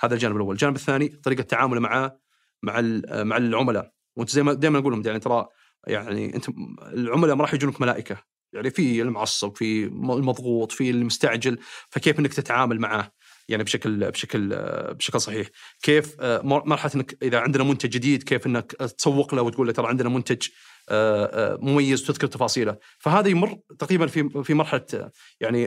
[0.00, 0.52] هذا الجانب الأول.
[0.52, 2.16] الجانب الثاني طريقة تعامله مع
[2.64, 2.80] مع
[3.22, 3.90] مع العملاء.
[4.16, 5.46] وانت زي ما دائما أقول لهم يعني ترى
[5.86, 6.44] يعني أنت
[6.92, 8.34] العملاء ما راح يجونك ملائكة.
[8.52, 11.58] يعني في المعصب في المضغوط في المستعجل
[11.90, 13.10] فكيف إنك تتعامل معاه
[13.48, 14.48] يعني بشكل بشكل
[14.94, 15.48] بشكل صحيح.
[15.82, 19.72] كيف آه، مر- مرحلة إنك إذا عندنا منتج جديد كيف إنك تسوق له وتقول له
[19.72, 20.48] ترى عندنا منتج
[20.88, 22.76] آه، آه، مميز وتذكر تفاصيله.
[22.98, 25.10] فهذا يمر تقريبا في في مرحلة
[25.40, 25.66] يعني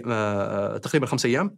[0.79, 1.57] تقريبا خمس أيام.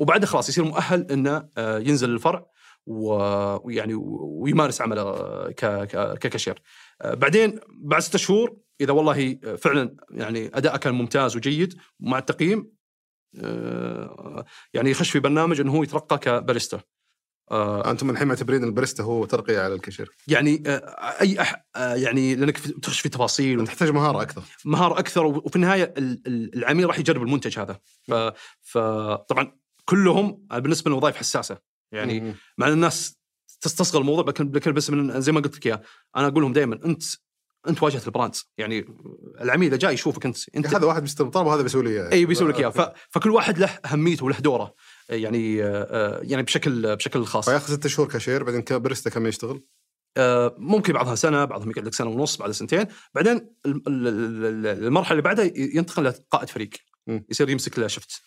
[0.00, 2.46] وبعدها خلاص يصير مؤهل إنه ينزل الفرع.
[2.86, 5.50] ويعني ويمارس عمله آه،
[6.14, 6.62] ككاشير.
[7.02, 12.72] آه، بعدين بعد ستة شهور إذا والله فعلا يعني أداءه كان ممتاز وجيد مع التقييم
[13.40, 14.44] آه،
[14.74, 16.80] يعني يخش في برنامج إنه هو يترقى كباريستا.
[17.50, 20.10] آه، أنتم الحين معتبرين البريستا هو ترقية على الكاشير.
[20.28, 20.76] يعني آه،
[21.20, 24.42] أي أح آه، يعني لأنك تخش في تفاصيل تحتاج مهارة أكثر.
[24.64, 27.80] مهارة أكثر وفي النهاية ال- ال- العميل راح يجرب المنتج هذا.
[28.62, 31.58] فطبعا كلهم بالنسبة للوظائف حساسة.
[31.92, 32.34] يعني مم.
[32.58, 33.16] مع إن الناس
[33.60, 35.82] تستصغر الموضوع لكن بس من زي ما قلت لك إياه
[36.16, 37.02] أنا أقول لهم دائما انت
[37.68, 38.84] أنت واجهه ال brand يعني
[39.40, 42.26] العميل إذا جاي يشوفك أنت انت هذا واحد بيستلم طلب وهذا بيسوي لي اياه إي
[42.26, 42.70] بيسوي لك إياه.
[43.10, 44.74] فكل واحد له أهميته وله دوره
[45.08, 47.50] يعني آه، آه، يعني بشكل بشكل خاص.
[47.50, 49.62] فياخذ ست شهور كاشير بعدين كبرستا كم يشتغل؟
[50.16, 52.86] آه، ممكن بعضها سنة بعضهم يقعد لك سنة ونص بعد سنتين.
[53.14, 56.70] بعدين ال- ال- ال- ال- المرحلة اللي بعدها ينتقل لقائد فريق.
[57.30, 58.22] يصير يمسك له شفت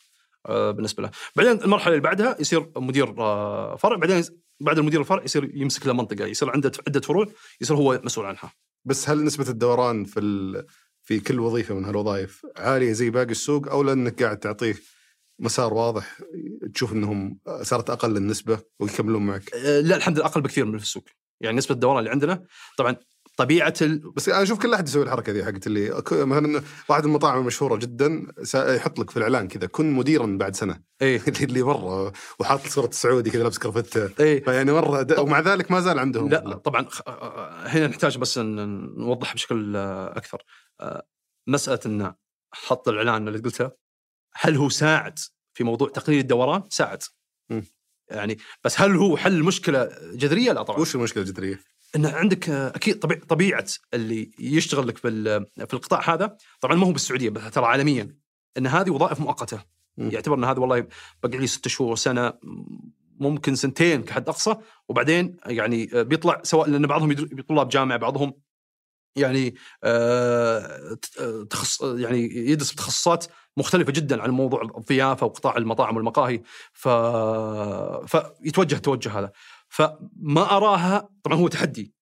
[0.49, 1.11] بالنسبة له.
[1.35, 3.95] بعدين المرحلة اللي بعدها يصير مدير آه، فرع.
[3.95, 4.23] بعدين
[4.59, 7.25] بعد المدير الفرع يصير يمسك له منطقة يصير عنده عدة فروع
[7.61, 8.51] يصير هو مسؤول عنها.
[8.85, 10.65] بس هل نسبة الدوران في ال...
[11.03, 14.75] في كل وظيفة من هالوظائف عالية زي باقي السوق أو لأنك قاعد تعطيه
[15.39, 16.17] مسار واضح
[16.73, 20.83] تشوف إنهم صارت أقل النسبة ويكملون معك؟ آه، لا الحمد لله أقل بكثير من في
[20.83, 21.03] السوق.
[21.41, 22.43] يعني نسبة الدوران اللي عندنا
[22.77, 22.95] طبعا
[23.41, 23.99] طبيعة ال...
[24.11, 27.75] بس أنا أشوف كل أحد يسوي الحركة ذي حقت اللي مثلا واحد من المطاعم المشهورة
[27.75, 32.87] جدا يحط لك في الإعلان كذا كن مديرا بعد سنة إيه اللي مرة وحاط صورة
[32.87, 35.19] السعودي كذا لابس كرفتة إيه فيعني مرة د...
[35.19, 38.55] ومع ذلك ما زال عندهم لا طبعا خ- آه، هنا نحتاج بس ان
[38.97, 40.43] نوضح بشكل آه، أكثر
[40.81, 41.07] آه،
[41.47, 42.15] مسألة انه
[42.53, 43.71] حط الإعلان اللي قلته
[44.33, 45.19] هل هو ساعد
[45.53, 47.03] في موضوع تقليل الدوران؟ ساعد
[47.49, 47.63] مم.
[48.11, 51.59] يعني بس هل هو حل مشكلة جذرية؟ لا طبعا وش المشكلة الجذرية؟
[51.95, 56.91] إن عندك أكيد طبيع طبيعة اللي يشتغل لك في في القطاع هذا طبعا ما هو
[56.91, 58.15] بالسعودية بس ترى عالميا
[58.57, 59.63] إن هذه وظائف مؤقتة.
[59.97, 60.87] يعتبر إن هذا والله
[61.23, 62.33] بقي لي ست شهور سنة
[63.19, 64.55] ممكن سنتين كحد أقصى
[64.89, 67.13] وبعدين يعني آه، بيطلع سواء لأن بعضهم
[67.49, 68.33] طلاب جامعة بعضهم
[69.15, 73.25] يعني آه، آه، تخص يعني يدرس بتخصصات
[73.57, 76.41] مختلفة جدا عن موضوع الضيافة وقطاع المطاعم والمقاهي.
[76.73, 76.87] ف
[78.07, 79.31] فيتوجه التوجه هذا.
[79.71, 81.93] فما أراها طبعا هو تحدي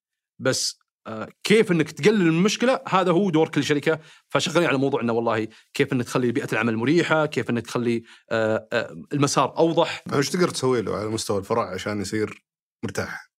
[0.41, 3.99] بس آه، كيف إنك تقلل المشكلة هذا هو دور كل شركة.
[4.29, 8.67] فشغالين على موضوع إنه والله كيف إنك تخلي بيئة العمل مريحة، كيف إنك تخلي آه،
[8.73, 12.45] آه، المسار أوضح، وش تقدر تسوي له على مستوى الفرع عشان يصير
[12.83, 13.29] مرتاح؟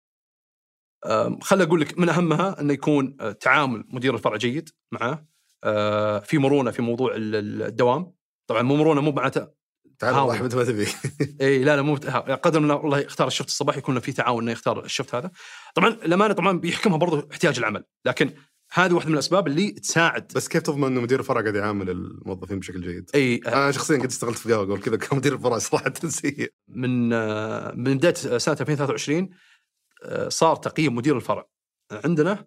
[1.43, 5.27] خليني أقول لك من أهمها إنه يكون تعامل مدير الفرع جيد معه.
[5.65, 8.13] آه، في مرونة في موضوع ال- ال- الدوام.
[8.47, 9.60] طبعا مو مرونة مو معناته
[10.01, 10.87] تعال احمد ما تبي.
[11.41, 11.95] إي لا لا مو
[12.43, 15.31] قدر من والله يختار الشفت الصباحي يكون في تعاون إنه يختار الشفت هذا.
[15.75, 18.33] طبعا الأمانة طبعا بيحكمها برضو احتياج العمل لكن
[18.73, 20.33] هذه واحدة من الأسباب اللي تساعد.
[20.37, 24.05] بس كيف تضمن إنه مدير الفرع قاعد يعامل الموظفين بشكل جيد؟ إي أنا شخصيا قد
[24.05, 29.31] اشتغلت في قهوة قبل كذا كمدير الفرع صراحة سيء من آه، من بداية سنة 2023
[30.03, 31.47] آه، صار تقييم مدير الفرع.
[31.93, 32.47] عندنا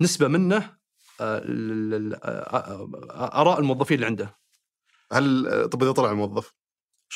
[0.00, 0.76] نسبة منه
[3.32, 4.38] آراء الموظفين اللي عنده.
[5.12, 6.52] هل طب إذا طلع الموظف؟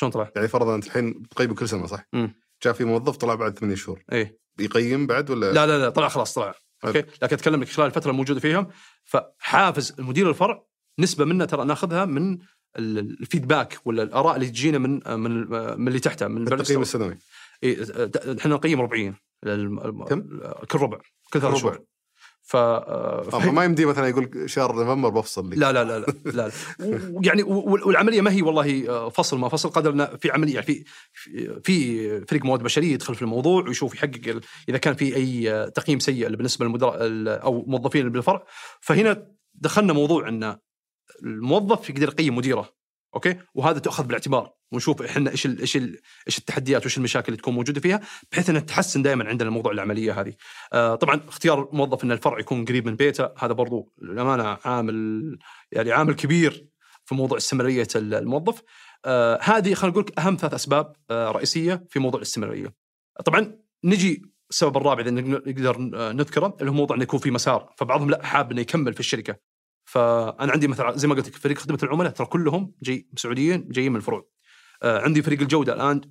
[0.01, 2.33] شلون طلع؟ يعني فرضا أنت الحين تقيمه كل سنة صح؟ مم.
[2.63, 6.07] جاء في موظف طلع بعد ثمانية شهور إيه بيقيم بعد ولا لا لا لا طلع
[6.07, 6.53] خلاص طلع
[6.85, 8.67] أوكي لكن أتكلم لك خلال الفترة الموجودة فيهم
[9.03, 10.63] فحافز المدير الفرع
[10.99, 12.33] نسبة منه ترى ناخذها من
[12.77, 15.49] ال- الفيدباك ولا الآراء اللي تجينا من من
[15.81, 17.17] من اللي تحته من التقييم السنوي
[17.63, 19.15] إيه، د- إحنا نقيم ربعيا
[20.09, 20.39] كم؟
[20.71, 20.97] كل ربع
[21.33, 21.55] كل ثلاث.
[21.57, 21.83] شهور
[22.43, 25.57] ف آه، ما يمدي مثلا يقول شهر نوفمبر بفصل لك.
[25.57, 26.51] لا لا لا لا لا, لا.
[26.79, 30.53] و- يعني و- والعملية ما هي والله آه، فصل ما فصل قدر إنه في عملية
[30.53, 35.69] يعني في في- فريق مواد بشرية يدخل في الموضوع ويشوف يحقق إذا كان في أي
[35.71, 36.97] تقييم سيء بالنسبة للمدراء
[37.43, 38.43] أو موظفين بالفرع.
[38.81, 40.57] فهنا دخلنا موضوع إن
[41.23, 42.69] الموظف يقدر يقيم مديره
[43.15, 44.53] أوكي؟ وهذا تؤخذ بالاعتبار.
[44.71, 45.77] ونشوف إحنا إيش إيش
[46.27, 50.21] إيش التحديات وإيش المشاكل اللي تكون موجودة فيها بحيث انها تحسن دائما عندنا الموضوع العملية
[50.21, 50.33] هذه.
[50.73, 55.37] آه طبعا اختيار الموظف إن الفرع يكون قريب من بيته هذا برضو للأمانة عامل
[55.71, 56.67] يعني عامل كبير
[57.05, 58.61] في موضوع استمرارية ال- الموظف.
[59.05, 62.73] آه هذه خلينا نقول أهم ثلاث أسباب آه رئيسية في موضوع الاستمرارية.
[63.25, 65.77] طبعا نجي السبب الرابع اذا نقدر
[66.13, 69.35] نذكره اللي هو موضوع إنه يكون في مسار فبعضهم لا حاب إنه يكمل في الشركة.
[69.85, 73.91] فأنا عندي مثلا زي ما قلت لك فريق خدمة العملاء ترى كلهم جاي سعوديين جايين
[73.91, 74.27] من الفروع.
[74.83, 76.01] آه، عندي فريق الجودة الآن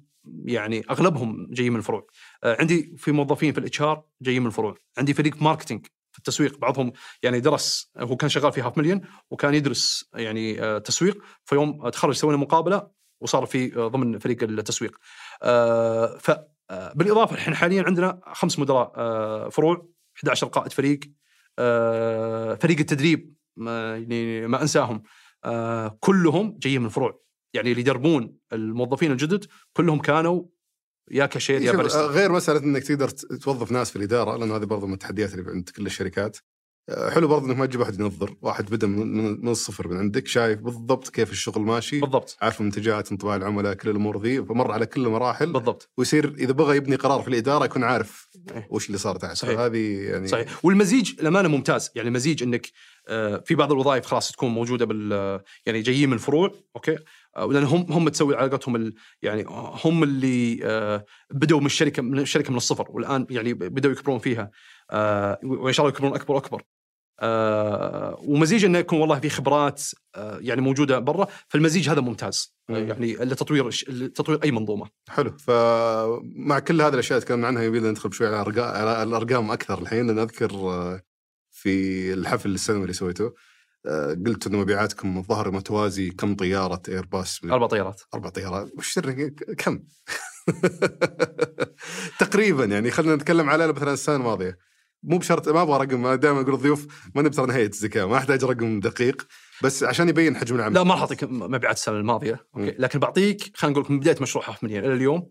[0.44, 2.06] يعني أغلبهم جايين من الفروع.
[2.44, 6.58] آه، عندي في موظفين في ال HR جايين من الفروع، عندي فريق marketing في التسويق
[6.58, 6.92] بعضهم
[7.22, 12.14] يعني درس هو كان شغال في هاف مليون وكان يدرس يعني آه، تسويق فيوم تخرج
[12.14, 12.90] سوينا مقابلة
[13.20, 14.96] وصار في ضمن فريق التسويق.
[16.18, 16.30] ف
[16.94, 18.92] بالإضافة إحنا حاليا عندنا خمس مدراء
[19.48, 21.00] فروع 11 قائد فريق
[22.60, 25.02] فريق التدريب ما يعني ما أنساهم
[26.00, 27.20] كلهم جايين من الفروع
[27.54, 30.44] يعني اللي يدربون الموظفين الجدد كلهم كانوا
[31.10, 34.64] يا كاشير يا باريستا آه، غير مسألة إنك تقدر توظف ناس في الإدارة لأنه هذه
[34.64, 36.38] برضو من التحديات اللي عند كل الشركات.
[36.88, 40.60] آه، حلو برضو إنك ما تجيب واحد ينظر واحد بدا من, الصفر من عندك شايف
[40.60, 42.36] بالضبط كيف الشغل ماشي بالضبط.
[42.42, 45.90] عارف المنتجات انطباع العملاء كل الأمور ذي فمر على كل المراحل بالضبط.
[45.96, 48.68] ويصير إذا بغى يبني قرار في الإدارة يكون عارف إيه.
[48.70, 49.36] وش اللي صار تحت.
[49.36, 49.60] صحيح.
[49.60, 50.64] هذه يعني صحيح.
[50.64, 51.90] والمزيج الأمانة ممتاز.
[51.94, 52.70] يعني مزيج إنك
[53.08, 56.96] آه، في بعض الوظائف خلاص تكون موجودة بال يعني جايين من الفروع أوكي؟
[57.36, 59.44] آه، لأن هم هم تسوي علاقتهم ال- يعني
[59.84, 64.50] هم اللي آه، بدوا من الشركة من الشركة من الصفر والآن يعني بدأوا يكبرون فيها
[64.90, 66.62] آه، وإن شاء الله يكبرون أكبر وأكبر.
[68.28, 69.82] ومزيج إنه يكون والله في خبرات
[70.16, 72.56] يعني موجودة برا فالمزيج هذا ممتاز.
[72.68, 72.76] مم.
[72.76, 74.86] يعني لتطوير لتطوير أي منظومة.
[75.08, 75.36] حلو.
[75.38, 80.50] فمع كل هذه الأشياء تكلمنا عنها يبينا ندخل شوي على الأرقام أكثر الحين لأن أذكر
[81.50, 83.32] في الحفل السنوي اللي سويته
[84.26, 86.10] قلت إنه مبيعاتكم الظاهر توازي.
[86.10, 88.02] كم طيارة ايرباص أربع طيارات.
[88.14, 88.72] أربع طيارات.
[88.78, 89.28] وش سر-
[89.58, 89.82] كم؟
[92.20, 94.58] تقريبا يعني خلينا نتكلم على مثلا السنة الماضية.
[95.02, 98.44] مو بشرط ما أبغى رقم أنا دائما أقول الضيوف ما نبي هيئة الزكاه ما أحتاج
[98.44, 99.26] رقم دقيق.
[99.62, 100.74] بس عشان يبين حجم العمل.
[100.74, 102.46] لا ما راح أعطيك مبيعات السنة الماضية.
[102.56, 102.76] أوكي.
[102.78, 105.30] لكن بعطيك خلينا نقول من بداية مشروع هاف مليون إلى اليوم.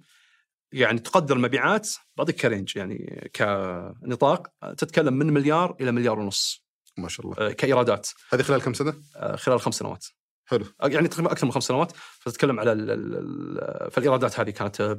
[0.71, 2.77] يعني تقدر المبيعات بعطيك ك range.
[2.77, 4.47] يعني كنطاق
[4.77, 6.68] تتكلم من مليار إلى مليار ونص.
[7.01, 7.37] ما شاء الله.
[7.39, 8.07] آه، كإيرادات.
[8.33, 10.05] هذه خلال كم سنة؟ آه، خلال خمس سنوات.
[10.45, 10.65] حلو.
[10.83, 11.91] يعني تقريبا أكثر من خمس سنوات.
[12.19, 14.93] فتتكلم على ال ال ال فالإيرادات هذه كانت آه،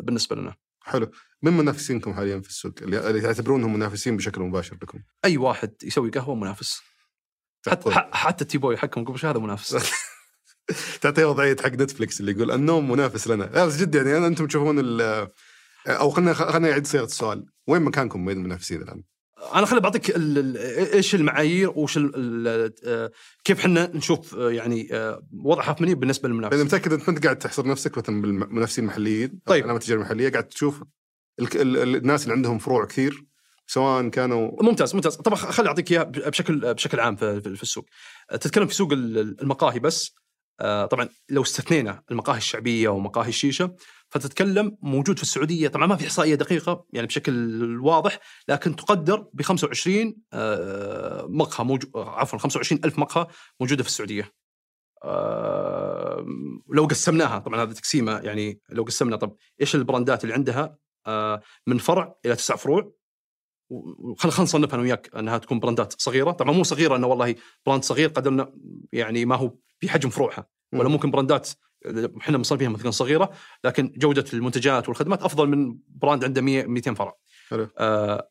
[0.00, 0.54] بالنسبة لنا.
[0.82, 1.10] حلو.
[1.42, 6.34] من منافسينكم حاليا في السوق؟ اللي تعتبرونهم منافسين بشكل مباشر لكم؟ أي واحد يسوي قهوة
[6.34, 6.80] منافس.
[7.68, 9.76] حتى ح- حتى ال tea boy حقهم قبل هذا منافس.
[11.00, 13.44] تعطيه وضعية حق نتفلكس اللي يقول النوم منافس لنا.
[13.44, 15.28] لا بس جد يعني أنتم تشوفون ال-
[15.86, 17.46] أو خلينا خلينا نعيد صياغه السؤال.
[17.66, 19.02] وين مكانكم بين المنافسين الآن؟
[19.54, 20.10] أنا خلي بعطيك
[20.94, 21.70] إيش المعايير
[22.14, 23.10] ال- آه،
[23.44, 27.16] كيف إحنا نشوف آه، يعني آه، وضع هاف مليون بالنسبة لأن للمنافس متأكد أنت ما
[27.16, 29.70] انت قاعد تحصر نفسك مثلا بالمنافسين المحليين طيب.
[29.70, 30.82] التجاره المحلية قاعد تشوف
[31.40, 33.24] ال- ال- ال- الناس اللي عندهم فروع كثير
[33.66, 35.16] سواء كانوا ممتاز ممتاز.
[35.16, 37.86] طبعا خلي أعطيك إياها بشكل بشكل عام في, في في السوق.
[38.30, 40.14] تتكلم في سوق ال- المقاهي بس.
[40.90, 43.74] طبعا لو استثنينا المقاهي الشعبية ومقاهي الشيشة
[44.10, 45.68] فتتكلم موجود في السعودية.
[45.68, 48.18] طبعا ما في إحصائية دقيقة يعني بشكل واضح
[48.48, 53.26] لكن تقدر ب 25 آه، مقهى موجود عفوا 25 ألف مقهى
[53.60, 54.32] موجودة في السعودية.
[55.04, 56.26] آه،
[56.68, 60.76] لو قسمناها طبعا هذا تقسيمة يعني لو قسمنا طب إيش البراندات اللي عندها؟
[61.06, 62.96] آه، من فرع إلى تسع فروع.
[63.70, 67.34] وخل خلينا نصنفها أنا وياك أنها تكون براندات صغيرة، طبعا مو صغيرة إنه والله
[67.66, 68.52] brand صغير قدرنا
[68.92, 70.92] يعني ما هو بحجم فروعها ولا مم.
[70.92, 71.50] ممكن براندات
[72.20, 73.30] إحنا مصنفينها مثلا صغيرة
[73.64, 77.16] لكن جودة المنتجات والخدمات أفضل من brand عنده 100 200 فرع.
[77.48, 77.68] حلو.
[77.78, 78.30] آه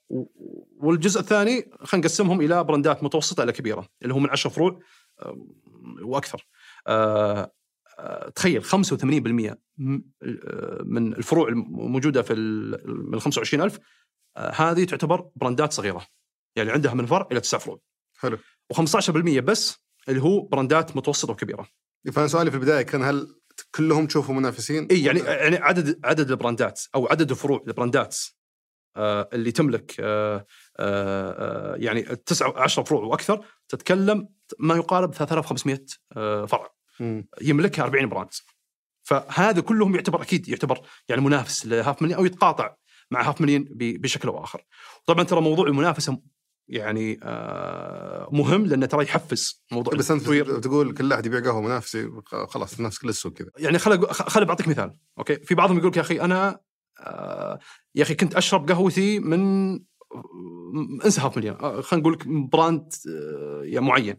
[0.77, 4.79] والجزء الثاني خلينا نقسمهم إلى براندات متوسطة إلى كبيرة اللي هم من 10 فروع
[5.19, 5.45] آه
[6.01, 6.47] وأكثر.
[6.87, 7.51] آه
[7.99, 13.79] آه، تخيل 85% م- آه، من الفروع الموجوده في من ال 25000
[14.37, 16.05] آه، هذه تعتبر براندات صغيرة
[16.55, 17.79] يعني عندها من فرع إلى تسع فروع
[18.19, 18.37] حلو
[18.73, 19.09] و15%
[19.39, 21.67] بس اللي هو براندات متوسطة وكبيرة
[22.11, 23.35] فانا سؤالي في البداية كان هل
[23.75, 28.17] كلهم تشوفوا منافسين؟ إي يعني يعني عدد عدد البراندات أو عدد الفروع البراندات
[28.97, 30.45] آه، اللي تملك آه،
[30.79, 34.29] آه، يعني تسعة 10 فروع وأكثر تتكلم
[34.59, 35.85] ما يقارب 3500
[36.17, 36.69] آه، فرع
[36.99, 37.27] مم.
[37.41, 38.29] يملكها 40 brand
[39.03, 42.75] فهذا كلهم يعتبر أكيد يعتبر يعني منافس لهاف مليون أو يتقاطع
[43.11, 44.65] مع هاف مليون بشكل أو اخر.
[45.05, 46.21] طبعا ترى موضوع المنافسة
[46.67, 50.23] يعني آه، مهم لأنه ترى يحفز موضوع بس أنت
[50.63, 52.09] تقول كل احد يبيع قهوة منافسي
[52.49, 53.49] خلاص نفس كل السوق كذا.
[53.57, 56.59] يعني خل خل بعطيك مثال أوكي؟ في بعضهم يقول لك يا أخي أنا
[56.99, 57.59] آه،
[57.95, 59.71] يا أخي كنت أشرب قهوتي من
[61.05, 64.17] انسى هاف مليون آه، خلينا نقول لك brand آه، يعني معين.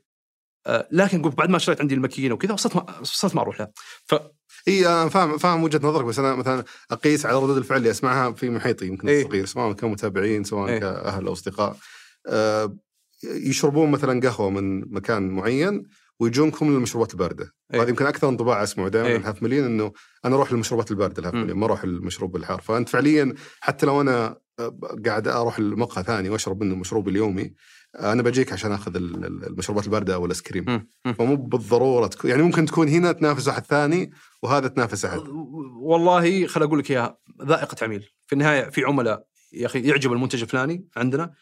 [0.67, 3.73] آه، لكن قلت بعد ما اشتريت عندي المكينة وكذا وصلت ما صرت ما أروح لها
[4.69, 8.33] إي أنا فاهم فاهم وجهة نظرك بس أنا مثلا أقيس على ردود الفعل اللي أسمعها
[8.33, 9.23] في محيطي يمكن إيه.
[9.23, 10.79] الصغير سواء كمتابعين سواء إيه.
[10.79, 11.77] كأهل أو أصدقاء.
[13.25, 15.83] يشربون مثلا قهوة من مكان معين
[16.21, 17.79] ويجونكم للمشروبات الباردة إيه.
[17.79, 19.17] وهذا يمكن أكثر انطباع أسمعه دائما إيه.
[19.17, 19.93] الهاف مليون إنه
[20.25, 21.35] أنا أروح للمشروبات الباردة الهاف.
[21.35, 26.29] مليون ما أروح للمشروب الحار فأنت فعليا حتى لو أنا آه، قاعد أروح لمقهى ثاني
[26.31, 27.53] وأشرب منه مشروبي اليومي
[27.97, 30.87] آه، أنا بجيك عشان أخذ ال- ال- المشروبات الباردة أو ال ice cream.
[31.19, 34.11] فمو بالضرورة تكون يعني ممكن تكون هنا تنافس واحد ثاني
[34.43, 35.19] وهذا تنافس أحد
[35.81, 40.43] والله خل أقول لك إياها ذائقة عميل في النهاية في عملاء يا أخي يعجب المنتج
[40.43, 41.33] الفلاني عندنا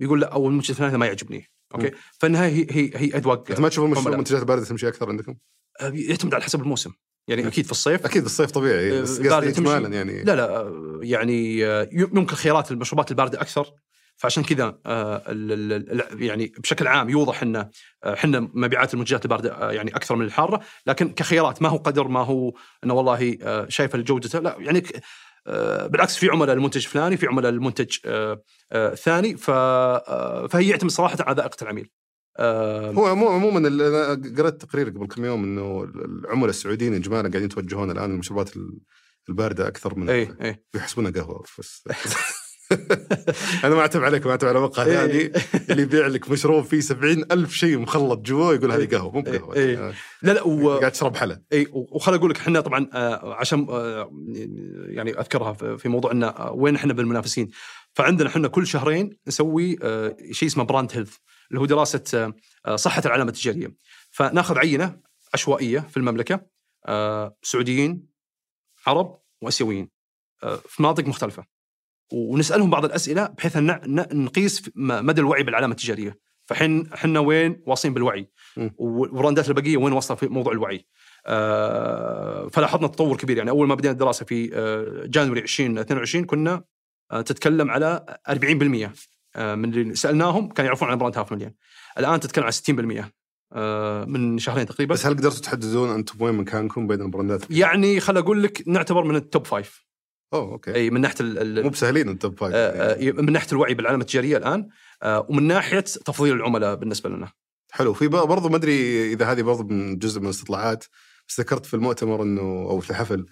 [0.00, 1.92] يقول لا أو المنتج الفلاني ما يعجبني أوكي مم.
[2.18, 4.06] فالنهاية هي هي هي أذواق أنت ما تشوف.
[4.08, 5.34] المنتجات البارده تمشي أكثر عندكم؟
[5.80, 6.92] يعتمد على حسب الموسم
[7.28, 7.46] يعني.
[7.46, 9.60] أكيد في الصيف أكيد الصيف طبيعي بس آه، باردة قصدي.
[9.60, 11.60] اجمالا يعني لا لا آه، يعني
[11.92, 13.66] يمكن خيارات المشروبات الباردة أكثر
[14.16, 14.78] فعشان كذا
[16.14, 17.70] يعني بشكل عام يوضح إن
[18.04, 22.52] إحنا مبيعات المنتجات الباردة يعني أكثر من الحارة لكن كخيارات ما هو قدر ما هو
[22.84, 23.38] إنه والله
[23.68, 24.82] شايفه جودته لا يعني
[25.86, 28.42] بالعكس في عملاء المنتج فلاني في عملاء المنتج آه،
[28.72, 29.36] آه، ثاني.
[29.48, 31.90] آه، فهي يعتمد صراحة على ذائقة العميل.
[32.38, 33.68] آه، هو عمو- عموما
[34.38, 38.78] قرأت تقرير قبل كم يوم إنه العملاء السعوديين اجمالا قاعدين يتوجهون الآن للمشروبات ال-
[39.28, 41.84] الباردة أكثر من اي اي يحسبونها قهوة بس
[43.64, 45.32] أنا ما أعتب عليك ما أعتب على مقهى إيه.
[45.32, 45.32] ثاني
[45.70, 48.88] اللي يبيع لك مشروب فيه سبعين ألف شيء مخلط جوا يقول هذه إيه.
[48.88, 49.54] قهوة مو بقهوة.
[49.56, 49.78] إيه.
[49.78, 50.78] يعني لا لا و...
[50.78, 54.10] قاعد تشرب حلا اي وخل أقول لك إحنا طبعا آه، عشان آه،
[54.88, 57.50] يعني أذكرها في موضوع إن آه، وين إحنا بالمنافسين.
[57.94, 59.76] فعندنا إحنا كل شهرين نسوي
[60.30, 61.16] شيء اسمه brand health
[61.50, 62.34] اللي هو دراسة
[62.74, 63.74] صحة العلامة التجارية.
[64.10, 65.00] فناخذ عينة
[65.34, 66.46] عشوائية في المملكة
[67.42, 68.06] سعوديين
[68.86, 69.88] عرب وآسيويين
[70.40, 71.44] في مناطق مختلفة.
[72.12, 73.80] ونسألهم بعض الأسئلة بحيث أن
[74.12, 76.18] نقيس مدى الوعي بالعلامة التجارية.
[76.46, 78.28] فحين إحنا وين واصلين بالوعي.
[78.76, 80.86] والبراندات البقية وين واصله في موضوع الوعي؟
[81.26, 83.36] آه، فلاحظنا تطور كبير.
[83.38, 86.62] يعني أول ما بدينا الدراسة في آه، January 2022 كنا
[87.12, 88.92] آه، تتكلم على 40%
[89.36, 91.54] آه، من اللي سألناهم كانوا يعرفون عن brand هاف مليون.
[91.98, 93.12] الآن تتكلم على 60%
[93.52, 94.94] آه، من شهرين تقريبا.
[94.94, 99.16] بس هل قدرتوا تحددون أنتم وين مكانكم بين البراندات؟ يعني خل أقول لك نعتبر من
[99.16, 99.86] ال top five.
[100.32, 100.74] أوه أوكي.
[100.74, 103.08] إي من ناحية ال- ال- مو بسهلين ال top five آه، يعني.
[103.08, 104.68] آه، من ناحية الوعي بالعلامه التجارية الآن
[105.02, 107.32] آه، ومن ناحية تفضيل العملاء بالنسبة لنا.
[107.72, 107.92] حلو.
[107.92, 110.84] في برضو ما أدري إذا هذه برضو من جزء من الاستطلاعات
[111.28, 113.26] بس ذكرت في المؤتمر إنه أو في الحفل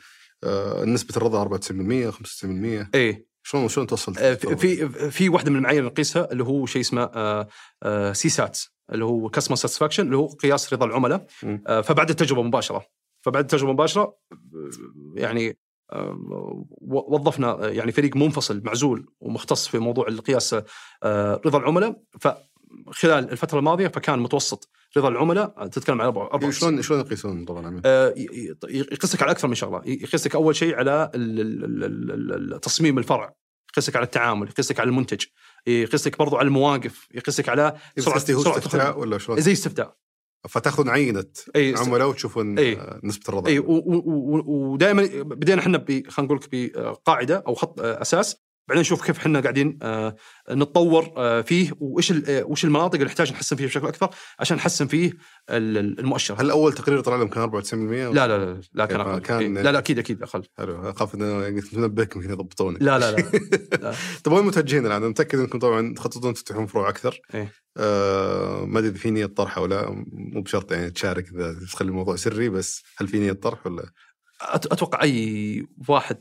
[0.85, 3.27] نسبة الرضا 94% 95% إي.
[3.43, 7.11] شلون شلون توصلت؟ في في واحدة من المعايير اللي نقيسها اللي هو شيء اسمه
[8.13, 8.61] CSAT
[8.93, 11.27] اللي هو customer satisfaction اللي هو قياس رضا العملاء.
[11.83, 12.87] فبعد التجربة مباشرة.
[13.25, 14.17] فبعد التجربة مباشرة
[15.15, 15.59] يعني
[16.81, 20.57] وظفنا آه، يعني فريق منفصل معزول ومختص في موضوع القياس
[21.03, 21.97] آه، رضا العملاء.
[22.21, 25.55] فخلال الفترة الماضية فكان متوسط رضا العملاء.
[25.57, 27.45] آه، تتكلم على 4 إيه، شلون شلون يقيسون
[28.17, 29.83] ي- ي- يقيسك على أكثر من شغلة.
[29.87, 31.11] يقيسك أول شيء على
[32.63, 33.35] تصميم الفرع.
[33.73, 35.25] يقيسك على التعامل يقيسك على المنتج
[35.67, 38.99] يقيسك برضو على المواقف يقيسك على سرعه استفتاء.
[38.99, 39.97] ولا شلون؟ زي استفتاء.
[40.49, 41.25] فتاخذون عينة
[41.75, 42.59] است- عملاء وتشوفون.
[42.59, 48.37] آه، نسبة الرضا أي ودائما بدينا إحنا خلينا نقول لك بقاعدة أو خط أساس
[48.69, 50.17] بعدين نشوف كيف إحنا قاعدين آه،
[50.51, 54.87] نتطور آه، فيه وإيش آه، وش المناطق اللي نحتاج نحسن فيها بشكل أكثر عشان نحسن
[54.87, 55.13] فيه
[55.51, 57.75] ال- ال- المؤشر هل أول تقرير طلع لهم كان 94%؟
[58.15, 59.19] لا لا لا لا كان؟ أقل.
[59.19, 62.99] كان- إيه، لا لا أكيد أكيد أقل حلو أخاف ان كنت منبهكم يمكن يضبطونك لا
[62.99, 63.25] لا لا
[64.25, 67.21] طيب وين متوجهين الآن؟ متأكد إنكم طبعا تخططون تفتحون فروع أكثر.
[67.35, 67.53] إيه.
[67.77, 71.89] آه ما أدري إذا في نية طرح أو لا مو بشرط يعني تشارك إذا تخلي
[71.89, 73.91] الموضوع سري بس هل في نية طرح ولا؟
[74.43, 76.21] أتوقع أي واحد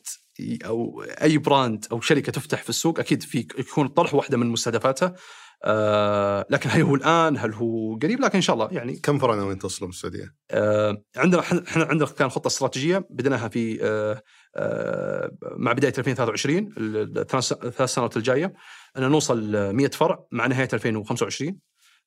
[0.66, 5.16] أو أي براند أو شركة تفتح في السوق أكيد في يكون الطرح واحدة من مستهدفاتها
[5.64, 9.36] آه لكن هل هو الآن؟ هل هو قريب؟ لكن إن شاء الله يعني كم فرع
[9.36, 14.22] ناويين توصلون بالسعوديه؟ آه عندنا إحنا إحنا عندنا كان خطة استراتيجية بديناها في آه
[14.56, 18.54] آه مع بداية 2023 ال- الثلاث الثلاث سنوات الجاية.
[18.98, 21.58] ان نوصل 100 فرع مع نهاية 2025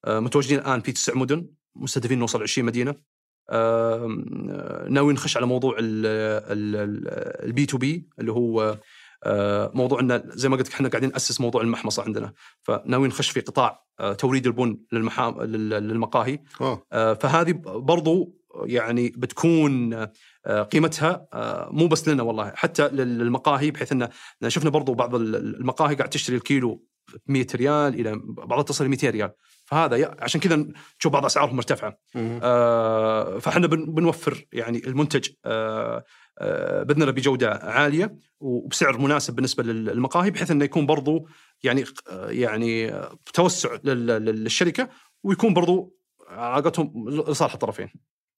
[0.04, 1.46] آه متواجدين الآن في تسع مدن
[1.76, 2.94] مستهدفين نوصل 20 مدينة.
[3.50, 4.06] آه،
[4.90, 5.76] ناويين نخش على موضوع
[7.44, 8.78] ال B2B اللي هو
[9.24, 12.32] آه، موضوع إن زي ما قلت لك إحنا قاعدين نأسس موضوع المحمصة عندنا.
[12.62, 16.38] فناويين نخش في قطاع آه، توريد البن للمحام لل- للمقاهي.
[16.92, 20.06] آه، فهذه برضو يعني بتكون
[20.46, 24.08] قيمتها آه، مو بس لنا والله حتى لل- للمقاهي بحيث ان
[24.48, 26.84] شفنا برضو بعض ال- المقاهي قاعد تشتري الكيلو
[27.26, 29.32] ب 100 ريال إلى بعضها تصل ل 200 ريال
[29.64, 30.56] فهذا عشان كذا
[30.98, 31.98] نشوف بعض أسعارهم مرتفعة.
[32.42, 36.04] آه، فإحنا بن- بنوفر يعني المنتج آه،
[36.38, 41.28] آه، بإذن الله بجودة عالية وبسعر مناسب بالنسبة لل- للمقاهي بحيث إنه يكون برضو
[41.62, 44.88] يعني آه، يعني آه، توسع لل- لل- للشركة
[45.22, 45.96] ويكون برضو
[46.28, 47.88] علاقتهم لصالح الطرفين.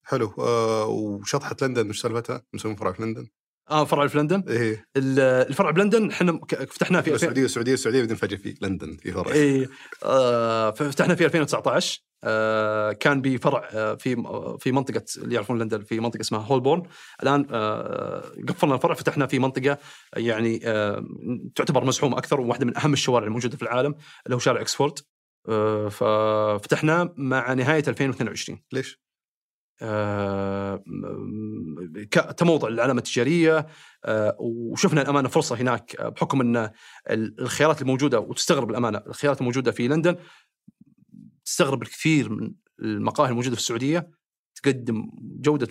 [0.07, 0.33] حلو.
[0.39, 3.27] آه وشطحة لندن وش سالفتها؟ مسوين فرع في لندن؟
[3.71, 4.43] آه فرع في لندن.
[4.47, 4.85] إيه.
[4.97, 9.11] ال- الفرع بلندن إحنا فتحناه في 2000 السعودية السعودية السعودية بعدين فجأة في لندن في
[9.11, 9.31] فرع.
[9.33, 9.67] اي
[10.03, 14.15] آه فتحنا في 2019 آه كان بفرع آه في
[14.59, 16.83] في منطقة اللي يعرفون لندن في منطقة اسمها هولبورن.
[17.23, 19.77] الآن آه قفلنا الفرع فتحنا في منطقة
[20.17, 21.05] يعني آه
[21.55, 23.95] تعتبر مزحومه أكثر وواحدة من أهم الشوارع الموجودة في العالم
[24.25, 24.99] اللي هو شارع اكسفورد
[25.49, 29.04] آه ففتحناه مع نهاية 2022 ليش؟
[29.81, 33.67] آه، م- ك- كموضع العلامه التجارية
[34.05, 36.57] آه، وشفنا الأمانة فرصة هناك آه، بحكم إن
[37.09, 40.15] ال- الخيارات الموجودة وتستغرب الأمانة الخيارات الموجودة في لندن
[41.45, 44.09] تستغرب الكثير من المقاهي الموجودة في السعودية
[44.63, 45.09] تقدم
[45.41, 45.67] جودة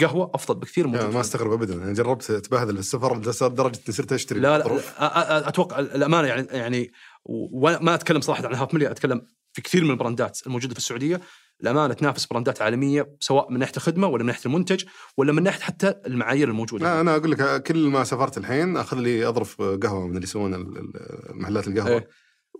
[0.00, 3.16] قهوة أفضل بكثير من يعني ما استغرب ابدا أنا جربت أتبهدل في السفر
[3.48, 6.92] لدرجة إني صرت أشتري لا لا أتوقع الأمانة يعني يعني
[7.24, 9.22] وما أتكلم صراحة عن Half Million أتكلم
[9.52, 11.20] في كثير من البراندات الموجودة في السعودية
[11.62, 14.84] الامانه تنافس براندات عالمية سواء من ناحية الخدمة ولا من ناحية المنتج
[15.16, 18.96] ولا من ناحية حتى المعايير الموجودة لا أنا أقول لك كل ما سافرت الحين أخذ
[18.96, 20.66] لي أظرف قهوة من اللي يسوون
[21.30, 22.08] محلات القهوة إيه.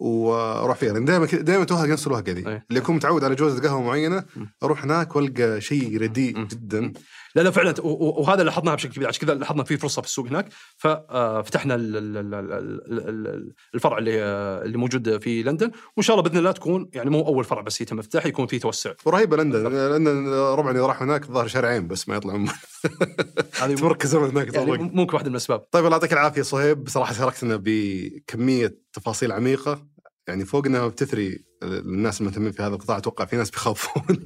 [0.00, 0.92] وأروح فيها.
[0.92, 2.62] لأن دائما دائما توهق نفس الوهقه ذي أي.
[2.70, 4.24] اللي اكون متعود على جوزه قهوة معينة.
[4.62, 6.38] أروح هناك وألقى شيء رديء.
[6.44, 6.92] جدا.
[7.34, 7.74] لا لا فعلا.
[7.82, 9.08] وهذا لاحظناها بشكل كبير.
[9.08, 10.48] عشان كذا لاحظنا في فرصة في السوق هناك.
[10.76, 15.70] ففتحنا ال- الفرع اللي آه، اللي موجود في لندن.
[15.96, 18.58] وإن شاء الله بإذن الله تكون يعني مو أول فرع بس يتم افتتاحه يكون في
[18.58, 18.92] توسع.
[19.04, 19.62] ورهيبه لندن.
[19.72, 22.48] لندن ربعي اللي راح هناك الظاهر شارعين بس ما يطلع من
[23.62, 25.60] هذه تمركز من هناك يعني ممكن واحدة من الأسباب.
[25.72, 26.84] طيب الله يعطيك العافية صهيب.
[26.84, 29.86] بصراحه شاركتنا بكمية تفاصيل عميقة.
[30.28, 34.18] يعني فوق إنها بتثري الناس المهتمين في هذا القطاع أتوقع في ناس بيخافون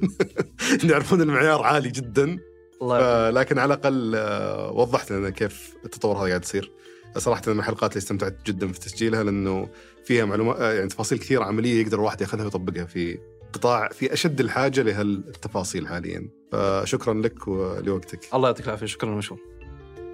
[0.89, 2.39] يعرفون المعيار عالي جدا.
[2.81, 6.71] الله آه، لكن على الأقل آه، وضحت لنا كيف التطور هذا قاعد يصير.
[7.17, 9.69] صراحة من الحلقات اللي استمتعت جدا في تسجيلها لأنه
[10.05, 13.19] فيها معلومات آه، يعني تفاصيل كثيرة عملية يقدر الواحد يأخذها ويطبقها في
[13.53, 16.29] قطاع في أشد الحاجة لهالتفاصيل حاليا.
[16.51, 18.19] فشكرا لك ولوقتك.
[18.33, 19.39] الله يعطيك العافية شكرا مشهور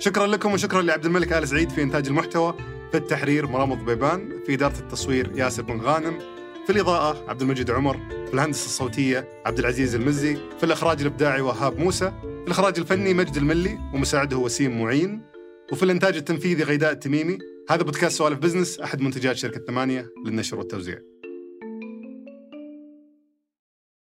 [0.02, 2.58] شكرا لكم وشكرا لعبد الملك آل سعيد في إنتاج المحتوى
[2.92, 6.20] في التحرير مرام الضبيبان في إدارة التصوير ياسر بن غانم
[6.66, 7.98] في الإضاءة عبد المجيد عمر
[8.28, 13.38] في الهندسة الصوتية عبد العزيز المزي في الإخراج الإبداعي وهاب موسى في الإخراج الفني مجد
[13.38, 15.22] الملي ومساعده وسيم معين
[15.72, 17.38] وفي الإنتاج التنفيذي غيداء التميمي.
[17.70, 21.11] هذا بودكاست سوالف بزنس أحد منتجات شركة ثمانية للنشر والتوزيع.